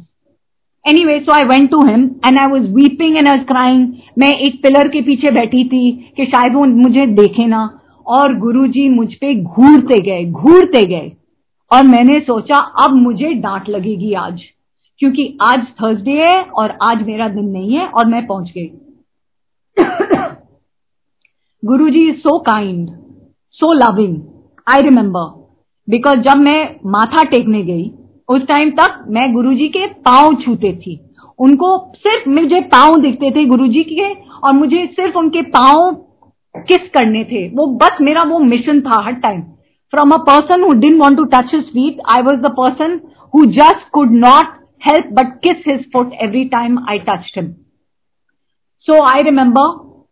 anyway 1.05 1.19
so 1.19 1.31
I 1.31 1.43
went 1.43 1.69
to 1.71 1.81
him 1.85 2.03
and 2.25 2.39
I 2.39 2.47
was 2.51 2.63
weeping 2.73 3.17
and 3.17 3.27
I 3.29 3.37
was 3.37 3.45
crying 3.47 3.87
मैं 4.19 4.29
एक 4.37 4.61
पिलर 4.63 4.87
के 4.87 5.01
पीछे 5.01 5.31
बैठी 5.31 5.63
थी 5.69 5.91
कि 6.17 6.25
शायद 6.25 6.53
वो 6.53 6.65
मुझे 6.65 7.05
देखे 7.15 7.45
ना। 7.45 7.69
और 8.05 8.37
गुरु 8.39 8.67
जी 8.67 8.87
मुझ 8.89 9.07
पे 9.13 9.33
घूरते 9.35 10.01
गए 10.03 10.23
घूरते 10.25 10.83
गए। 10.85 11.11
और 11.71 11.83
मैंने 11.87 12.19
सोचा, 12.19 12.57
अब 12.83 12.93
मुझे 12.93 13.33
डांट 13.33 13.69
लगेगी 13.69 14.13
आज, 14.13 14.41
क्योंकि 14.99 15.37
आज 15.41 15.65
थर्सडे 15.81 16.11
है 16.11 16.41
और 16.43 16.77
आज 16.81 17.05
मेरा 17.07 17.27
दिन 17.27 17.45
नहीं 17.49 17.73
है 17.73 17.85
और 17.87 18.07
मैं 18.07 18.25
पहुँच 18.27 18.51
गई। 18.57 18.69
Guru 21.63 21.89
ji 21.89 22.07
is 22.09 22.17
so 22.17 22.37
kind 22.39 22.89
so 23.53 23.73
loving 23.73 24.17
I 24.67 24.81
remember 24.81 25.29
because 25.87 26.19
जब 26.19 26.37
मैं 26.39 26.59
माथा 26.85 27.23
टेकने 27.23 27.63
गई 27.63 27.91
उस 28.29 28.41
टाइम 28.47 28.69
तक 28.71 29.03
मैं 29.09 29.31
गुरु 29.33 29.53
जी 29.53 29.67
के 29.69 29.85
पाँव 30.01 30.35
छूते 30.43 30.73
थी। 30.75 30.99
उनको 31.39 31.77
सिर्फ़ 31.97 32.29
मुझे 32.29 32.61
पाँव 32.71 32.99
दिखते 33.01 33.31
थे 33.31 33.45
गुरु 33.45 33.67
जी 33.67 33.83
के 33.83 34.13
और 34.13 34.53
मुझे 34.53 34.85
सिर्फ़ 34.95 35.17
उनके 35.17 35.41
पाँव 35.55 35.93
किस 36.55 36.89
करने 36.93 37.23
थे। 37.23 37.47
वो 37.49 37.65
बस 37.75 37.97
मेरा 38.01 38.23
वो 38.29 38.39
मिशन 38.45 38.81
था 38.81 39.01
हर 39.03 39.13
time 39.25 39.41
from 39.93 40.11
a 40.11 40.17
person 40.29 40.63
who 40.63 40.73
didn't 40.79 40.99
want 40.99 41.17
to 41.17 41.23
touch 41.33 41.53
his 41.53 41.63
feet 41.73 42.01
I 42.09 42.21
was 42.21 42.41
the 42.41 42.51
person 42.59 42.99
who 43.33 43.45
just 43.59 43.89
could 43.89 44.11
not 44.17 44.59
help 44.81 45.09
but 45.17 45.33
kiss 45.41 45.65
his 45.65 45.81
foot 45.93 46.13
every 46.25 46.39
time 46.49 46.77
I 46.91 46.93
touched 47.07 47.35
him. 47.37 47.49
So, 48.87 48.95
I 49.07 49.17
remember 49.27 49.65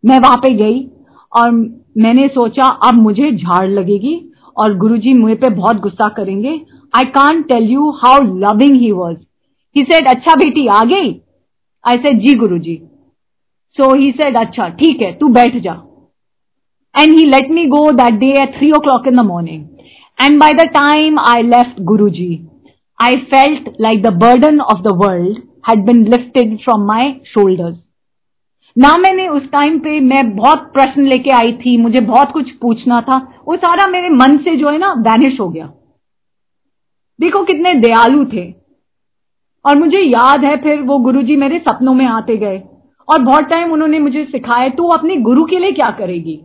मैं 0.05 0.20
वहाँ 0.20 0.38
पे 0.38 0.53
गई 0.53 0.84
और 1.32 1.51
मैंने 1.97 2.28
सोचा, 2.28 2.68
अब 2.88 2.93
मुझे 2.93 3.32
झाड़ 3.32 3.68
लगेगी 3.70 4.14
और 4.57 4.78
गुरुजी 4.78 5.14
मुझे 5.14 5.36
पे 5.36 5.49
बहुत 5.55 5.80
गुस्सा 5.80 6.10
करेंगे 6.10 6.53
I 6.94 7.06
can't 7.06 7.42
tell 7.44 7.64
you 7.64 7.90
how 8.04 8.22
loving 8.40 8.76
he 8.76 8.92
was 8.92 9.18
he 9.76 9.84
said 9.84 10.08
अच्छा 10.10 10.36
बेटी 10.36 10.68
आ 10.68 10.84
गई 10.86 11.10
आई 11.84 11.98
सेड 11.98 12.20
जी 12.20 12.34
Guru 12.38 12.58
ji 12.60 12.76
so 13.78 13.94
he 13.94 14.12
said 14.12 14.38
अच्छा 14.38 14.68
ठीक 14.80 15.02
है 15.02 15.12
तू 15.14 15.28
बैठ 15.30 15.58
जा 15.58 15.74
and 16.96 17.14
he 17.14 17.26
let 17.26 17.50
me 17.52 17.66
go 17.66 17.90
that 17.92 18.20
day 18.20 18.32
at 18.42 18.58
three 18.58 18.72
o'clock 18.80 19.08
in 19.08 19.18
the 19.18 19.26
morning 19.26 19.66
and 20.20 20.40
by 20.40 20.54
the 20.54 20.68
time 20.70 21.20
I 21.20 21.44
left 21.44 21.82
Guru 21.82 22.10
ji 22.10 22.32
I 23.00 23.18
felt 23.34 23.70
like 23.82 24.02
the 24.02 24.14
burden 24.24 24.60
of 24.62 24.82
the 24.82 24.96
world 25.06 25.38
had 25.70 25.86
been 25.86 26.04
lifted 26.08 26.58
from 26.58 26.86
my 26.88 27.14
shoulders 27.26 27.78
ना 28.78 28.90
मैंने 28.98 29.28
उस 29.28 29.50
time 29.52 29.80
पे 29.80 30.00
मैं 30.00 30.36
बहुत 30.36 30.60
प्रश्न 30.74 31.06
लेके 31.08 31.30
आई 31.36 31.52
थी, 31.54 31.76
मुझे 31.78 32.02
बहुत 32.02 32.32
कुछ 32.32 32.52
पूछना 32.52 33.00
था, 33.02 33.18
वो 33.48 33.56
सारा 33.56 33.88
मेरे 33.88 34.10
मन 34.10 34.38
से 34.38 34.56
जो 34.56 34.70
है 34.70 34.78
ना 34.78 34.92
वैनिश 34.98 35.40
हो 35.40 35.48
गया। 35.50 35.66
देखो 37.22 37.43
कितने 37.43 37.80
दयालु 37.80 38.26
थे। 38.26 38.53
और 39.65 39.80
मुझे 39.80 39.99
याद 39.99 40.45
है 40.45 40.57
फिर 40.57 40.82
वो 40.82 40.99
गुरुजी 40.99 41.36
मेरे 41.36 41.59
सपनों 41.59 41.93
में 41.93 42.05
आते 42.05 42.38
गए। 42.38 42.63
और 43.09 43.22
बहुत 43.22 43.43
टाइम 43.43 43.72
उन्होंने 43.72 43.99
मुझे 43.99 44.26
सिखाया, 44.26 44.70
तू 44.70 44.88
अपने 44.88 45.15
गुरु 45.15 45.45
के 45.45 45.59
लिए 45.59 45.72
क्या 45.72 45.91
करेगी? 45.91 46.41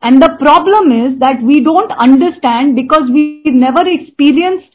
And 0.02 0.22
the 0.22 0.30
problem 0.38 0.92
is 0.92 1.18
that 1.20 1.42
we 1.48 1.56
don't 1.64 1.92
understand 2.04 2.74
because 2.76 3.10
we've 3.16 3.54
never 3.54 3.82
experienced 3.88 4.70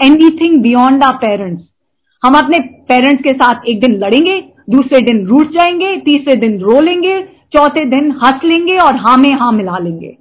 anything 0.00 0.56
beyond 0.62 1.04
our 1.08 1.18
parents. 1.20 1.62
हम 2.22 2.34
अपने 2.38 2.58
पेरेंट्स 2.88 3.22
के 3.22 3.32
साथ 3.34 3.68
एक 3.68 3.80
दिन 3.80 3.94
लड़ेंगे, 4.04 4.38
दूसरे 4.70 5.00
दिन 5.00 5.24
रूठ 5.26 5.52
जाएँगे, 5.52 5.96
तीसरे 6.00 6.34
दिन 6.36 6.58
रो 6.60 6.80
लेंगे 6.80 7.20
चौथे 7.54 7.84
दिन 7.84 8.10
हंस 8.24 8.44
लेंगे 8.44 8.76
और 8.78 8.96
हा 8.96 9.16
में 9.16 9.32
हा 9.40 9.50
मिला 9.52 9.78
लेंगे। 9.78 10.16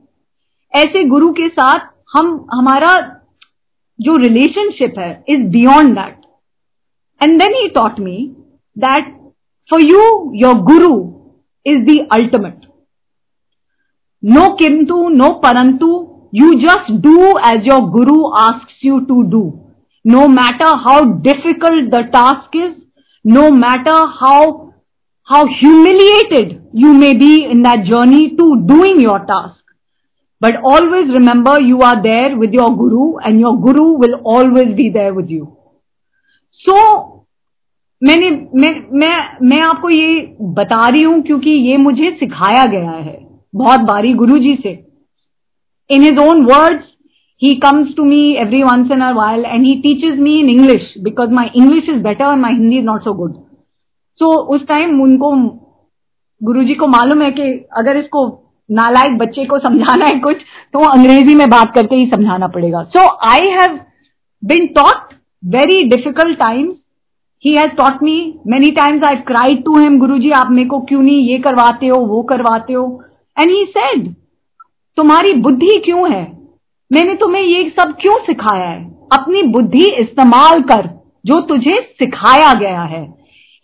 ऐसे 0.73 1.03
गुरु 1.09 1.31
के 1.33 1.47
साथ 1.49 1.79
हम, 2.13 2.47
हमारा 2.53 2.93
जो 3.99 4.15
रिलेशनशिप 4.17 4.99
है 4.99 5.11
is 5.29 5.43
beyond 5.51 5.95
that 5.99 6.17
and 7.21 7.39
then 7.41 7.53
he 7.55 7.67
taught 7.75 7.99
me 7.99 8.17
that 8.75 9.13
for 9.69 9.83
you 9.83 10.01
your 10.35 10.55
guru 10.71 10.93
is 11.65 11.85
the 11.85 11.97
ultimate 12.11 12.65
no 14.23 14.47
किंतु 14.55 15.07
नो 15.09 15.29
परंतु 15.43 15.87
you 16.35 16.53
just 16.59 16.91
do 17.03 17.17
as 17.51 17.67
your 17.67 17.81
guru 17.91 18.23
ask 18.39 18.85
you 18.85 18.99
to 19.07 19.21
do 19.31 19.43
no 20.05 20.27
matter 20.31 20.75
how 20.83 21.03
difficult 21.21 21.89
the 21.95 22.03
task 22.13 22.55
is 22.55 22.73
no 23.25 23.49
matter 23.55 24.05
how 24.19 24.51
how 25.27 25.45
humiliated 25.47 26.47
you 26.73 26.93
may 26.93 27.13
be 27.13 27.45
in 27.45 27.61
that 27.63 27.85
journey 27.85 28.35
to 28.35 28.45
doing 28.65 28.99
your 28.99 29.19
task. 29.19 29.59
But 30.41 30.55
always 30.63 31.09
remember 31.09 31.59
you 31.61 31.81
are 31.81 32.01
there 32.03 32.35
with 32.35 32.51
your 32.51 32.75
guru 32.75 33.17
and 33.19 33.39
your 33.39 33.55
guru 33.57 33.85
will 33.93 34.15
always 34.25 34.75
be 34.75 34.89
there 34.89 35.13
with 35.13 35.29
you. 35.29 35.57
So, 36.59 36.75
मैंने 38.01 38.29
मैं 38.61 38.71
मैं 38.99 39.15
मैं 39.49 39.61
आपको 39.61 39.89
ये 39.89 40.13
बता 40.53 40.87
रही 40.87 41.01
हूँ 41.01 41.21
क्योंकि 41.23 41.49
ये 41.49 41.77
मुझे 41.77 42.09
सिखाया 42.19 42.63
गया 42.71 42.91
है 42.91 43.17
बहुत 43.53 43.79
बारी 43.87 44.13
गुरु 44.13 44.37
जी 44.37 44.55
से। 44.63 44.71
In 45.89 46.03
his 46.03 46.19
own 46.19 46.45
words 46.45 46.89
he 47.41 47.51
comes 47.61 47.93
to 47.97 48.03
me 48.07 48.17
every 48.41 48.57
once 48.65 48.91
in 48.95 48.99
a 49.03 49.05
while 49.13 49.45
and 49.51 49.67
he 49.67 49.71
teaches 49.83 50.19
me 50.25 50.33
in 50.41 50.49
English 50.49 50.83
because 51.05 51.31
my 51.37 51.45
English 51.61 51.87
is 51.93 52.01
better 52.03 52.25
and 52.25 52.41
my 52.41 52.51
Hindi 52.51 52.81
is 52.81 52.85
not 52.89 53.07
so 53.07 53.13
good. 53.21 53.31
So 54.19 54.29
उस 54.55 54.67
time 54.67 55.01
उनको 55.01 55.31
गुरु 56.41 56.63
जी 56.63 56.73
को 56.75 56.87
मालूम 56.87 57.21
है 57.21 57.31
कि 57.31 57.49
अगर 57.77 57.97
इसको 57.97 58.23
नालायक 58.69 59.17
बच्चे 59.17 59.45
को 59.45 59.59
समझाना 59.59 60.05
है 60.05 60.19
कुछ 60.19 60.37
तो 60.73 60.87
अंग्रेज़ी 60.89 61.35
में 61.35 61.49
बात 61.49 61.73
करके 61.75 61.95
ही 61.95 62.05
समझाना 62.11 62.47
पड़ेगा। 62.47 62.83
So 62.95 63.07
I 63.29 63.49
have 63.51 63.79
been 64.43 64.67
taught 64.77 65.13
very 65.43 65.81
difficult 65.89 66.39
times 66.39 66.73
he 67.45 67.55
has 67.55 67.71
taught 67.77 68.03
me 68.03 68.17
many 68.47 68.71
times 68.73 69.03
I 69.09 69.21
cried 69.27 69.63
to 69.65 69.77
him 69.79 69.99
Guru 69.99 70.17
ji 70.19 70.31
आप 70.39 70.51
मेरे 70.51 70.69
को 70.69 70.79
क्यों 70.81 71.01
नहीं 71.01 71.29
ये 71.29 71.39
करवाते 71.39 71.87
हो, 71.87 71.97
वो 71.97 72.23
करवाते 72.23 72.73
हो? 72.73 72.85
एंड 73.41 73.51
ही 73.51 73.63
सेड 73.65 74.07
तुम्हारी 74.97 75.33
बुद्धि 75.33 75.81
क्यों 75.85 76.11
है? 76.11 76.21
मैंने 76.91 77.15
तुम्हें 77.15 77.41
ये 77.41 77.69
सब 77.69 77.95
क्यों 78.01 78.17
सिखाया 78.25 78.69
है? 78.69 78.83
अपनी 79.13 79.41
बुद्धि 79.43 79.85
इस्तेमाल 79.99 80.61
कर, 80.61 80.89
जो 81.25 81.39
तुझे 81.41 81.79
सिखाया 81.99 82.53
गया 82.53 82.81
है। 82.81 83.03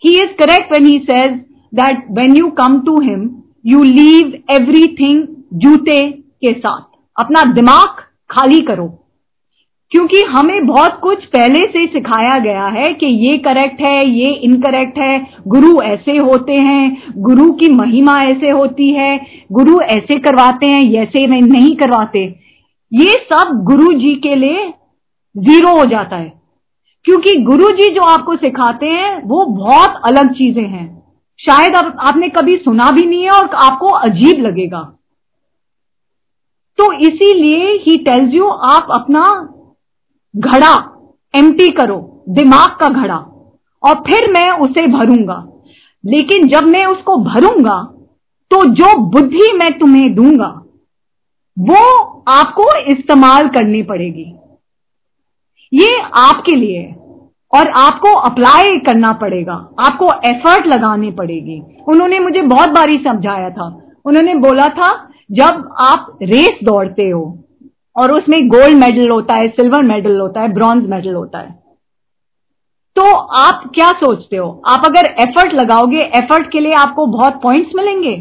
He 0.02 0.18
is 0.20 0.32
correct 0.34 0.72
when 0.74 0.86
he 0.86 1.00
says 1.00 1.38
that 1.74 2.06
when 2.12 2.36
you 2.36 2.50
come 2.50 2.80
to 2.80 3.00
him 3.02 3.30
you 3.66 3.84
leave 3.84 4.34
everything 4.96 5.28
जूते 5.54 6.02
के 6.12 6.54
साथ। 6.54 6.82
अपना 7.20 7.42
दिमाग 7.54 7.88
खाली 8.30 8.60
करो। 8.62 8.88
क्योंकि 9.92 10.22
हमें 10.22 10.66
बहुत 10.68 11.00
कुछ 11.04 11.26
पहले 11.26 11.60
से 11.68 11.86
सिखाया 11.88 12.38
गया 12.40 12.66
है 12.68 12.88
कि 12.94 13.06
ये 13.06 13.38
करेक्ट 13.38 13.82
है 13.82 14.08
ये 14.10 14.32
इनकरेक्ट 14.34 14.98
है। 14.98 15.28
गुरु 15.48 15.82
ऐसे 15.82 16.18
होते 16.18 16.54
हैं 16.54 17.14
गुरु 17.18 17.52
की 17.52 17.70
महिमा 17.74 18.16
ऐसे 18.24 18.50
होती 18.50 18.90
है 18.94 19.20
गुरु 19.52 19.80
ऐसे 19.82 20.20
करवाते 20.20 20.66
हैं 20.66 20.84
ऐसे 20.94 21.26
नहीं 21.28 21.76
करवाते। 21.76 22.26
ये 22.92 23.12
सब 23.32 23.64
गुरु 23.64 23.94
जी 23.94 24.14
के 24.16 24.36
लिए 24.36 24.68
ज़ीरो 25.36 25.78
हो 25.78 25.86
जाता 25.86 26.16
है। 26.16 26.32
क्योंकि 27.06 27.40
गुरु 27.42 27.72
जी 27.72 27.90
जो 27.96 28.02
आपको 28.02 28.36
सिखाते 28.36 28.86
हैं 28.86 29.22
वो 29.24 29.46
बहुत 29.46 30.02
अलग 30.06 30.34
चीज़ें 30.34 30.68
हैं। 30.68 30.88
शायद 31.40 31.76
आप, 31.76 31.98
आपने 32.00 32.30
कभी 32.30 32.58
सुना 32.58 32.92
भी 32.92 33.06
नहीं 33.06 33.24
है 33.24 33.32
और 33.32 33.50
आपको 33.56 33.88
अजीब 33.88 34.42
लगेगा। 34.42 34.82
तो 36.80 36.92
इसीलिए 37.00 37.72
ही 37.78 37.98
टेल्स 37.98 38.34
यू 38.34 38.48
आप 38.48 38.88
अपना 38.92 39.24
घड़ा 40.34 40.76
करो, 41.78 42.24
दिमाग 42.30 42.70
का 42.80 42.88
घड़ा, 42.92 43.18
और 43.84 43.96
फिर 44.08 44.32
मैं 44.32 44.50
उसे 44.60 44.86
भरूँगा। 44.88 45.44
लेकिन 46.04 46.48
जब 46.48 46.64
मैं 46.64 46.86
उसको 46.86 47.18
भरूँगा 47.24 47.82
तो 48.52 48.64
जो 48.66 48.98
बुद्धि 48.98 49.52
मैं 49.56 49.72
तुम्हें 49.80 50.14
दूँगा, 50.16 50.48
वो 51.58 51.80
आपको 52.30 52.66
इस्तेमाल 52.92 53.48
करनी 53.48 53.82
पड़ेगी। 53.84 54.26
ये 55.74 56.00
आपके 56.18 56.56
लिए 56.56 56.80
है, 56.80 56.94
और 57.54 57.70
आपको 57.78 58.14
अप्लाई 58.20 58.78
करना 58.80 59.12
पड़ेगा, 59.14 59.54
आपको 59.80 60.06
एफर्ट 60.30 60.68
लगानी 60.68 61.12
पड़ेगी। 61.12 61.62
उन्होंने 61.88 62.20
मुझे 62.20 62.42
बहुत 62.42 62.70
बारी 62.70 62.98
समझाया 62.98 63.50
था। 63.50 63.68
उन्होंने 64.06 64.36
बोला 64.36 64.68
था, 64.70 64.94
जब 65.32 65.70
आप 65.80 66.18
रेस 66.24 66.60
दौड़ते 66.64 67.10
हो 67.10 67.26
और 67.98 68.12
उसमें 68.12 68.48
गोल्ड 68.48 68.78
मेडल 68.78 69.10
होता 69.10 69.36
है 69.36 69.48
सिल्वर 69.48 69.84
मेडल 69.84 70.20
होता 70.20 70.42
है 70.42 70.54
ब्रॉन्ज 70.54 70.86
मेडल 70.86 71.14
होता 71.14 71.40
है। 71.40 71.52
तो 72.96 73.04
आप 73.16 73.72
क्या 73.76 73.92
सोचते 73.92 74.38
हो? 74.38 74.62
आप 74.68 74.86
अगर 74.86 75.06
एफर्ट 75.22 75.54
लगाओगे 75.54 76.00
एफर्ट 76.16 76.52
के 76.52 76.60
लिए 76.60 76.74
आपको 76.74 77.06
बहुत 77.06 77.34
पॉइंट्स 77.34 77.72
मिलेंगे? 77.76 78.16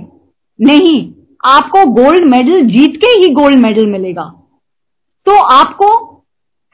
नहीं। 0.58 1.12
आपको 1.46 1.84
गोल्ड 1.92 2.24
मेडल 2.24 2.66
जीत 2.66 2.96
के 2.96 3.08
ही 3.18 3.32
गोल्ड 3.34 3.56
मेडल 3.56 3.86
मिलेगा। 3.86 4.24
तो 5.26 5.36
आपको 5.54 5.94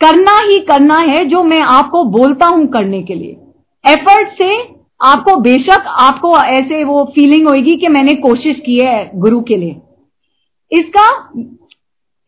करना 0.00 0.38
ही 0.40 0.58
करना 0.60 0.98
है 1.00 1.24
जो 1.24 1.42
मैं 1.44 1.60
आपको 1.60 2.04
बोलता 2.04 2.46
हूँ 2.46 2.66
करने 2.66 3.02
के 3.02 3.14
लिए। 3.14 3.36
एफर्ट 3.84 4.28
से 4.28 4.56
आपको 5.04 5.36
बेशक 5.40 5.84
आपको 5.88 6.36
ऐसे 6.38 6.82
वो 6.84 7.04
फीलिंग 7.14 7.48
होगी 7.48 7.76
कि 7.76 7.88
मैंने 7.88 8.14
कोशिश 8.14 8.56
की 8.56 8.78
है 8.78 9.10
गुरु 9.14 9.40
के 9.40 9.56
लिए। 9.56 9.80
इसका 10.70 11.08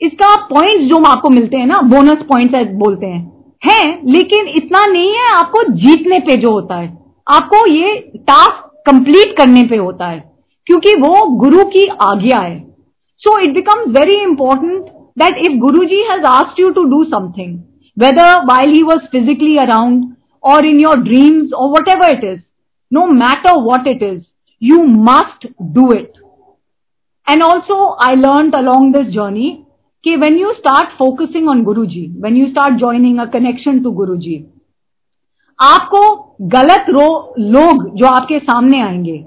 इसका 0.07 0.35
पॉइंट्स 0.47 0.89
जो 0.89 1.03
आपको 1.05 1.29
मिलते 1.31 1.57
हैं 1.57 1.67
ना 1.67 1.81
बोनस 1.89 2.27
पॉइंट्स 2.29 2.73
बोलते 2.75 3.07
हैं 3.07 3.33
हैं, 3.63 4.01
लेकिन 4.05 4.49
इतना 4.49 4.85
नहीं 4.87 5.13
है, 5.15 5.33
आपको 5.35 5.63
जीतने 5.75 6.19
पे 6.19 6.37
जो 6.37 6.51
होता 6.51 6.77
है, 6.77 6.89
आपको 7.27 7.67
ये 7.67 7.95
टास्क 8.29 8.71
कंप्लीट 8.87 9.37
करने 9.39 9.63
पे 9.63 9.77
होता 9.77 10.07
है, 10.07 10.19
क्योंकि 10.67 10.95
वो 11.01 11.27
गुरु 11.37 11.65
की 11.65 11.87
आज्ञा 12.03 12.41
है। 12.41 12.59
So 13.23 13.39
it 13.41 13.55
becomes 13.55 13.87
very 13.99 14.21
important 14.23 14.89
that 15.19 15.39
if 15.41 15.59
Guru 15.59 15.85
ji 15.85 16.03
has 16.11 16.25
asked 16.27 16.61
you 16.61 16.71
to 16.71 16.85
do 16.85 17.03
something 17.05 17.59
whether 17.97 18.35
while 18.45 18.73
he 18.73 18.83
was 18.83 19.07
physically 19.13 19.57
around 19.57 20.05
और 20.43 20.67
इन 20.67 20.81
योर 20.81 21.03
ड्रीम्स 21.03 21.53
और 21.53 21.71
whatever 21.89 22.11
it 22.11 22.25
is 22.25 22.41
no 22.93 23.07
matter 23.15 23.61
what 23.63 23.87
it 23.89 24.03
is 24.03 24.21
you 24.63 24.83
must 25.09 25.47
do 25.75 25.93
it 25.93 26.13
and 27.27 27.43
also 27.43 27.77
I 28.07 28.17
learn 28.17 28.51
along 28.51 28.97
this 28.97 29.07
journey 29.15 29.51
कि 30.05 30.17
when 30.17 30.35
you 30.39 30.51
start 30.53 30.87
focusing 31.03 31.49
on 31.49 31.65
Guruji, 31.65 32.21
when 32.21 32.37
you 32.37 32.47
start 32.47 32.79
joining 32.81 33.19
a 33.19 33.27
connection 33.27 33.83
to 33.85 33.93
Guruji, 34.01 34.43
आपको 35.61 36.01
गलत 36.41 36.87
रो 36.89 37.35
लोग 37.39 37.97
जो 37.97 38.07
आपके 38.07 38.39
सामने 38.39 38.83
आएँगे 38.83 39.25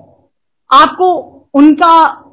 आपको 0.74 1.14
उनका 1.54 2.24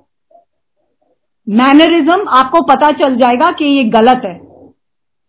मैनरिज्म 1.48 2.28
आपको 2.28 2.62
पता 2.64 2.90
चल 2.92 3.16
जाएगा 3.16 3.52
कि 3.52 3.64
ये 3.64 3.84
गलत 3.84 4.22
है। 4.24 4.34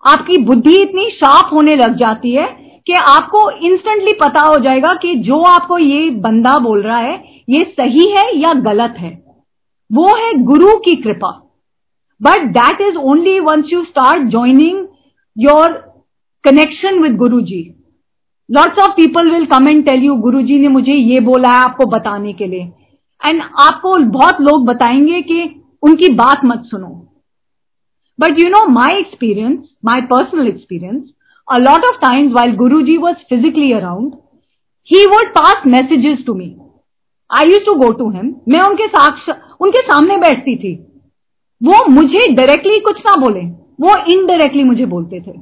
आपकी 0.08 0.44
बुद्धि 0.44 0.76
इतनी 0.76 1.10
शार्प 1.10 1.54
होने 1.54 1.76
लग 1.76 1.96
जाती 1.96 2.32
है 2.32 2.48
कि 2.88 2.94
आपको 2.94 3.52
इंस्टेंटली 3.52 4.14
पता 4.14 4.46
हो 4.48 4.58
जाएगा 4.60 4.94
कि 4.94 5.16
जो 5.16 5.42
आपको 5.42 5.78
ये 5.78 6.10
बंदा 6.10 6.60
बोल 6.60 6.82
रहा 6.82 6.98
है 6.98 7.24
ये 7.50 7.64
सही 7.64 8.12
है 8.12 8.38
या 8.38 8.54
गलत 8.54 8.96
है। 8.98 9.24
वो 9.92 10.08
है 10.08 10.34
गुरु 10.34 10.78
की 10.78 10.96
कृपा। 10.96 11.45
But 12.22 12.54
that 12.54 12.80
is 12.80 12.96
only 12.98 13.42
once 13.42 13.68
you 13.70 13.86
start 13.86 14.30
joining 14.30 14.88
your 15.36 15.94
connection 16.44 17.02
with 17.02 17.18
Guruji. 17.18 17.76
Lots 18.50 18.82
of 18.84 18.96
people 18.96 19.24
will 19.24 19.48
come 19.48 19.68
and 19.68 19.86
tell 19.86 19.98
you, 19.98 20.16
Guruji 20.16 20.60
ने 20.60 20.68
मुझे 20.68 20.94
ये 20.94 21.20
बोला 21.20 21.50
है 21.50 21.64
आपको 21.64 21.86
बताने 21.86 22.34
के 22.34 22.48
लिए 22.48 22.72
एंड 23.26 23.42
आपको 23.42 23.94
बहुत 24.12 24.42
लोग 24.42 24.66
बताएँगे 24.66 25.22
कि 25.22 25.44
उनकी 25.84 26.14
बात 26.14 26.42
मत 26.46 26.64
सुनो 26.66 26.88
but 28.20 28.44
you 28.44 28.50
know 28.50 28.66
my 28.72 28.98
experience 29.00 29.68
my 29.86 30.02
personal 30.02 30.48
experience 30.48 31.04
a 31.48 31.58
lot 31.60 31.84
of 31.88 31.98
times 32.02 32.34
while 32.34 32.54
Guruji 32.60 33.00
was 33.00 33.16
physically 33.30 33.74
around, 33.74 34.14
he 34.84 35.06
would 35.08 35.34
pass 35.34 35.66
messages 35.66 36.26
to 36.26 36.34
me. 36.34 36.58
I 37.30 37.44
used 37.44 37.66
to 37.66 37.76
go 37.82 37.92
to 38.00 38.10
him. 38.10 38.32
मैं 38.50 38.62
उनके 38.62 38.88
साक्ष 38.88 39.30
उनके 39.62 39.82
सामने 39.82 40.18
बैठती 40.18 40.56
थी 40.56 40.74
वो 41.66 41.86
मुझे 41.92 42.28
डायरेक्टली 42.34 42.80
कुछ 42.80 43.00
ना 43.06 43.16
बोले। 43.22 43.42
वो 43.82 43.96
इनडायरेक्टली 44.14 44.64
मुझे 44.64 44.86
बोलते 44.86 45.20
थे। 45.22 45.34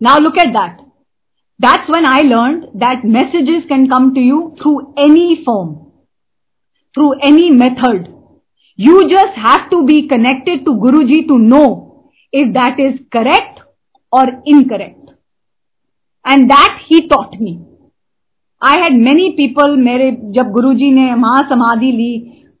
Now 0.00 0.20
look 0.20 0.38
at 0.38 0.48
that 0.48 0.80
that's 1.60 1.90
when 1.90 2.06
I 2.06 2.26
learn 2.28 2.58
that 2.76 3.04
messages 3.12 3.62
can 3.68 3.86
come 3.86 4.10
to 4.14 4.20
you 4.20 4.40
through 4.60 4.78
any 4.98 5.34
form 5.46 5.74
through 6.94 7.12
any 7.28 7.50
method 7.50 8.06
you 8.78 9.02
just 9.08 9.38
have 9.38 9.68
to 9.70 9.80
be 9.82 10.00
connected 10.08 10.64
to 10.64 10.74
Guru 10.80 11.02
ji 11.02 11.20
to 11.22 11.36
know 11.38 11.64
if 12.32 12.48
that 12.48 12.80
is 12.80 12.96
correct 13.12 13.60
और 14.12 14.42
incorrect 14.46 15.10
and 16.24 16.44
that 16.48 16.80
he 16.82 17.00
taught 17.08 17.36
me 17.40 17.58
I 18.62 18.80
had 18.80 18.98
many 19.00 19.28
people 19.30 19.76
मेरे, 19.76 20.10
जब 20.10 20.50
गुरु 20.50 20.72
जी 20.74 20.90
ने 20.90 21.14
महासमाधि 21.14 21.92
ली 21.92 22.12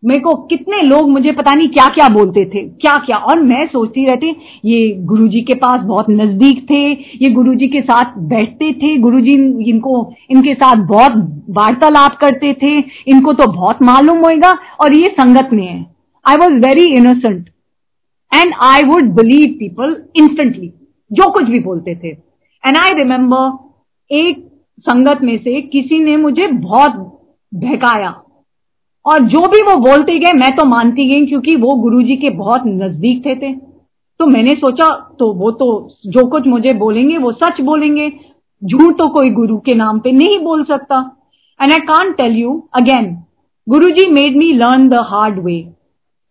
मेरे 0.02 0.20
को 0.20 0.34
कितने 0.46 0.80
लोग 0.82 1.08
मुझे 1.10 1.32
पता 1.32 1.52
नहीं 1.54 1.68
क्या 1.68 1.86
क्या 1.86 2.08
बोलते 2.08 2.44
थे 2.44 2.62
क्या 2.78 2.94
क्या 3.04 3.16
और 3.16 3.40
मैं 3.42 3.66
सोचती 3.66 4.04
रहती, 4.06 4.30
ये 4.64 4.92
गुरुजी 5.02 5.40
के 5.40 5.54
पास 5.56 5.80
बहुत 5.82 6.06
नज़दीक 6.10 6.62
थे, 6.70 6.82
ये 7.22 7.30
गुरुजी 7.30 7.68
के 7.68 7.80
साथ 7.80 8.18
बैठते 8.28 8.72
थे, 8.72 8.96
गुरुजी 8.98 9.34
इनको, 9.70 10.14
इनके 10.30 10.54
साथ 10.54 10.82
बहुत 10.88 11.12
वार्तालाप 11.50 12.16
करते 12.20 12.52
थे, 12.62 12.76
इनको 13.08 13.32
तो 13.32 13.50
बहुत 13.52 13.82
मालूम 13.82 14.18
होएगा, 14.18 14.50
और 14.80 14.94
ये 14.94 15.14
संगत 15.20 15.50
में 15.52 15.66
है। 15.66 15.80
I 16.26 16.36
was 16.36 16.60
very 16.66 16.84
innocent 16.96 17.48
and 18.32 18.54
I 18.64 18.82
would 18.84 19.14
believe 19.14 19.54
people 19.58 19.96
instantly 20.16 20.72
जो 21.10 21.30
कुछ 21.32 21.44
भी 21.44 21.58
बोलते 21.60 21.94
थे। 21.94 22.08
एंड 22.08 22.76
आई 22.76 22.98
रिमेम्बर 22.98 24.14
एक 24.16 24.44
संगत 24.86 25.22
में 25.22 25.36
से 25.38 25.60
किसी 25.62 25.98
ने 25.98 26.16
मुझे 26.18 26.46
बहुत 26.46 26.92
बहकाया। 27.52 28.14
और 29.06 29.22
जो 29.28 29.46
भी 29.48 29.62
वो 29.62 29.74
बोलते 29.80 30.18
गए, 30.18 30.32
मैं 30.32 30.50
तो 30.56 30.64
मानती 30.66 31.08
गई 31.08 31.26
क्योंकि 31.26 31.54
वो 31.56 31.74
गुरुजी 31.76 32.16
के 32.16 32.30
बहुत 32.32 32.62
नज़दीक 32.66 33.24
थे 33.26 33.34
थे। 33.36 33.52
तो 34.20 34.26
मैंने 34.26 34.54
सोचा 34.56 34.88
तो 35.18 35.32
वो 35.34 35.50
तो 35.52 35.66
जो 36.06 36.26
कुछ 36.30 36.46
मुझे 36.46 36.72
बोलेंगे, 36.74 37.16
वो 37.18 37.32
सच 37.32 37.60
बोलेंगे। 37.60 38.08
झूठ 38.62 38.94
तो 38.98 39.08
कोई 39.12 39.30
गुरु 39.32 39.58
के 39.60 39.74
नाम 39.74 39.98
पे 40.00 40.12
नहीं 40.12 40.38
बोल 40.40 40.64
सकता। 40.64 40.98
And 41.60 41.72
I 41.72 41.78
can't 41.86 42.12
tell 42.12 42.36
you 42.36 42.52
again 42.74 43.10
Guru 43.66 43.88
ji 43.90 44.08
made 44.10 44.36
me 44.36 44.52
learn 44.52 44.88
the 44.88 45.00
hard 45.08 45.38
way 45.44 45.56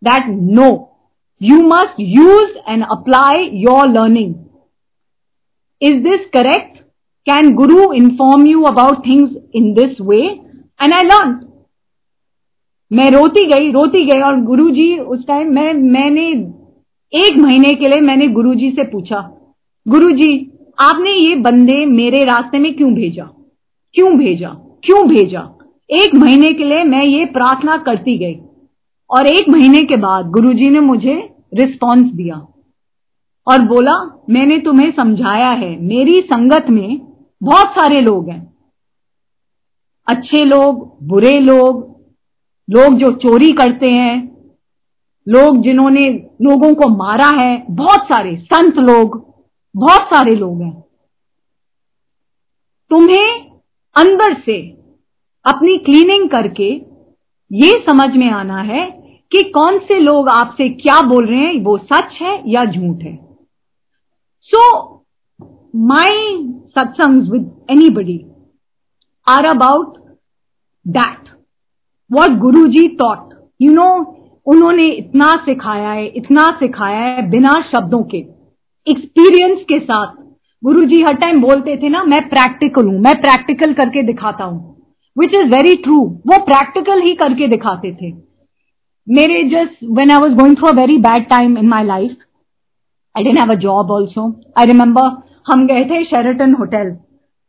that 0.01 0.25
no 0.53 0.69
you 1.41 1.59
must 1.67 1.99
use 1.99 2.57
and 2.69 2.83
apply 2.91 3.49
your 3.59 3.87
learning 3.89 4.33
is 5.81 6.01
this 6.03 6.25
correct 6.33 6.77
can 7.27 7.53
Guru 7.55 7.91
inform 7.93 8.45
you 8.47 8.63
about 8.63 9.05
things 9.05 9.35
in 9.55 9.73
this 9.73 10.01
way 10.01 10.21
and 10.21 10.93
I 10.93 11.05
learn 11.05 11.33
मैं 12.93 13.09
रोती 13.11 13.45
गई 13.45 13.71
रोती 13.71 14.05
गई 14.05 14.21
और 14.21 14.41
गुरुजी 14.41 14.97
उस 14.97 15.27
time 15.27 15.53
मैं, 15.53 15.73
मैंने 15.73 16.27
एक 17.13 17.37
महीने 17.39 17.73
के 17.73 17.85
लिए 17.85 18.01
मैंने 18.01 18.27
गुरुजी 18.27 18.71
से 18.71 18.83
पूछा, 18.83 19.19
गुरुजी, 19.87 20.51
आपने 20.79 21.11
ये 21.11 21.35
बंदे 21.35 21.85
मेरे 21.85 22.23
रास्ते 22.23 22.59
में 22.59 22.75
क्यों 22.75 22.93
भेजा? 22.93 23.23
क्यों 23.93 24.17
भेजा? 24.17 24.49
क्यों 24.83 25.07
भेजा? 25.07 25.57
एक 25.89 26.15
महीने 26.15 26.53
के 26.53 26.63
लिए 26.63 26.83
मैं 26.83 27.03
ये 27.03 27.25
प्रार्थना 27.25 27.77
करती 27.77 28.17
गई 28.17 28.35
और 29.09 29.27
एक 29.27 29.49
महीने 29.49 29.79
के 29.79 29.97
बाद 29.97 30.29
गुरुजी 30.29 30.69
ने 30.69 30.79
मुझे 30.79 31.15
रिस्पॉन्स 31.53 32.13
दिया 32.13 32.35
और 33.47 33.61
बोला, 33.61 34.23
मैंने 34.29 34.57
तुम्हें 34.57 34.91
समझाया 34.91 35.49
है, 35.49 35.79
मेरी 35.81 36.19
संगत 36.19 36.65
में 36.69 36.99
बहुत 37.43 37.67
सारे 37.67 37.99
लोग 37.99 38.29
हैं। 38.29 38.53
अच्छे 40.07 40.45
लोग, 40.45 40.97
बुरे 41.03 41.33
लोग 41.39 41.90
लोग 42.71 42.97
जो 42.97 43.11
चोरी 43.13 43.51
करते 43.51 43.89
हैं, 43.89 44.15
लोग 45.27 45.61
जिन्होंने 45.61 46.07
लोगों 46.41 46.73
को 46.75 46.89
मारा 46.89 47.29
है, 47.41 47.65
बहुत 47.69 48.03
सारे 48.03 48.35
संत 48.43 48.77
लोग, 48.79 49.17
बहुत 49.75 50.07
सारे 50.07 50.35
लोग 50.35 50.61
हैं। 50.61 50.79
तुम्हें 52.91 53.51
अंदर 53.95 54.33
से 54.41 54.57
अपनी 55.45 55.77
क्लीनिंग 55.77 56.29
करके 56.29 56.69
ये 57.51 57.71
समझ 57.89 58.09
में 58.17 58.29
आना 58.31 58.61
है 58.61 58.85
कि 59.31 59.41
कौन 59.49 59.79
से 59.79 59.99
लोग 59.99 60.29
आपसे 60.29 60.69
क्या 60.69 61.01
बोल 61.01 61.27
रहे 61.27 61.39
हैं, 61.39 61.63
वो 61.63 61.77
सच 61.77 62.17
है 62.21 62.41
या 62.47 62.65
झूठ 62.65 63.03
है। 63.03 63.15
So 64.41 64.61
my 65.75 66.37
satsang 66.77 67.31
with 67.31 67.51
anybody 67.89 68.19
are 69.27 69.45
about 69.45 69.97
that 70.85 71.30
what 72.11 72.37
Guru 72.39 72.65
ji 72.69 72.87
taught 72.97 73.33
you 73.59 73.71
know 73.73 73.89
उन्होंने 74.47 74.87
इतना 74.87 75.25
सिखाया 75.45 75.89
है, 75.91 76.05
इतना 76.07 76.47
सिखाया 76.59 76.99
है 76.99 77.29
बिना 77.29 77.51
शब्दों 77.65 78.03
के 78.05 78.17
एक्सपीरियंस 78.87 79.59
के 79.63 79.79
साथ। 79.79 80.15
गुरु 80.63 80.85
जी 80.85 81.01
हर 81.01 81.13
टाइम 81.15 81.41
बोलते 81.41 81.75
थे 81.77 81.89
ना, 81.89 82.03
मैं 82.03 82.21
प्रैक्टिकल 82.29 82.87
हूँ, 82.87 82.99
मैं 82.99 83.13
प्रैक्टिकल 83.21 83.73
करके 83.73 84.03
दिखाता 84.03 84.43
हूँ 84.43 84.75
विच 85.15 85.33
इज़ 85.35 85.47
वेरी 85.49 85.75
ट्रू 85.83 85.99
वो 86.27 86.37
प्रैक्टिकल 86.45 87.01
ही 87.01 87.13
करके 87.15 87.47
दिखाते 87.47 87.91
थे। 87.93 88.11
मेरे 89.07 89.43
just 89.49 89.83
when 89.91 90.11
I 90.11 90.17
was 90.17 90.33
going 90.35 90.55
through 90.57 90.67
a 90.67 90.73
very 90.75 90.97
bad 90.99 91.27
time 91.29 91.57
in 91.57 91.67
my 91.67 91.85
life 91.85 92.17
I 93.15 93.23
didn't 93.23 93.37
have 93.39 93.51
a 93.51 93.55
job 93.61 93.91
also 93.91 94.27
I 94.57 94.65
remember 94.65 95.09
हम 95.47 95.65
गए 95.67 95.85
थे 95.89 96.03
शेरटन 96.05 96.53
होटल 96.53 96.95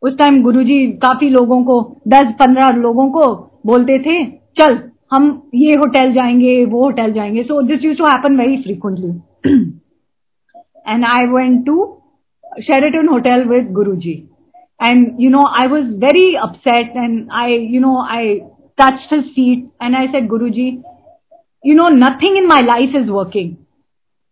उस 0.01 0.17
टाइम 0.17 0.41
गुरुजी 0.43 0.87
काफ़ी 1.03 1.29
लोगों 1.29 1.63
को, 1.63 1.81
दस 2.07 2.33
पंद्रह 2.39 2.69
लोगों 2.77 3.09
को 3.09 3.27
बोलते 3.65 3.97
थे 3.99 4.17
चल, 4.57 4.79
हम 5.11 5.49
ये 5.55 5.73
होटल 5.75 6.13
जाएँगे, 6.13 6.63
वो 6.65 6.83
होटल 6.83 7.11
जाएँगे। 7.13 7.43
So 7.43 7.61
this 7.61 7.83
used 7.83 7.97
to 7.97 8.03
happen 8.05 8.37
very 8.37 8.57
frequently 8.63 9.09
and 10.89 11.05
I 11.05 11.25
went 11.27 11.65
to 11.65 11.85
Sheraton 12.61 13.07
hotel 13.07 13.43
with 13.49 13.71
Guru 13.73 13.95
ji 13.95 14.11
and 14.79 15.21
you 15.21 15.29
know 15.29 15.41
I 15.59 15.67
was 15.67 15.85
very 15.99 16.33
upset 16.43 16.97
and 16.97 17.29
I 17.41 17.57
you 17.73 17.81
know 17.81 17.97
I 18.11 18.35
touch 18.77 19.07
seat 19.13 19.67
and 19.83 19.95
I 19.95 20.07
said 20.07 20.27
Guru 20.27 20.49
ji 20.49 20.67
you 21.63 21.75
know 21.75 21.87
nothing 21.97 22.37
in 22.37 22.47
my 22.47 22.65
life 22.65 22.95
is 22.95 23.09
working 23.09 23.53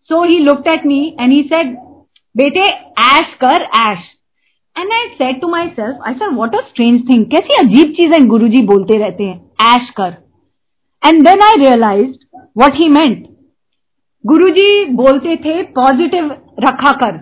so 0.09 0.23
he 0.23 0.37
look 0.39 0.67
at 0.67 0.85
me 0.85 0.99
and 1.21 1.31
he 1.31 1.41
said 1.43 1.77
बेटे 2.35 2.61
ऐश 3.03 3.33
कर 3.41 3.63
ऐश 3.79 3.99
and 4.75 4.91
I 4.93 5.07
said 5.15 5.41
to 5.41 5.47
myself 5.69 6.07
I 6.07 6.13
sir 6.13 6.33
what 6.35 6.55
a 6.55 6.59
strange 6.67 7.01
thing 7.09 7.25
कैसी 7.31 7.53
अजीब 7.65 7.93
चीज़ें 7.97 8.27
गुरु 8.27 8.47
जी 8.47 8.61
बोलते 8.67 8.97
रहते 8.97 9.23
हैं। 9.23 9.39
Ash 9.61 9.89
kar 9.97 10.11
and 11.03 11.25
then 11.25 11.43
i 11.43 11.53
realized 11.59 12.21
what 12.55 12.79
he 12.79 12.89
गुरु 14.23 14.49
जी 14.49 14.85
बोलते 14.95 15.35
थे 15.35 15.61
पॉजिटिव 15.75 16.25
रखा 16.59 16.91
कर। 16.97 17.15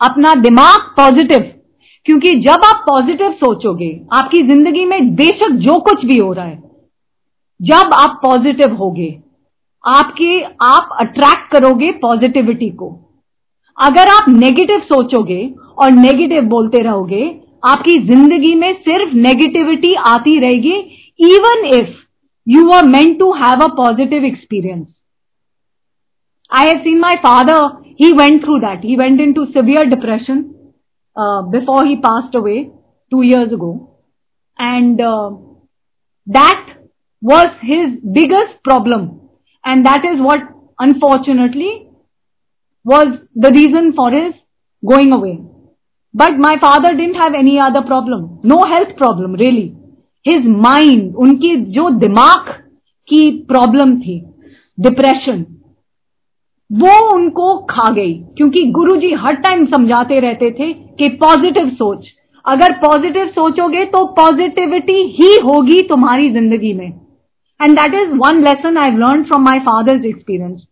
अपना 0.00 0.34
दिमाग 0.34 0.86
पॉजिटिव 0.96 1.40
क्योंकि 2.06 2.30
जब 2.40 2.64
आप 2.64 2.84
पॉजिटिव 2.86 3.32
सोचोगे, 3.32 3.88
आपकी 4.12 4.42
ज़िंदगी 4.48 4.84
में 4.84 5.14
बेशक 5.14 5.56
जो 5.64 5.78
कुछ 5.80 6.04
भी 6.04 6.18
हो 6.18 6.32
रहा 6.32 6.44
है, 6.44 6.56
जब 7.60 7.90
आप 7.94 8.18
पॉजिटिव 8.22 8.74
होगे, 8.74 9.08
आपके 9.84 10.40
आप 10.62 10.96
अट्रैक्ट 11.00 11.50
करोगे 11.52 11.90
पॉजिटिविटी 12.02 12.70
को। 12.70 12.88
अगर 13.78 14.08
आप 14.08 14.28
नेगेटिव 14.28 14.80
सोचोगे 14.84 15.42
और 15.78 15.90
नेगेटिव 15.90 16.48
बोलते 16.48 16.82
रहोगे, 16.82 17.24
आपकी 17.64 17.98
ज़िंदगी 18.06 18.54
में 18.54 18.72
सिर्फ़ 18.80 19.14
नेगेटिविटी 19.18 19.94
आती 20.06 20.38
रहेगी 20.38 20.78
even 21.20 21.58
if 21.78 21.88
you 22.44 22.68
were 22.70 22.82
meant 22.82 23.18
to 23.18 23.32
have 23.32 23.62
a 23.62 23.74
positive 23.74 24.24
experience. 24.24 24.90
I 26.50 26.68
have 26.68 26.82
seen 26.82 27.00
my 27.00 27.16
father, 27.22 27.58
he 27.96 28.12
went 28.12 28.42
through 28.44 28.60
that. 28.60 28.82
He 28.82 28.96
went 28.96 29.20
into 29.20 29.46
severe 29.54 29.84
depression 29.88 30.72
uh, 31.14 31.42
before 31.42 31.84
he 31.84 32.00
passed 32.00 32.34
away 32.34 32.70
two 33.10 33.22
years 33.22 33.52
ago. 33.52 33.98
And 34.58 35.00
uh, 35.00 35.30
that 36.26 36.78
was 37.20 37.54
his 37.60 38.00
biggest 38.12 38.62
problem. 38.64 39.28
And 39.64 39.84
that 39.84 40.04
is 40.04 40.20
what, 40.20 40.40
unfortunately, 40.78 41.90
was 42.82 43.18
the 43.34 43.50
reason 43.50 43.92
for 43.94 44.10
his 44.10 44.34
going 44.84 45.12
away. 45.12 45.40
But 46.14 46.38
my 46.38 46.56
father 46.60 46.96
didn't 46.96 47.22
have 47.22 47.34
any 47.38 47.60
other 47.60 47.86
problem. 47.86 48.40
No 48.42 48.64
health 48.64 48.96
problem, 48.96 49.34
really. 49.34 49.76
His 50.26 50.46
mind 50.58 51.14
उनकी 51.16 51.54
जो 51.72 51.88
दिमाग 51.98 52.48
की 53.08 53.30
problem 53.48 53.96
थी 54.00 54.18
depression 54.78 55.44
वो 56.70 56.94
उनको 57.14 57.56
खा 57.70 57.90
गई। 57.92 58.12
क्योंकि 58.36 58.64
गुरुजी 58.72 59.12
हर 59.20 59.34
टाइम 59.44 59.64
समझाते 59.66 60.18
रहते 60.20 60.50
थे 60.50 60.72
कि 60.72 61.08
पॉजिटिव 61.22 61.68
सोच। 61.78 62.06
अगर 62.44 62.72
पॉजिटिव 62.78 63.26
सोचोगे 63.28 63.84
तो 63.86 64.04
पॉजिटिविटी 64.14 65.00
ही 65.16 65.34
होगी 65.44 65.80
तुम्हारी 65.88 66.30
ज़िंदगी 66.32 66.72
में। 66.74 66.86
And 67.60 67.78
that 67.78 67.94
is 67.94 68.10
one 68.18 68.40
lesson 68.40 68.76
I 68.78 68.90
learn 68.96 69.22
from 69.22 69.42
my 69.44 69.58
father's 69.60 70.04
experience 70.04 70.66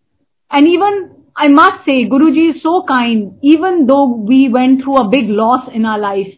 and 0.50 0.68
even 0.68 1.04
I 1.40 1.48
must 1.52 1.80
say 1.86 2.02
Guru 2.08 2.30
ji 2.30 2.48
is 2.48 2.56
so 2.58 2.80
kind 2.88 3.30
even 3.52 3.84
though 3.86 4.04
we 4.28 4.46
went 4.52 4.80
through 4.82 4.94
a 4.94 5.06
big 5.08 5.30
loss 5.30 5.68
in 5.74 5.86
our 5.86 6.00
life 6.00 6.37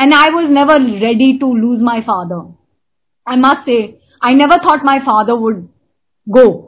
and 0.00 0.14
I 0.14 0.30
was 0.34 0.50
never 0.52 0.80
ready 1.00 1.32
to 1.32 1.54
lose 1.54 1.82
my 1.82 2.00
father 2.00 2.48
I 3.26 3.36
must 3.36 3.64
say 3.66 3.82
I 4.24 4.34
never 4.34 4.64
thought 4.64 4.84
my 4.84 4.98
father 4.98 5.32
would 5.32 5.66
go. 6.26 6.66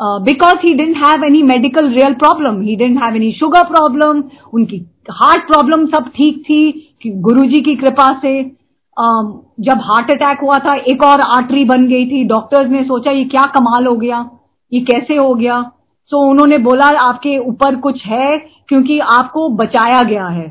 Uh, 0.00 0.18
because 0.20 0.58
he 0.62 0.74
didn't 0.74 0.94
have 0.94 1.22
any 1.22 1.42
medical 1.42 1.86
real 1.90 2.14
problem. 2.14 2.60
He 2.62 2.76
didn't 2.76 2.98
have 2.98 3.14
any 3.14 3.30
sugar 3.38 3.62
problem. 3.68 4.22
उनकी 4.54 4.78
heart 5.10 5.46
problem 5.46 5.86
सब 5.86 6.10
ठीक 6.16 6.42
थी 6.42 6.92
गुरुजी 7.06 7.60
की 7.62 7.74
कृपा 7.76 8.06
से 8.22 8.32
um, 8.96 9.32
जब 9.60 9.80
heart 9.80 10.10
attack 10.10 10.40
हुआ 10.42 10.58
था 10.58 10.74
एक 10.74 11.02
और 11.02 11.20
आर्टरी 11.20 11.64
बन 11.64 11.86
गई 11.88 12.06
थी। 12.06 12.24
डॉक्टर्स 12.24 12.70
ने 12.70 12.82
सोचा 12.84 13.10
ये 13.10 13.24
क्या 13.24 13.46
कमाल 13.46 13.86
हो 13.86 13.96
गया? 13.96 14.30
ये 14.72 14.80
कैसे 14.80 15.16
हो 15.16 15.34
गया? 15.34 15.62
सो 16.06 16.16
so, 16.16 16.30
उन्होंने 16.30 16.58
बोला 16.58 16.86
आपके 17.00 17.38
ऊपर 17.38 17.76
कुछ 17.76 18.04
है 18.06 18.38
क्योंकि 18.68 18.98
आपको 18.98 19.48
बचाया 19.48 20.02
गया 20.02 20.26
है। 20.26 20.48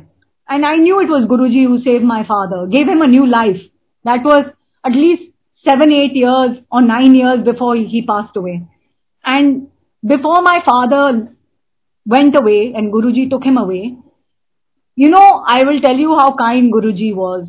And 0.49 0.64
I 0.64 0.76
knew 0.76 1.01
it 1.01 1.11
was 1.11 1.26
Guru 1.26 1.49
ji 1.49 1.64
who 1.64 1.78
save 1.78 2.05
my 2.07 2.22
father 2.31 2.66
gave 2.76 2.91
him 2.91 3.03
a 3.05 3.07
new 3.09 3.24
life 3.24 3.66
that 4.05 4.26
was 4.26 4.45
at least 4.85 5.31
seven, 5.66 5.93
eight 5.93 6.14
years 6.14 6.57
or 6.70 6.81
nine 6.83 7.14
years 7.14 7.45
before 7.45 7.76
he 7.76 8.03
passed 8.03 8.37
away. 8.37 8.62
And 9.24 9.68
before 10.03 10.43
my 10.43 10.61
father 10.64 11.28
went 12.07 12.37
away 12.37 12.72
and 12.74 12.93
Guruji 12.93 13.28
took 13.28 13.45
him 13.45 13.59
away, 13.59 13.97
you 14.99 15.09
know, 15.09 15.43
I 15.47 15.64
will 15.64 15.81
tell 15.81 15.97
you 15.97 16.16
how 16.16 16.35
kind 16.35 16.72
Guruji 16.72 17.14
was. 17.14 17.47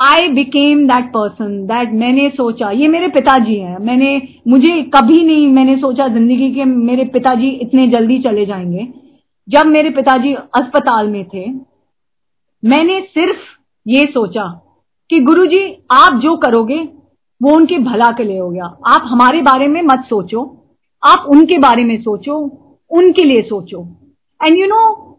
I 0.00 0.32
became 0.34 0.86
that 0.86 1.12
person 1.12 1.66
that 1.66 1.90
मैंने 1.92 2.28
सोचा 2.36 2.70
ये 2.72 2.86
मेरे 2.88 3.08
पिताजी 3.16 3.56
हैं 3.60 3.78
मैंने 3.78 4.10
मुझे 4.48 4.82
कभी 4.94 5.22
नहीं 5.24 5.46
मैंने 5.52 5.76
सोचा 5.80 6.06
जिंदगी 6.14 6.50
के 6.54 6.64
मेरे 6.64 7.04
पिताजी 7.16 7.48
इतने 7.64 7.86
जल्दी 7.88 8.18
चले 8.22 8.46
जाएंगे 8.46 8.86
जब 9.49 9.65
मेरे 9.65 9.89
पिताजी 9.89 10.33
अस्पताल 10.33 11.07
में 11.07 11.25
थे, 11.25 11.49
मैंने 12.65 13.01
सिर्फ़ 13.01 13.39
ये 13.87 14.05
सोचा 14.05 14.61
कि 15.09 15.19
गुरुजी, 15.19 15.77
आप 15.91 16.13
जो 16.13 16.35
करोगे, 16.37 16.79
वो 17.43 17.55
उनके 17.55 17.77
भला 17.77 18.11
के 18.11 18.23
लिए 18.23 18.39
हो 18.39 18.49
गया। 18.49 18.65
आप 18.65 19.01
हमारे 19.05 19.41
बारे 19.41 19.67
में 19.67 19.81
मत 19.81 20.05
सोचो। 20.09 20.61
आप 21.03 21.25
उनके 21.29 21.57
बारे 21.57 21.83
में 21.83 22.01
सोचो, 22.01 22.37
उनके 22.89 23.25
लिए 23.25 23.41
सोचो। 23.41 23.87
एंड 24.43 24.57
यू 24.57 24.65
नो 24.65 25.11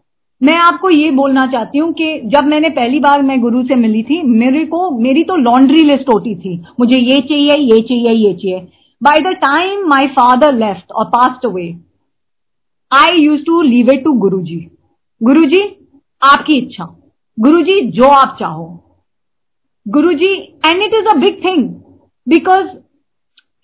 मैं 0.43 0.57
आपको 0.57 0.89
ये 0.89 1.11
बोलना 1.11 1.47
चाहती 1.47 1.77
हूँ 1.77 1.93
कि 1.93 2.21
जब 2.25 2.43
मैंने 2.43 2.69
पहली 2.69 2.99
बार 2.99 3.21
मैं 3.21 3.41
गुरु 3.41 3.63
से 3.63 3.75
मिली 3.75 4.03
थी, 4.03 4.21
मेरे 4.23 4.65
को, 4.65 4.99
मेरी 4.99 5.23
तो 5.23 5.35
लॉन्ड्री 5.35 5.83
लिस्ट 5.85 6.09
होती 6.13 6.35
थी। 6.35 6.65
मुझे 6.79 6.99
ये 6.99 7.21
चाहिए 7.21 7.75
ये 7.75 7.81
चाहिए 7.81 8.11
ये 8.11 8.33
चाहिए। 8.33 8.67
By 9.03 9.19
the 9.19 9.35
time 9.35 9.87
my 9.87 10.07
father 10.07 10.53
left 10.53 10.91
और 10.91 11.05
passed 11.05 11.45
away 11.45 11.86
I 12.91 13.17
use 13.17 13.43
to 13.45 13.61
leave 13.61 13.89
it 13.93 14.03
to 14.03 14.13
Guru 14.13 14.41
ji 14.41 14.55
Guru 15.21 15.45
जी 15.45 15.61
आपकी 16.21 16.57
इच्छा। 16.57 16.85
गुरु 17.37 17.61
जी 17.61 17.79
जो 17.91 18.05
आप 18.05 18.35
चाहो। 18.39 18.65
Guru 19.85 20.13
ji 20.13 20.33
and 20.65 20.83
it 20.83 20.93
is 20.93 21.07
a 21.07 21.13
big 21.13 21.43
thing 21.43 21.69
because 22.27 22.67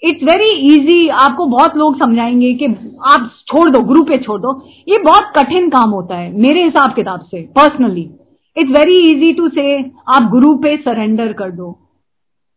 it's 0.03 0.23
very 0.23 0.49
easy 0.67 1.07
आपको 1.07 1.45
बहुत 1.45 1.75
लोग 1.77 1.97
समझाएँगे 1.97 2.53
कि 2.53 2.65
आप 3.11 3.29
छोड़ 3.47 3.69
दो 3.69 3.79
गुरु 3.79 4.03
पे 4.03 4.17
छोड़ 4.17 4.39
दो। 4.41 4.51
ये 4.87 5.01
बहुत 5.03 5.31
कठिन 5.37 5.69
काम 5.69 5.89
होता 5.89 6.15
है, 6.15 6.31
मेरे 6.33 6.63
हिसाब 6.63 6.95
किताब 6.95 7.21
से 7.21 7.41
personally 7.41 8.09
it's 8.57 8.69
very 8.69 8.99
easy 9.11 9.31
to 9.33 9.49
say 9.49 9.79
आप 10.07 10.29
गुरु 10.31 10.55
पे 10.55 10.75
सरेंडर 10.77 11.33
कर 11.33 11.51
दो। 11.51 11.77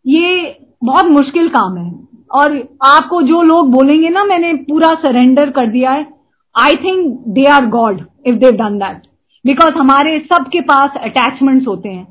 ये 0.07 0.59
बहुत 0.85 1.07
मुश्किल 1.07 1.49
काम 1.49 1.77
है। 1.77 1.91
और 2.33 2.57
आपको 2.83 3.23
जो 3.23 3.43
लोग 3.43 3.71
बोलेंगे 3.71 4.09
ना, 4.09 4.25
मैंने 4.25 4.53
पूरा 4.55 4.95
सरेंडर 4.95 5.51
कर 5.51 5.67
दिया 5.67 5.91
है 5.91 6.16
I 6.57 6.77
think 6.77 7.25
they 7.29 7.45
are 7.45 7.67
God 7.67 8.01
if 8.27 8.37
they've 8.37 8.51
done 8.51 8.79
that 8.79 9.03
because 9.45 9.75
हमारे 9.75 10.19
सबके 10.19 10.61
पास 10.61 10.97
अटैचमेंट्स 11.01 11.67
होते 11.69 11.89
हैं। 11.89 12.07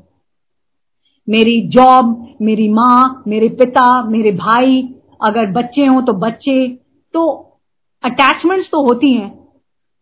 मेरी 1.28 1.60
जॉब 1.68 2.36
मेरी 2.42 2.68
माँ, 2.68 3.22
मेरे 3.28 3.48
पिता, 3.48 4.02
मेरे 4.04 4.30
भाई, 4.32 4.80
अगर 5.22 5.46
बच्चे 5.46 5.86
हों 5.86 6.02
तो 6.02 6.12
बच्चे। 6.12 6.68
तो 7.14 7.26
अटैचमेंट्स 8.04 8.68
तो 8.70 8.82
होती 8.82 9.12
हैं। 9.12 9.28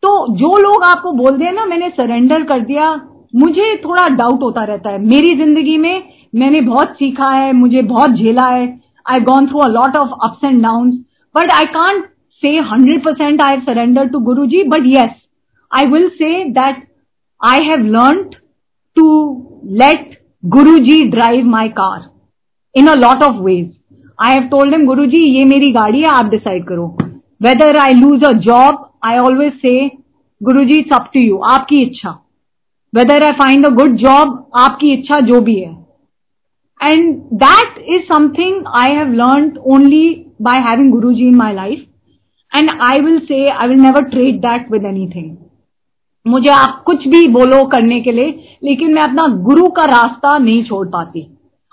तो 0.03 0.37
जो 0.37 0.57
लोग 0.59 0.85
आपको 0.85 1.13
बोल 1.13 1.37
दें 1.39 1.51
ना, 1.53 1.65
मैंने 1.65 1.89
सरेंडर 1.91 2.43
कर 2.43 2.61
दिया, 2.61 2.95
मुझे 3.35 3.77
थोड़ा 3.85 4.09
डाउट 4.09 4.43
होता 4.43 4.65
रहता 4.65 4.91
है। 4.91 4.99
मेरी 4.99 5.35
ज़िंदगी 5.37 5.77
में 5.79 6.03
मैंने 6.35 6.61
बहुत 6.61 6.95
सीखा 6.95 7.31
है, 7.31 7.53
मुझे 7.53 7.83
बहुत 7.83 8.11
झेला 8.11 8.47
है। 8.47 8.67
I 9.07 9.21
gone 9.21 9.47
through 9.47 9.59
a 9.59 9.67
lot 9.69 9.97
of 9.97 10.11
ups 10.25 10.45
and 10.45 10.63
down 10.63 10.91
but 11.35 11.51
I 11.51 11.65
can't 11.65 12.05
percent 12.43 13.41
I 13.41 13.55
have 13.55 13.61
surrender 13.61 14.09
to 14.09 14.19
Guru 14.19 14.47
ji 14.47 14.63
but 14.63 14.87
yes 14.87 15.15
I 15.71 15.87
will 15.87 16.09
say 16.09 16.45
that 16.45 16.83
I 17.41 17.67
have 17.67 17.87
learn 17.87 18.23
to 18.97 19.07
let 19.65 20.13
Guruji 20.45 21.11
drive 21.11 21.45
my 21.45 21.69
car 21.69 22.11
in 22.75 22.87
a 22.87 22.97
lot 22.97 23.23
of 23.23 23.37
ways. 23.37 23.75
I 24.19 24.33
have 24.33 24.51
told 24.51 24.75
him, 24.75 24.83
Guruji, 24.87 25.21
ये 25.37 25.45
मेरी 25.45 25.71
गाड़ी 25.73 26.01
है 26.01 26.09
आप 26.09 26.25
decide 26.25 26.67
करो 26.69 26.87
whether 27.43 27.79
I 27.79 27.95
lose 27.95 28.25
a 28.25 28.33
job 28.33 28.91
I 29.05 29.19
always 29.19 29.53
say 29.53 29.87
Guruji 30.41 30.79
it's 30.79 30.93
up 30.93 31.11
to 31.15 31.21
you 31.21 31.39
आपकी 31.51 31.81
इच्छा 31.83 32.11
whether 32.93 33.25
I 33.27 33.33
find 33.33 33.67
a 33.67 33.71
good 33.71 33.97
job 33.97 34.51
आपकी 34.57 34.93
इच्छा 34.93 35.21
जो 35.21 35.41
भी 35.41 35.55
है 35.55 35.73
and 36.81 37.15
that 37.45 37.79
is 37.89 38.03
something 38.03 38.63
I 38.77 38.95
have 38.95 39.13
learn 39.13 39.51
only 39.75 40.07
by 40.43 40.61
having 40.61 40.91
Guru 40.93 41.13
ji 41.13 41.27
in 41.29 41.35
my 41.35 41.55
life 41.55 41.85
and 42.55 42.71
I 42.83 43.01
will 43.01 43.19
say 43.19 43.47
I 43.47 43.69
will 43.69 43.81
never 43.81 44.05
trade 44.11 44.41
that 44.41 44.71
with 44.73 44.85
anything 44.87 45.37
मुझे 46.27 46.49
आप 46.51 46.83
कुछ 46.87 47.07
भी 47.09 47.27
बोलो 47.29 47.65
करने 47.69 48.01
के 48.01 48.13
लिए, 48.13 48.59
लेकिन 48.65 48.95
मैं 48.95 49.03
अपना 49.03 49.27
गुरु 49.45 49.69
का 49.69 49.85
रास्ता 49.87 50.37
नहीं 50.39 50.63
छोड़ 50.65 50.87
पाती। 50.89 51.27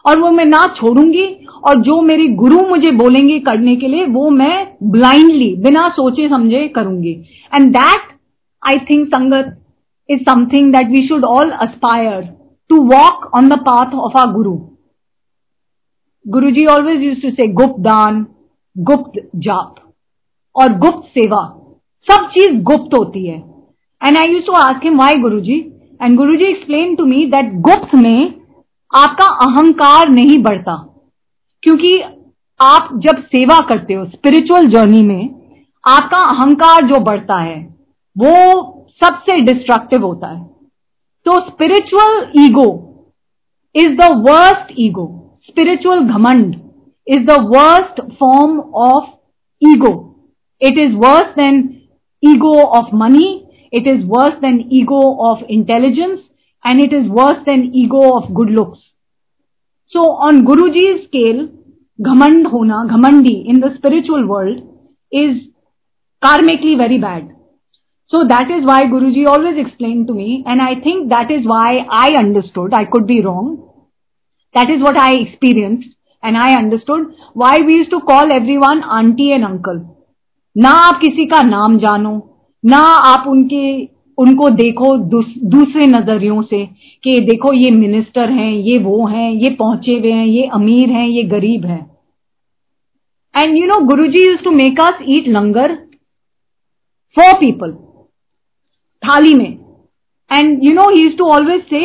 और 0.06 0.20
वो 0.20 0.32
मैं 0.32 0.46
ना 0.46 0.66
छोड़ूँगी, 0.78 1.26
और 1.66 1.82
जो 1.82 2.02
मेरे 2.02 2.28
गुरु 2.36 2.60
मुझे 2.70 2.92
बोलेंगे 2.94 3.40
करने 3.40 3.76
के 3.76 3.88
लिए, 3.88 4.06
वो 4.06 4.30
मैं 4.30 4.76
ब्लाइंडली 4.92 5.54
बिना 5.64 5.88
सोचे 5.90 6.28
समझे 6.30 6.68
करूँगी। 6.68 7.12
And 7.54 7.70
that 7.70 8.10
I 8.64 8.80
think 8.90 9.08
sangat 9.08 9.58
is 10.10 10.20
something 10.22 10.74
that 10.74 10.90
we 10.90 11.08
should 11.08 11.26
all 11.26 11.52
aspire 11.62 12.22
to 12.70 12.82
walk 12.86 13.30
on 13.36 13.50
the 13.50 13.60
path 13.62 13.94
of 13.98 14.18
our 14.18 14.32
Guru 14.32 14.58
Guru 16.26 16.52
ji 16.52 16.66
always 16.74 17.04
use 17.04 17.22
to 17.22 17.30
say 17.32 17.48
गुप्त 17.54 17.80
दान 17.82 18.26
गुप्त 18.76 19.22
जाप 19.38 19.76
और 20.56 20.78
गुप्त 20.78 21.10
सेवा। 21.10 21.58
सब 22.12 22.30
चीज़ 22.30 22.62
गुप्त 22.62 22.98
होती 22.98 23.28
है। 23.28 23.38
And 24.08 24.18
I 24.18 24.28
use 24.28 24.46
to 24.46 24.52
ask 24.52 24.84
him 24.84 24.98
why 24.98 25.16
Guru 25.16 25.40
ji 25.40 25.74
and 26.02 26.18
Guru 26.18 26.36
ji 26.36 26.46
explain 26.46 26.96
to 26.96 27.06
me 27.06 27.26
that 27.26 27.54
गुप्त 27.54 27.96
में 27.96 28.42
आपका 28.96 29.26
अहंकार 29.26 30.10
नहीं 30.10 30.38
बढ़ता। 30.44 31.04
क्योंकि 31.64 32.02
आप 32.62 32.90
जब 32.94 33.24
सेवा 33.24 33.60
करते 33.60 33.94
हो 33.94 34.06
स्पिरिचुअल 34.06 34.68
जर्नी 34.68 35.04
में, 35.04 35.30
आपका 35.88 36.18
अहंकार 36.18 36.86
जो 36.86 37.00
बढ़ता 37.00 37.36
है, 37.36 37.76
वो 38.18 38.32
सबसे 39.04 39.42
डिस्ट्रक्टिव 39.42 40.06
होता 40.06 40.28
है। 40.28 40.44
तो 41.26 41.42
spiritual 41.50 42.32
ego 42.40 42.88
is 43.76 43.88
the 43.88 44.26
worst 44.30 44.74
ego 44.80 45.38
spiritual 45.44 46.00
ghamand 46.00 46.56
is 47.08 47.26
the 47.26 47.32
worst 47.32 48.02
form 48.20 48.60
of 48.60 49.10
ego 49.64 50.11
It 50.62 50.78
is 50.78 50.96
worse 50.96 51.34
than 51.36 51.88
ego 52.22 52.70
of 52.70 52.94
money. 52.94 53.68
It 53.72 53.88
is 53.88 54.06
worse 54.06 54.40
than 54.42 54.68
ego 54.70 55.18
of 55.20 55.40
intelligence. 55.50 56.22
And 56.64 56.80
it 56.80 56.94
is 56.94 57.10
worse 57.10 57.44
than 57.46 57.72
ego 57.74 58.18
of 58.18 58.34
good 58.34 58.50
looks. 58.50 58.80
So 59.88 60.00
on 60.00 60.46
Guruji's 60.46 61.08
scale, 61.08 61.50
ghamand 62.00 62.46
hona, 62.46 62.88
ghamandi 62.90 63.50
in 63.50 63.60
the 63.60 63.74
spiritual 63.78 64.28
world 64.28 64.60
is 65.12 65.48
karmically 66.24 66.78
very 66.78 67.00
bad. 67.00 67.36
So 68.08 68.26
that 68.28 68.52
is 68.52 68.66
why 68.66 68.84
Guruji 68.84 69.26
always 69.28 69.58
explained 69.58 70.08
to 70.08 70.14
me, 70.14 70.44
and 70.46 70.62
I 70.62 70.76
think 70.82 71.10
that 71.10 71.32
is 71.32 71.46
why 71.46 71.78
I 71.90 72.18
understood, 72.18 72.74
I 72.74 72.86
could 72.86 73.08
be 73.08 73.22
wrong. 73.22 73.88
That 74.54 74.70
is 74.70 74.82
what 74.82 74.98
I 74.98 75.14
experienced, 75.14 75.90
and 76.22 76.38
I 76.38 76.58
understood 76.58 77.16
why 77.34 77.58
we 77.66 77.76
used 77.76 77.92
to 77.92 78.02
call 78.02 78.34
everyone 78.34 78.84
auntie 78.84 79.32
and 79.32 79.46
uncle. 79.46 79.91
ना 80.56 80.70
आप 80.82 81.00
किसी 81.02 81.26
का 81.26 81.42
नाम 81.44 81.78
जानो 81.80 82.12
ना 82.64 82.78
आप 82.78 83.28
उनके 83.28 83.64
उनको 84.18 84.50
देखो 84.50 84.96
दूस, 84.98 85.34
दूसरे 85.38 85.86
नजरियों 85.88 86.42
से 86.42 86.66
कि 87.04 87.20
देखो 87.20 87.54
ये 87.54 87.70
मिनिस्टर 87.72 88.30
हैं 88.32 88.52
ये 88.52 88.78
वो 88.80 89.06
हैं 89.08 89.30
ये 89.32 89.50
पहुँचे 89.56 89.98
हुए 90.00 90.12
हैं 90.12 90.26
ये 90.26 90.44
अमीर 90.54 90.90
हैं 90.90 91.08
ये 91.08 91.24
गरीब 91.30 91.66
हैं। 91.66 91.80
And 93.36 93.58
you 93.58 93.66
know 93.68 93.80
Guru 93.86 94.08
ji 94.08 94.26
use 94.26 94.44
to 94.44 94.52
make 94.52 94.80
us 94.82 95.00
eat 95.10 95.28
langar 95.28 95.76
for 97.18 97.34
people 97.36 97.72
थाली 99.04 99.34
में। 99.34 99.58
And 100.32 100.64
you 100.64 100.74
know 100.74 100.90
use 100.94 101.16
to 101.18 101.30
always 101.30 101.62
say 101.70 101.82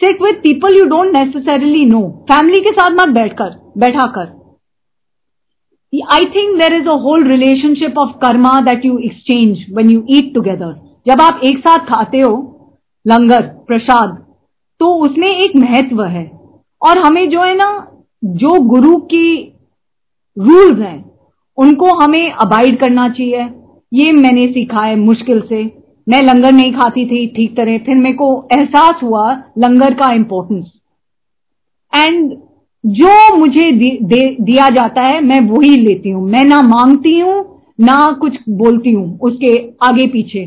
sit 0.00 0.22
with 0.22 0.40
people 0.42 0.78
you 0.78 0.84
don't 0.86 1.12
necessarily 1.12 1.84
know 1.86 2.00
family 2.30 2.60
के 2.60 2.70
साथ 2.72 3.00
मत 3.00 3.14
बैठकर 3.14 3.54
बैठा 3.78 4.06
कर 4.16 4.26
I 6.02 6.24
think 6.34 6.56
there 6.60 6.74
is 6.74 6.88
a 6.88 6.96
whole 7.02 7.26
relationship 7.28 7.98
of 7.98 8.16
karma 8.16 8.60
that 8.60 8.84
you 8.84 8.98
exchange 8.98 9.64
when 9.76 9.90
you 9.90 10.04
eat 10.10 10.34
together 10.34 10.74
जब 11.06 11.20
आप 11.20 11.40
एक 11.44 11.58
साथ 11.58 11.78
खाते 11.78 12.20
हो, 12.20 12.36
लंगर, 13.06 13.42
प्रसाद 13.66 14.16
तो 14.80 14.86
उसमें 15.04 15.28
एक 15.28 15.56
महत्व 15.56 16.02
है। 16.04 16.24
और 16.82 16.98
हमें 16.98 17.28
जो 17.30 17.42
है 17.42 17.54
ना, 17.56 17.68
जो 18.24 18.60
गुरु 18.60 18.96
की 18.96 19.52
रूल्स 20.36 20.78
हैं, 20.78 21.10
उनको 21.58 21.94
हमें 21.94 22.30
अबाइड 22.32 22.78
करना 22.80 23.08
चाहिए। 23.08 23.48
ये 23.94 24.12
मैंने 24.12 24.46
सीखा 24.46 24.80
है 24.80 24.96
मुश्किल 24.96 25.40
से। 25.48 25.62
मैं 26.08 26.22
लंगर 26.22 26.52
नहीं 26.52 26.72
खाती 26.72 27.06
थी 27.06 27.26
ठीक 27.26 27.56
तरह। 27.56 27.78
फिर 27.78 27.96
मेरे 27.96 28.16
को 28.16 28.48
एहसास 28.52 29.02
हुआ 29.02 29.30
लंगर 29.58 29.94
का 29.94 30.12
इम्पोर्टेंस 30.12 30.66
एंड 31.92 32.36
जो 32.86 33.36
मुझे 33.36 33.70
दे, 33.72 34.36
दिया 34.40 34.68
जाता 34.70 35.02
है 35.02 35.20
मैं 35.22 35.40
वही 35.48 35.76
लेती 35.78 36.10
हूँ। 36.10 36.28
मैं 36.30 36.44
ना 36.44 36.60
मांगती 36.64 37.18
हूँ 37.18 37.44
ना 37.78 37.96
कुछ 38.20 38.36
बोलती 38.50 38.92
हूँ 38.92 39.18
उसके 39.20 39.56
आगे 39.82 40.06
पीछे। 40.08 40.44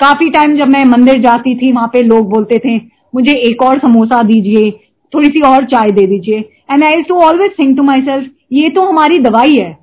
काफ़ी 0.00 0.28
टाइम 0.30 0.56
जब 0.56 0.68
मैं 0.68 0.84
मंदिर 0.86 1.20
जाती 1.22 1.54
थी 1.58 1.72
वहाँ 1.72 1.88
पे 1.88 2.02
लोग 2.02 2.28
बोलते 2.30 2.58
थे 2.58 2.76
मुझे 3.14 3.32
एक 3.48 3.62
और 3.62 3.78
समोसा 3.78 4.22
दीजिए 4.22 4.70
थोड़ी 5.12 5.28
सी 5.28 5.40
और 5.42 5.64
चाय 5.66 5.90
दे 5.90 6.06
दीजिए। 6.06 6.38
And 6.70 6.84
I 6.84 7.02
too 7.02 7.20
always 7.20 7.58
think 7.58 7.76
to 7.76 7.82
myself 8.02 8.30
ये 8.52 8.68
तो 8.68 8.86
हमारी 8.86 9.18
दवाई 9.20 9.56
है। 9.56 9.76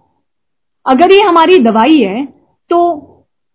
अगर 0.86 1.14
ये 1.14 1.22
हमारी 1.22 1.58
दवाई 1.62 1.98
है 1.98 2.26
तो 2.72 2.80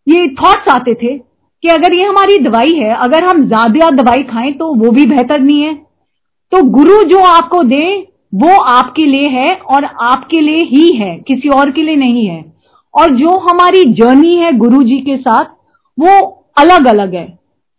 ये 0.07 0.28
थॉट्स 0.34 0.68
आते 0.70 0.95
थे 0.95 1.16
कि 1.16 1.68
अगर 1.70 1.97
ये 1.97 2.05
हमारी 2.05 2.38
दवाई 2.40 2.74
है 2.74 2.95
अगर 2.97 3.24
हम 3.24 3.47
ज़्यादा 3.47 3.90
दवाई 3.93 4.22
खाएँ 4.24 4.53
तो 4.55 4.74
वो 4.76 4.90
भी 4.90 5.07
बेहतर 5.07 5.40
नहीं 5.40 5.62
है। 5.62 5.74
तो 6.53 6.62
गुरु 6.70 7.03
जो 7.05 7.18
आपको 7.26 7.62
दे 7.64 7.84
वो 8.33 8.57
आपके 8.62 9.05
लिए 9.07 9.28
है 9.30 9.55
और 9.55 9.85
आपके 9.85 10.41
लिए 10.41 10.61
ही 10.66 10.89
है, 10.97 11.16
किसी 11.18 11.49
और 11.51 11.70
के 11.70 11.83
लिए 11.83 11.97
नहीं 11.97 12.26
है। 12.26 12.45
और 12.95 13.14
जो 13.16 13.37
हमारी 13.41 13.85
जर्नी 13.95 14.35
है 14.37 14.53
गुरु 14.59 14.83
जी 14.83 14.99
के 15.01 15.16
साथ, 15.16 15.45
वो 15.99 16.18
अलग 16.59 16.87
अलग 16.87 17.14
है। 17.14 17.26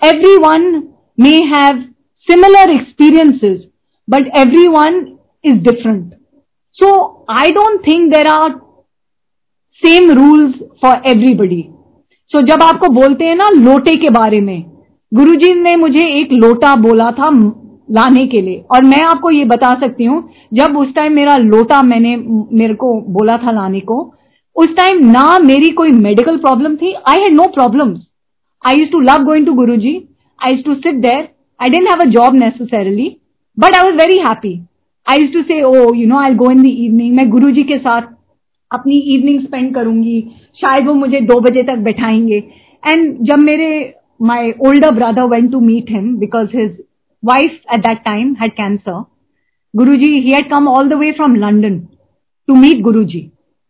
Everyone 0.37 0.83
may 1.17 1.35
have 1.47 1.83
similar 2.27 2.71
experiences 2.71 3.59
but 4.07 4.27
everyone 4.69 5.05
is 5.43 5.55
different 5.63 6.13
so 6.75 6.91
I 7.31 7.51
don't 7.51 7.79
think 7.87 8.09
there 8.13 8.27
are 8.27 8.49
same 9.83 10.09
rules 10.11 10.53
for 10.81 11.01
everybody 11.07 11.63
so 12.31 12.45
जब 12.45 12.63
आपको 12.63 12.87
बोलते 12.93 13.25
हैं 13.25 13.35
ना 13.35 13.49
लोटे 13.49 13.95
के 13.95 14.09
बारे 14.11 14.39
में, 14.41 14.63
गुरुजी 15.11 15.53
ने 15.53 15.75
मुझे 15.75 16.07
एक 16.19 16.31
लोटा 16.33 16.75
बोला 16.81 17.11
था 17.11 17.29
लाने 17.93 18.25
के 18.27 18.41
लिए 18.41 18.63
और 18.71 18.83
मैं 18.85 19.01
आपको 19.05 19.31
ये 19.31 19.43
बता 19.45 19.73
सकती 19.79 20.05
हूँ 20.05 20.21
जब 20.53 20.77
उस 20.77 20.93
टाइम 20.95 21.13
मेरा 21.13 21.35
लोटा 21.37 21.81
मैंने 21.83 22.15
मेरे 22.57 22.73
को 22.75 22.93
बोला 23.13 23.37
था 23.37 23.51
लाने 23.51 23.79
को 23.91 23.99
उस 24.55 24.75
टाइम 24.77 25.05
ना 25.11 25.27
मेरी 25.39 25.69
कोई 25.73 25.91
मेडिकल 25.99 26.37
प्रॉब्लम 26.37 26.75
थी 26.75 26.93
I 27.09 27.21
had 27.21 27.33
no 27.33 27.47
problems 27.53 28.01
I 28.63 28.75
used 28.75 28.91
to 28.91 28.99
love 28.99 29.25
going 29.25 29.45
to 29.45 29.53
Guruji. 29.53 30.07
I 30.39 30.51
used 30.51 30.65
to 30.65 30.75
sit 30.75 31.01
there. 31.01 31.29
I 31.59 31.69
didn't 31.69 31.87
have 31.87 32.01
a 32.01 32.11
job 32.11 32.33
necessarily, 32.33 33.19
but 33.57 33.75
I 33.75 33.83
was 33.83 33.95
very 33.97 34.19
happy. 34.19 34.63
I 35.07 35.17
used 35.17 35.33
to 35.33 35.43
say, 35.43 35.61
oh, 35.63 35.93
you 35.93 36.07
know, 36.07 36.17
I'll 36.17 36.35
go 36.35 36.49
in 36.49 36.63
the 36.63 36.71
evening. 36.83 37.13
मैं 37.15 37.29
गुरुजी 37.29 37.63
के 37.63 37.77
साथ 37.79 38.07
अपनी 38.71 38.97
evening 39.15 39.41
spend 39.41 39.73
करूँगी 39.75 40.19
शायद 40.57 40.87
वो 40.87 40.93
मुझे 40.93 41.19
दो 41.31 41.39
बजे 41.41 41.63
तक 41.63 41.83
बैठाएँगे 41.87 42.37
एंड 42.83 43.17
जब 43.29 43.39
मेरे 43.39 43.69
my 44.21 44.51
older 44.67 44.91
brother 44.95 45.23
went 45.29 45.51
to 45.51 45.59
meet 45.59 45.91
him 45.91 46.15
because 46.19 46.57
his 46.57 46.71
wife 47.23 47.59
at 47.73 47.79
that 47.79 48.03
time 48.05 48.35
had 48.41 48.51
cancer 48.53 49.03
Guruji 49.73 50.11
he 50.11 50.31
had 50.31 50.49
come 50.49 50.67
all 50.67 50.89
the 50.89 50.93
way 50.93 51.11
from 51.11 51.35
London 51.35 51.79
to 52.47 52.55
meet 52.55 52.81
Guruji 52.81 53.19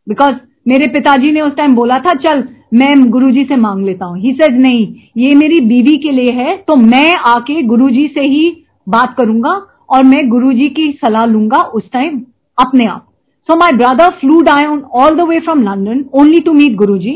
because 0.07 0.35
मेरे 0.67 0.87
पिताजी 0.91 1.31
ने 1.31 1.41
उस 1.41 1.55
टाइम 1.55 1.73
बोला 1.75 1.97
था, 1.99 2.13
चल, 2.15 2.43
मैं 2.73 3.09
गुरुजी 3.11 3.43
से 3.45 3.55
मांग 3.55 3.85
लेता 3.85 4.05
हूँ. 4.05 4.17
ही 4.19 4.31
सेड 4.33 4.59
नहीं, 4.61 4.85
ये 5.17 5.35
मेरी 5.35 5.59
बीवी 5.61 5.95
के 6.03 6.11
लिए 6.11 6.33
है 6.33 6.55
तो 6.57 6.75
मैं 6.75 7.13
आके 7.27 7.61
गुरुजी 7.63 8.07
से 8.07 8.21
ही 8.23 8.65
बात 8.89 9.15
करूँगा 9.17 9.51
और 9.89 10.03
मैं 10.03 10.27
गुरुजी 10.29 10.67
की 10.69 10.91
सलाह 11.01 11.25
लूँगा 11.25 11.61
उस 11.71 11.89
टाइम 11.93 12.21
अपने 12.57 12.85
आप. 12.85 13.05
So 13.49 13.55
my 13.55 13.77
brother 13.77 14.09
flew 14.19 14.39
down 14.41 14.81
all 14.95 15.15
the 15.17 15.27
way 15.29 15.39
from 15.39 15.61
London 15.63 16.03
only 16.13 16.39
to 16.41 16.53
meet 16.53 16.75
Guruji 16.75 17.13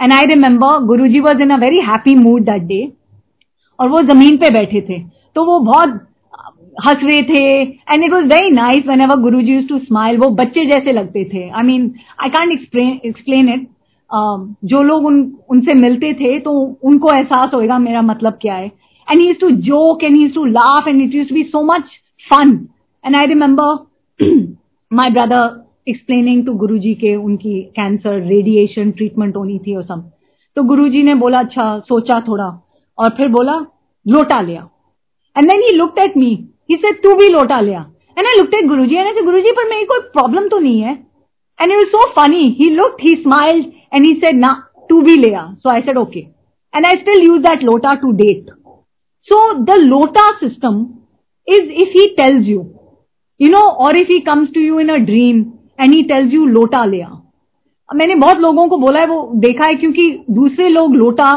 and 0.00 0.12
I 0.12 0.24
remember 0.26 0.84
Guruji 0.86 1.20
was 1.20 1.42
in 1.42 1.50
a 1.50 1.56
very 1.58 1.80
happy 1.86 2.14
mood 2.16 2.44
that 2.44 2.62
day 2.62 2.82
और 3.78 3.88
वो 3.88 4.02
ज़मीन 4.04 4.36
पे 4.36 4.50
बैठे 4.50 4.80
थे। 4.80 5.02
तो 5.36 5.44
वो 5.44 5.58
बहुत 5.66 6.06
हंस 6.86 7.00
रहे 7.02 7.22
थे 7.24 7.42
and 7.62 8.04
it 8.04 8.12
was 8.12 8.24
very 8.26 8.50
nice 8.54 8.86
whenever 9.00 9.20
Guru 9.20 9.40
ji 9.42 9.60
to 9.68 9.78
smile 9.78 10.18
वो 10.18 10.30
बच्चे 10.36 10.64
जैसे 10.66 10.92
लगते 10.92 11.24
थे. 11.24 11.48
I 11.50 11.62
mean 11.62 11.92
I 12.22 12.28
can't 12.30 12.52
explain 13.06 13.48
it 13.48 13.66
जो 14.70 14.82
लोग 14.82 15.04
उन, 15.06 15.32
उनसे 15.50 15.74
मिलते 15.74 16.12
थे 16.14 16.38
तो 16.40 16.52
उनको 16.82 17.12
एहसास 17.14 17.50
होएगा 17.54 17.78
मेरा 17.78 18.02
मतलब 18.02 18.38
क्या 18.42 18.54
है. 18.54 18.66
And 19.08 19.20
he 19.20 19.32
to 19.40 19.50
joke 19.66 20.04
and 20.04 20.16
he 20.16 20.28
to 20.28 20.44
laugh 20.46 20.88
and 20.88 21.02
it 21.02 21.14
use 21.14 21.28
to 21.28 21.34
be 21.34 21.42
so 21.44 21.62
much 21.66 21.98
fun 22.24 22.58
and 23.04 23.16
I 23.16 23.26
remember 23.26 23.74
my 24.90 25.10
brother 25.10 25.64
explaining 25.88 26.44
to 26.46 26.52
Guru 26.54 26.78
ji 26.78 26.94
के 26.94 27.14
उनकी 27.16 27.60
कैंसर 27.76 28.18
रेडिएशन 28.24 28.90
ट्रीटमेंट 28.90 29.36
होनी 29.36 29.58
थी 29.58 29.74
और 29.76 29.82
सब 29.82 30.10
तो 30.56 30.62
गुरु 30.64 30.88
जी 30.88 31.02
ने 31.02 31.14
बोला 31.14 31.38
अच्छा 31.38 31.78
सोचा 31.78 32.20
थोड़ा. 32.28 32.46
और 32.98 33.10
फिर 33.10 33.28
बोला, 33.28 33.54
लोटा 34.06 34.40
लिया 34.40 34.68
and 35.36 35.50
then 35.50 35.62
he 35.62 35.74
look 35.76 35.98
at 35.98 36.16
me 36.16 36.30
he 36.70 36.76
say 36.76 36.92
तू 37.02 37.14
भी 37.14 37.28
लोटा 37.28 37.60
लिया 37.60 37.80
and 38.16 38.26
I 38.26 38.34
look 38.38 38.54
at 38.54 38.66
Guru 38.68 38.86
ji 38.86 38.96
and 38.96 39.24
Guru 39.24 39.40
ji 39.40 39.52
पर 39.52 39.68
मेरी 39.70 39.84
कोई 39.86 39.98
प्रॉब्लम 40.14 40.48
तो 40.48 40.58
नहीं 40.58 40.80
है. 40.80 40.92
And 41.58 41.72
it 41.72 41.88
so 41.88 42.04
funny 42.12 42.48
he 42.58 42.70
look 42.70 42.96
he 43.02 43.14
smiled 43.22 43.66
and 43.94 44.06
he 44.06 44.14
said 44.14 44.38
ना 44.38 44.52
टू 44.88 45.00
भी 45.02 45.16
लिया 45.16 45.46
so 45.52 45.70
I 45.74 45.80
said 45.80 45.98
okay 45.98 46.20
and 46.74 46.86
I 46.86 46.96
still 46.96 47.26
use 47.26 47.42
that 47.42 47.62
lota 47.62 47.94
to 47.94 48.10
date 48.16 48.50
so 49.28 49.52
the 49.54 49.78
lota 49.78 50.30
system 50.36 50.84
is 51.48 51.70
if 51.72 51.98
he 51.98 52.06
tells 52.16 52.46
you 52.46 52.66
you 53.40 53.48
know 53.48 53.64
और 53.84 53.96
if 53.96 54.12
he 54.12 54.20
comes 54.20 54.52
to 54.54 54.60
you 54.60 54.80
in 54.80 54.88
a 54.88 54.96
dream 55.06 55.40
and 55.80 55.94
he 55.94 56.02
tells 56.02 56.32
you 56.32 56.46
लोटा 56.46 56.84
लिया 56.84 57.16
मैंने 57.88 58.14
बहुत 58.14 58.38
लोगों 58.38 58.68
को 58.68 58.76
बोला 58.76 59.00
है, 59.00 59.06
वो 59.06 59.30
देखा 59.34 59.64
है, 59.68 59.74
क्योंकि 59.74 60.02
दूसरे 60.30 60.68
लोग 60.68 60.94
लोटा 60.94 61.30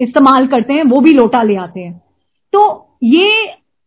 इस्तेमाल 0.00 0.46
करते 0.46 0.72
हैं, 0.72 0.82
वो 0.82 1.00
भी 1.00 1.12
लोटा 1.12 1.42
ले 1.42 1.54
आते 1.56 1.80
हैं। 1.80 1.92
तो 2.52 2.60
ये 3.02 3.46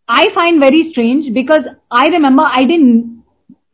I 0.09 0.28
find 0.36 0.64
very 0.64 0.82
strange 0.84 1.28
because 1.34 1.68
I 1.97 2.09
remember 2.09 2.45
I 2.45 2.66
didn't 2.66 3.05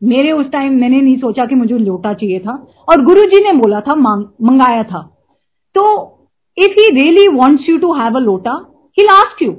मेरे 0.04 0.32
उस 0.32 0.50
टाइम 0.52 0.74
मैंने 0.82 1.02
नहीं 1.02 1.18
सोचा 1.18 1.46
कि 1.46 1.56
मुझे 1.56 1.78
लोटा 1.78 2.14
चाहिए 2.14 2.40
था 2.40 2.54
और 2.90 3.04
गुरु 3.06 3.22
जी 3.26 3.44
ने 3.44 3.52
बोला 3.54 3.80
था 3.82 3.96
मंगाया 3.96 4.84
था। 4.84 5.02
तो 5.76 5.84
if 6.58 6.80
he 6.80 6.90
really 6.92 7.28
wants 7.28 7.70
you 7.70 7.78
to 7.78 7.94
have 7.94 8.16
a 8.16 8.20
lota 8.20 8.52
he 8.98 9.04
last 9.04 9.42
you 9.44 9.52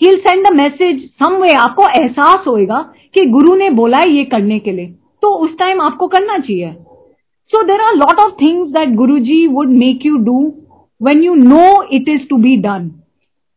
he 0.00 0.10
send 0.18 0.46
a 0.46 0.50
message 0.54 1.00
some 1.22 1.36
way 1.42 1.52
आपको 1.54 1.88
एहसास 2.00 2.46
होएगा 2.46 2.80
कि 3.14 3.24
गुरु 3.26 3.54
ने 3.54 3.70
बोला 3.70 3.98
है 3.98 4.10
ये 4.10 4.24
करने 4.26 4.58
के 4.58 4.72
लिए। 4.72 4.86
तो 5.22 5.34
उस 5.44 5.56
टाइम 5.58 5.80
आपको 5.80 6.06
करना 6.08 6.38
चाहिए। 6.38 6.72
So 7.50 7.62
there 7.62 7.80
are 7.80 7.94
lot 7.94 8.20
of 8.20 8.34
things 8.40 8.70
that 8.70 8.94
Guru 8.96 9.18
ji 9.20 9.46
would 9.46 9.68
make 9.76 10.06
you 10.06 10.16
do 10.24 10.38
when 11.00 11.22
you 11.22 11.34
know 11.34 11.82
it 11.92 12.08
is 12.08 12.28
to 12.30 12.36
be 12.36 12.56
done 12.62 12.90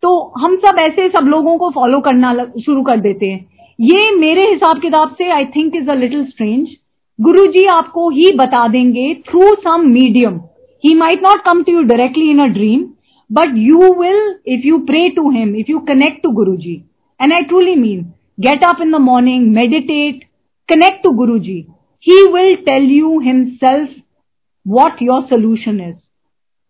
तो 0.03 0.11
हम 0.41 0.55
सब 0.65 0.79
ऐसे 0.79 1.07
सब 1.09 1.27
लोगों 1.29 1.57
को 1.57 1.69
फॉलो 1.71 1.99
करना 2.07 2.33
शुरू 2.65 2.81
कर 2.83 2.99
देते 3.01 3.25
हैं 3.25 3.49
ये 3.79 4.09
मेरे 4.15 4.49
हिसाब 4.51 4.81
किताब 4.81 5.15
से 5.17 5.29
I 5.31 5.45
think 5.55 5.75
is 5.75 5.89
a 5.89 5.93
little 5.95 6.25
strange 6.25 6.69
Guru 7.19 7.45
ji 7.53 7.65
आपको 7.73 8.09
ही 8.09 8.29
बता 8.37 8.67
देंगे 8.67 9.13
through 9.29 9.53
some 9.67 9.87
medium 9.89 10.39
he 10.83 10.93
might 10.95 11.23
not 11.23 11.43
come 11.45 11.63
to 11.63 11.71
you 11.71 11.81
directly 11.93 12.29
in 12.29 12.39
a 12.39 12.47
dream 12.53 12.83
but 13.29 13.53
you 13.57 13.93
will 14.01 14.23
if 14.53 14.67
you 14.67 14.77
pray 14.89 15.07
to 15.15 15.29
him 15.31 15.55
if 15.55 15.71
you 15.71 15.79
connect 15.87 16.21
to 16.23 16.31
Guru 16.41 16.55
ji 16.57 16.81
and 17.19 17.33
I 17.33 17.43
truly 17.49 17.75
mean 17.75 18.03
get 18.47 18.63
up 18.65 18.81
in 18.81 18.91
the 18.91 19.01
morning 19.01 19.53
meditate 19.55 20.29
connect 20.69 21.03
to 21.03 21.09
Guruji. 21.11 21.67
He 21.99 22.17
will 22.27 22.57
tell 22.67 22.81
you 22.81 23.19
himself 23.19 23.89
what 24.65 25.01
your 25.01 25.27
solution 25.27 25.79
is. 25.81 25.97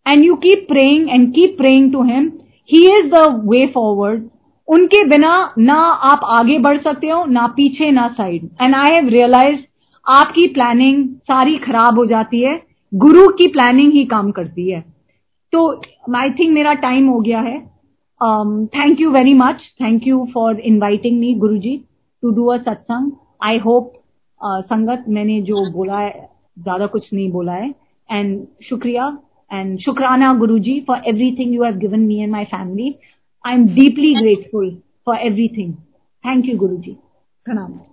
And 0.06 0.24
you 0.24 0.38
keep 0.42 0.68
praying 0.68 1.08
and 1.10 1.34
keep 1.34 1.56
praying 1.56 1.92
to 1.92 2.02
him. 2.02 2.41
He 2.68 2.82
is 2.90 3.10
the 3.10 3.24
way 3.46 3.66
forward 3.74 4.28
उनके 4.68 5.04
बिना 5.06 5.32
ना 5.58 5.74
आप 6.04 6.20
आगे 6.32 6.58
बढ़ 6.58 6.78
सकते 6.82 7.08
हो, 7.08 7.24
ना 7.26 7.46
पीछे, 7.56 7.90
ना 7.90 8.08
side 8.10 8.48
and 8.60 8.74
I 8.74 8.92
have 8.92 9.08
realise 9.08 9.60
आपकी 10.06 10.46
प्लानिंग 10.54 11.08
सारी 11.22 11.56
खराब 11.58 11.98
हो 11.98 12.04
जाती 12.06 12.40
है। 12.40 12.60
गुरु 12.92 13.26
की 13.32 13.46
प्लानिंग 13.48 13.92
ही 13.92 14.04
काम 14.04 14.30
करती 14.30 14.70
है। 14.70 14.80
तो 15.52 15.68
आई 16.16 16.30
थिंक 16.30 16.52
मेरा 16.54 16.72
टाइम 16.82 17.08
हो 17.08 17.18
गया 17.20 17.40
है। 17.40 17.58
Thank 18.70 19.00
you 19.00 19.10
very 19.10 19.34
much 19.34 19.60
thank 19.82 20.06
you 20.06 20.26
for 20.34 20.60
inviting 20.62 21.18
me 21.20 21.34
Guru 21.36 21.56
ji 21.58 21.76
to 22.22 22.30
do 22.30 22.46
a 22.46 22.56
satsang 22.58 23.10
I 23.42 23.58
hope 23.58 23.92
संगत, 24.40 25.04
मैंने 25.08 25.40
जो 25.42 25.70
बोला 25.72 25.98
है, 25.98 26.28
ज़्यादा 26.58 26.86
कुछ 26.86 27.12
नहीं 27.12 27.30
बोला 27.32 27.52
है। 27.52 27.74
एंड 28.08 28.46
शुक्रिया। 28.68 29.06
And 29.52 29.78
Shukrana 29.84 30.34
Guruji 30.40 30.86
for 30.86 30.96
everything 31.06 31.52
you 31.52 31.62
have 31.62 31.78
given 31.78 32.08
me 32.08 32.22
and 32.22 32.32
my 32.32 32.46
family. 32.46 32.98
I'm 33.44 33.74
deeply 33.74 34.14
grateful 34.18 34.78
for 35.04 35.14
everything. 35.14 35.76
Thank 36.22 36.46
you, 36.46 36.56
Guruji. 36.56 36.98
Pranam. 37.46 37.91